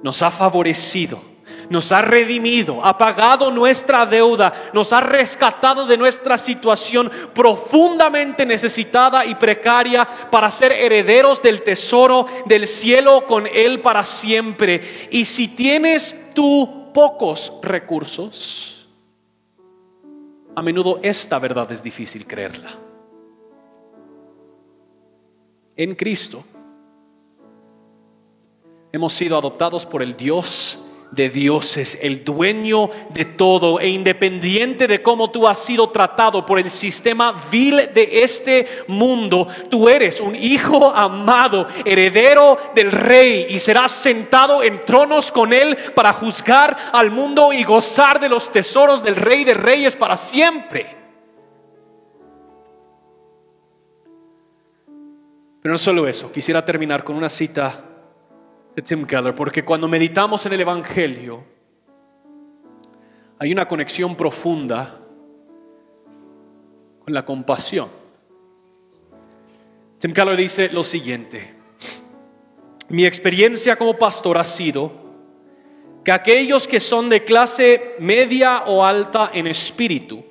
nos 0.05 0.23
ha 0.23 0.31
favorecido, 0.31 1.21
nos 1.69 1.91
ha 1.91 2.01
redimido, 2.01 2.79
ha 2.87 2.97
pagado 2.97 3.51
nuestra 3.51 4.07
deuda, 4.07 4.71
nos 4.73 4.93
ha 4.93 5.01
rescatado 5.01 5.85
de 5.85 5.99
nuestra 5.99 6.39
situación 6.39 7.11
profundamente 7.35 8.47
necesitada 8.47 9.27
y 9.27 9.35
precaria 9.35 10.07
para 10.31 10.49
ser 10.53 10.71
herederos 10.71 11.43
del 11.43 11.63
tesoro 11.63 12.27
del 12.47 12.69
cielo 12.69 13.27
con 13.27 13.49
Él 13.49 13.81
para 13.81 14.05
siempre. 14.05 15.09
Y 15.11 15.25
si 15.25 15.49
tienes 15.49 16.15
tú 16.35 16.93
pocos 16.95 17.53
recursos, 17.63 18.89
a 20.55 20.63
menudo 20.63 21.01
esta 21.03 21.41
verdad 21.41 21.73
es 21.73 21.83
difícil 21.83 22.29
creerla. 22.29 22.79
En 25.77 25.97
Cristo 25.97 26.45
Hemos 28.95 29.13
sido 29.13 29.37
adoptados 29.37 29.87
por 29.87 30.05
el 30.05 30.17
Dios 30.17 30.79
de 31.11 31.29
dioses, 31.29 31.99
el 32.01 32.23
dueño 32.23 32.91
de 33.11 33.25
todo 33.25 33.81
e 33.81 33.89
independiente 33.89 34.87
de 34.87 35.03
cómo 35.03 35.33
tú 35.33 35.49
has 35.49 35.59
sido 35.59 35.91
tratado 35.91 36.47
por 36.47 36.61
el 36.61 36.71
sistema 36.71 37.35
vil 37.51 37.91
de 37.93 38.23
este 38.23 38.69
mundo, 38.87 39.49
tú 39.69 39.89
eres 39.89 40.21
un 40.21 40.37
hijo 40.37 40.95
amado, 40.95 41.67
heredero 41.85 42.57
del 42.77 42.93
rey 42.93 43.47
y 43.49 43.59
serás 43.59 43.91
sentado 43.91 44.63
en 44.63 44.85
tronos 44.85 45.33
con 45.33 45.53
él 45.53 45.77
para 45.97 46.13
juzgar 46.13 46.77
al 46.93 47.11
mundo 47.11 47.53
y 47.53 47.65
gozar 47.65 48.21
de 48.21 48.29
los 48.29 48.53
tesoros 48.53 49.03
del 49.03 49.17
rey 49.17 49.43
de 49.43 49.55
reyes 49.55 49.97
para 49.97 50.17
siempre. 50.17 50.97
Pero 55.61 55.73
no 55.73 55.79
solo 55.79 56.07
eso, 56.07 56.31
quisiera 56.31 56.65
terminar 56.65 57.03
con 57.03 57.17
una 57.17 57.29
cita 57.29 57.91
de 58.75 58.83
Tim 58.83 59.07
Keller, 59.07 59.35
porque 59.35 59.65
cuando 59.65 59.87
meditamos 59.87 60.45
en 60.47 60.53
el 60.53 60.61
Evangelio, 60.61 61.45
hay 63.39 63.53
una 63.53 63.69
conexión 63.69 64.17
profunda 64.17 65.01
con 67.05 67.15
la 67.15 67.25
compasión. 67.25 67.89
Tim 69.99 70.13
Keller 70.13 70.37
dice 70.37 70.69
lo 70.71 70.83
siguiente, 70.83 71.55
mi 72.89 73.07
experiencia 73.07 73.77
como 73.77 73.97
pastor 73.97 74.39
ha 74.39 74.45
sido 74.45 74.93
que 76.05 76.13
aquellos 76.13 76.69
que 76.69 76.81
son 76.81 77.09
de 77.09 77.25
clase 77.25 77.95
media 77.99 78.65
o 78.67 78.85
alta 78.85 79.31
en 79.33 79.47
espíritu 79.47 80.25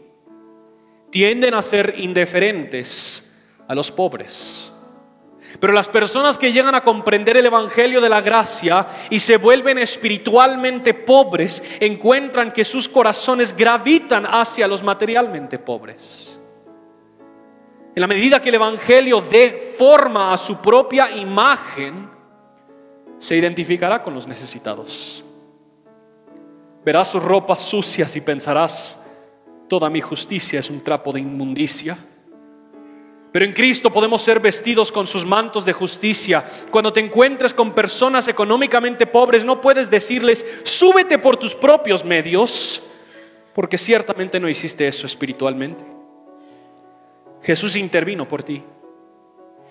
tienden 1.10 1.54
a 1.54 1.62
ser 1.62 1.96
indiferentes 1.98 3.24
a 3.68 3.74
los 3.74 3.92
pobres. 3.92 4.73
Pero 5.60 5.74
las 5.74 5.90
personas 5.90 6.38
que 6.38 6.52
llegan 6.52 6.76
a 6.76 6.84
comprender 6.84 7.38
el 7.38 7.46
Evangelio 7.46 8.02
de 8.02 8.10
la 8.10 8.22
gracia 8.22 8.88
y 9.10 9.20
se 9.20 9.38
vuelven 9.38 9.78
espiritualmente 9.78 10.94
pobres, 10.94 11.64
encuentran 11.80 12.52
que 12.52 12.64
sus 12.64 12.90
corazones 12.90 13.56
gravitan 13.56 14.26
hacia 14.26 14.68
los 14.68 14.84
materialmente 14.84 15.60
pobres. 15.60 16.40
En 17.96 18.02
la 18.02 18.08
medida 18.08 18.42
que 18.42 18.50
el 18.50 18.56
Evangelio 18.56 19.22
dé 19.22 19.74
forma 19.78 20.34
a 20.34 20.38
su 20.38 20.58
propia 20.58 21.12
imagen, 21.12 22.10
se 23.20 23.38
identificará 23.38 24.02
con 24.02 24.16
los 24.16 24.28
necesitados. 24.28 25.24
Verás 26.84 27.10
sus 27.12 27.24
ropas 27.24 27.64
sucias 27.64 28.16
y 28.16 28.22
pensarás, 28.22 29.00
toda 29.70 29.90
mi 29.90 30.02
justicia 30.02 30.60
es 30.60 30.70
un 30.70 30.84
trapo 30.84 31.14
de 31.14 31.22
inmundicia. 31.22 31.98
Pero 33.34 33.46
en 33.46 33.54
Cristo 33.54 33.92
podemos 33.92 34.22
ser 34.22 34.40
vestidos 34.40 34.92
con 34.92 35.08
sus 35.08 35.26
mantos 35.26 35.66
de 35.66 35.74
justicia. 35.74 36.46
Cuando 36.70 36.94
te 36.94 37.00
encuentres 37.00 37.52
con 37.52 37.74
personas 37.74 38.28
económicamente 38.28 39.08
pobres, 39.08 39.44
no 39.44 39.60
puedes 39.60 39.90
decirles, 39.90 40.46
súbete 40.62 41.18
por 41.18 41.38
tus 41.38 41.56
propios 41.56 42.06
medios, 42.06 42.84
porque 43.56 43.80
ciertamente 43.80 44.40
no 44.40 44.48
hiciste 44.48 44.88
eso 44.88 45.08
espiritualmente. 45.08 45.84
Jesús 47.42 47.76
intervino 47.76 48.28
por 48.28 48.44
ti. 48.44 48.62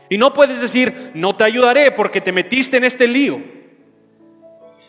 Y 0.09 0.19
no 0.19 0.33
puedes 0.33 0.61
decir, 0.61 1.13
no 1.15 1.37
te 1.37 1.45
ayudaré 1.45 1.93
porque 1.93 2.21
te 2.21 2.33
metiste 2.33 2.79
en 2.79 2.85
este 2.85 3.07
lío, 3.07 3.41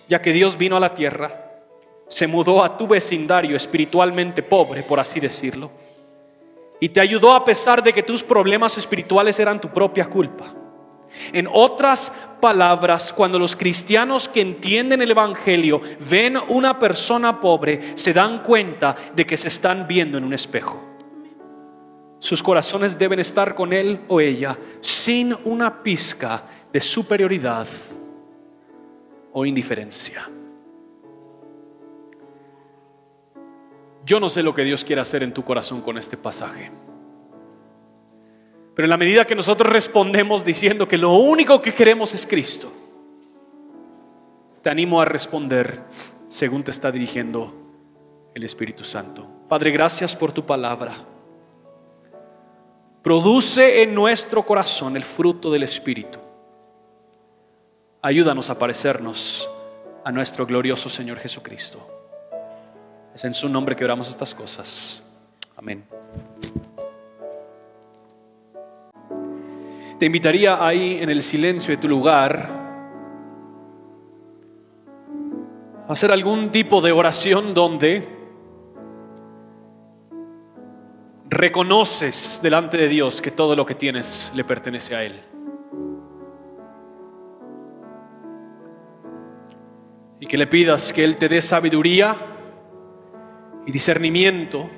ya 0.10 0.20
que 0.20 0.34
Dios 0.34 0.58
vino 0.58 0.78
a 0.78 0.80
la 0.80 0.96
tierra, 0.96 1.62
se 2.08 2.26
mudó 2.26 2.64
a 2.64 2.76
tu 2.76 2.88
vecindario 2.88 3.56
espiritualmente 3.56 4.42
pobre, 4.42 4.82
por 4.82 5.00
así 5.00 5.20
decirlo 5.20 5.70
y 6.80 6.90
te 6.90 7.00
ayudó 7.00 7.34
a 7.34 7.46
pesar 7.46 7.82
de 7.82 7.94
que 7.94 8.04
tus 8.04 8.24
problemas 8.24 8.78
espirituales 8.78 9.40
eran 9.40 9.62
tu 9.62 9.70
propia 9.70 10.10
culpa. 10.10 10.54
En 11.32 11.48
otras 11.52 12.12
palabras, 12.42 13.14
cuando 13.14 13.38
los 13.40 13.56
cristianos 13.56 14.28
que 14.28 14.42
entienden 14.42 15.02
el 15.02 15.12
Evangelio 15.12 15.82
ven 16.10 16.38
una 16.50 16.80
persona 16.80 17.40
pobre, 17.40 17.96
se 17.96 18.14
dan 18.14 18.44
cuenta 18.44 18.96
de 19.16 19.26
que 19.26 19.38
se 19.38 19.48
están 19.48 19.88
viendo 19.88 20.18
en 20.18 20.24
un 20.24 20.34
espejo. 20.34 20.82
Sus 22.20 22.42
corazones 22.42 22.98
deben 22.98 23.20
estar 23.20 23.54
con 23.54 23.74
él 23.74 24.02
o 24.08 24.20
ella 24.20 24.58
sin 24.82 25.36
una 25.44 25.84
pizca 25.84 26.44
de 26.72 26.82
superioridad 26.82 27.68
o 29.34 29.46
indiferencia. 29.46 30.30
Yo 34.06 34.20
no 34.20 34.30
sé 34.30 34.44
lo 34.44 34.54
que 34.54 34.64
Dios 34.64 34.84
quiere 34.84 35.02
hacer 35.02 35.24
en 35.24 35.34
tu 35.34 35.44
corazón 35.44 35.82
con 35.82 35.98
este 35.98 36.18
pasaje. 36.18 36.72
Pero 38.76 38.86
en 38.86 38.90
la 38.90 38.98
medida 38.98 39.26
que 39.26 39.36
nosotros 39.36 39.72
respondemos 39.72 40.44
diciendo 40.44 40.88
que 40.88 40.98
lo 40.98 41.14
único 41.14 41.62
que 41.62 41.74
queremos 41.74 42.14
es 42.14 42.26
Cristo, 42.26 42.72
te 44.62 44.70
animo 44.70 45.00
a 45.00 45.06
responder 45.06 45.82
según 46.28 46.64
te 46.64 46.72
está 46.72 46.92
dirigiendo 46.92 47.54
el 48.34 48.44
Espíritu 48.44 48.84
Santo. 48.84 49.28
Padre, 49.48 49.72
gracias 49.72 50.16
por 50.16 50.32
tu 50.32 50.46
palabra. 50.46 50.96
Produce 53.04 53.84
en 53.84 53.94
nuestro 53.94 54.46
corazón 54.46 54.96
el 54.96 55.04
fruto 55.04 55.52
del 55.52 55.64
Espíritu. 55.64 56.18
Ayúdanos 58.02 58.50
a 58.50 58.58
parecernos 58.58 59.50
a 60.04 60.12
nuestro 60.12 60.46
glorioso 60.46 60.90
Señor 60.90 61.20
Jesucristo. 61.20 62.03
Es 63.14 63.24
en 63.26 63.34
su 63.34 63.48
nombre 63.48 63.76
que 63.76 63.86
oramos 63.86 64.10
estas 64.10 64.34
cosas. 64.34 65.04
Amén. 65.56 65.86
Te 70.00 70.08
invitaría 70.08 70.66
ahí 70.66 70.98
en 71.00 71.10
el 71.12 71.22
silencio 71.22 71.76
de 71.76 71.82
tu 71.82 71.88
lugar 71.88 72.50
a 75.88 75.94
hacer 75.94 76.12
algún 76.12 76.52
tipo 76.52 76.82
de 76.82 76.92
oración 76.92 77.54
donde 77.54 78.08
reconoces 81.30 82.40
delante 82.42 82.78
de 82.78 82.88
Dios 82.88 83.22
que 83.22 83.32
todo 83.32 83.56
lo 83.56 83.66
que 83.66 83.76
tienes 83.76 84.32
le 84.34 84.44
pertenece 84.44 84.96
a 84.96 85.04
Él. 85.04 85.22
Y 90.20 90.26
que 90.26 90.38
le 90.38 90.48
pidas 90.48 90.92
que 90.92 91.04
Él 91.04 91.18
te 91.18 91.30
dé 91.30 91.42
sabiduría 91.44 92.33
y 93.66 93.72
discernimiento 93.72 94.70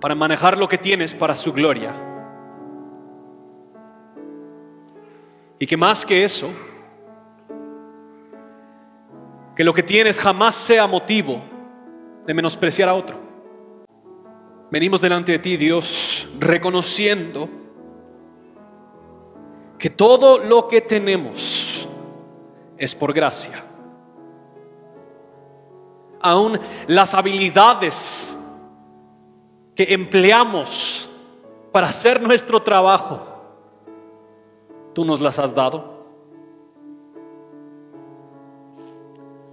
para 0.00 0.14
manejar 0.14 0.58
lo 0.58 0.68
que 0.68 0.78
tienes 0.78 1.14
para 1.14 1.34
su 1.34 1.52
gloria. 1.52 1.92
Y 5.58 5.66
que 5.66 5.76
más 5.76 6.04
que 6.04 6.24
eso, 6.24 6.50
que 9.56 9.64
lo 9.64 9.72
que 9.72 9.82
tienes 9.82 10.20
jamás 10.20 10.56
sea 10.56 10.86
motivo 10.86 11.42
de 12.26 12.34
menospreciar 12.34 12.88
a 12.88 12.94
otro. 12.94 13.18
Venimos 14.70 15.00
delante 15.00 15.32
de 15.32 15.38
ti, 15.38 15.56
Dios, 15.56 16.28
reconociendo 16.38 17.48
que 19.78 19.90
todo 19.90 20.38
lo 20.38 20.66
que 20.66 20.80
tenemos 20.80 21.88
es 22.76 22.94
por 22.94 23.12
gracia. 23.12 23.62
Aún 26.24 26.58
las 26.86 27.12
habilidades 27.12 28.34
que 29.76 29.92
empleamos 29.92 31.10
para 31.70 31.88
hacer 31.88 32.22
nuestro 32.22 32.62
trabajo 32.62 33.34
tú 34.94 35.04
nos 35.04 35.20
las 35.20 35.38
has 35.38 35.54
dado. 35.54 35.92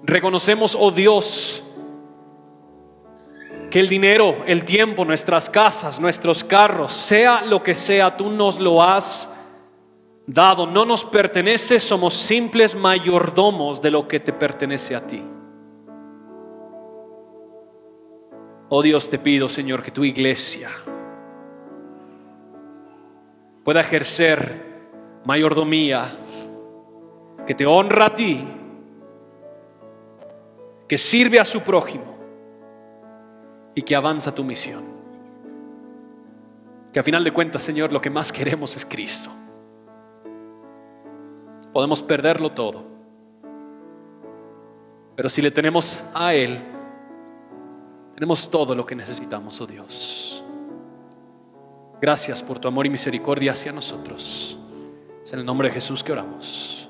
Reconocemos, 0.04 0.78
oh 0.80 0.92
Dios, 0.92 1.64
que 3.70 3.80
el 3.80 3.90
dinero, 3.90 4.44
el 4.46 4.64
tiempo, 4.64 5.04
nuestras 5.04 5.50
casas, 5.50 6.00
nuestros 6.00 6.44
carros, 6.44 6.92
sea 6.92 7.44
lo 7.44 7.62
que 7.62 7.76
sea, 7.76 8.16
tú 8.16 8.30
nos 8.30 8.60
lo 8.60 8.82
has 8.82 9.30
dado. 10.26 10.68
No 10.68 10.86
nos 10.86 11.04
pertenece, 11.06 11.80
somos 11.80 12.14
simples 12.14 12.76
mayordomos 12.76 13.82
de 13.82 13.92
lo 13.92 14.08
que 14.08 14.20
te 14.20 14.34
pertenece 14.34 14.96
a 14.96 15.06
ti. 15.06 15.24
Oh 18.74 18.82
Dios, 18.82 19.10
te 19.10 19.20
pido, 19.20 19.50
Señor, 19.50 19.84
que 19.84 19.92
tu 19.92 20.06
iglesia 20.06 20.70
pueda 23.66 23.82
ejercer 23.82 24.64
mayordomía 25.26 26.06
que 27.46 27.54
te 27.54 27.66
honra 27.66 28.06
a 28.06 28.16
ti, 28.16 28.42
que 30.88 30.98
sirve 30.98 31.38
a 31.38 31.44
su 31.44 31.60
prójimo 31.60 32.16
y 33.76 33.82
que 33.82 33.94
avanza 33.94 34.34
tu 34.34 34.46
misión. 34.46 34.86
Que 36.94 37.02
a 37.02 37.04
final 37.04 37.26
de 37.26 37.34
cuentas, 37.34 37.64
Señor, 37.64 37.92
lo 37.92 38.00
que 38.00 38.10
más 38.10 38.32
queremos 38.32 38.78
es 38.78 38.86
Cristo. 38.86 39.32
Podemos 41.74 42.02
perderlo 42.02 42.54
todo, 42.54 42.86
pero 45.18 45.28
si 45.28 45.42
le 45.42 45.52
tenemos 45.52 46.06
a 46.14 46.34
Él, 46.34 46.58
tenemos 48.22 48.52
todo 48.52 48.76
lo 48.76 48.86
que 48.86 48.94
necesitamos, 48.94 49.60
oh 49.62 49.66
Dios. 49.66 50.44
Gracias 52.00 52.44
por 52.44 52.60
tu 52.60 52.68
amor 52.68 52.86
y 52.86 52.90
misericordia 52.92 53.54
hacia 53.54 53.72
nosotros. 53.72 54.60
Es 55.26 55.34
en 55.34 55.40
el 55.40 55.46
nombre 55.46 55.70
de 55.70 55.74
Jesús 55.74 56.04
que 56.04 56.12
oramos. 56.12 56.81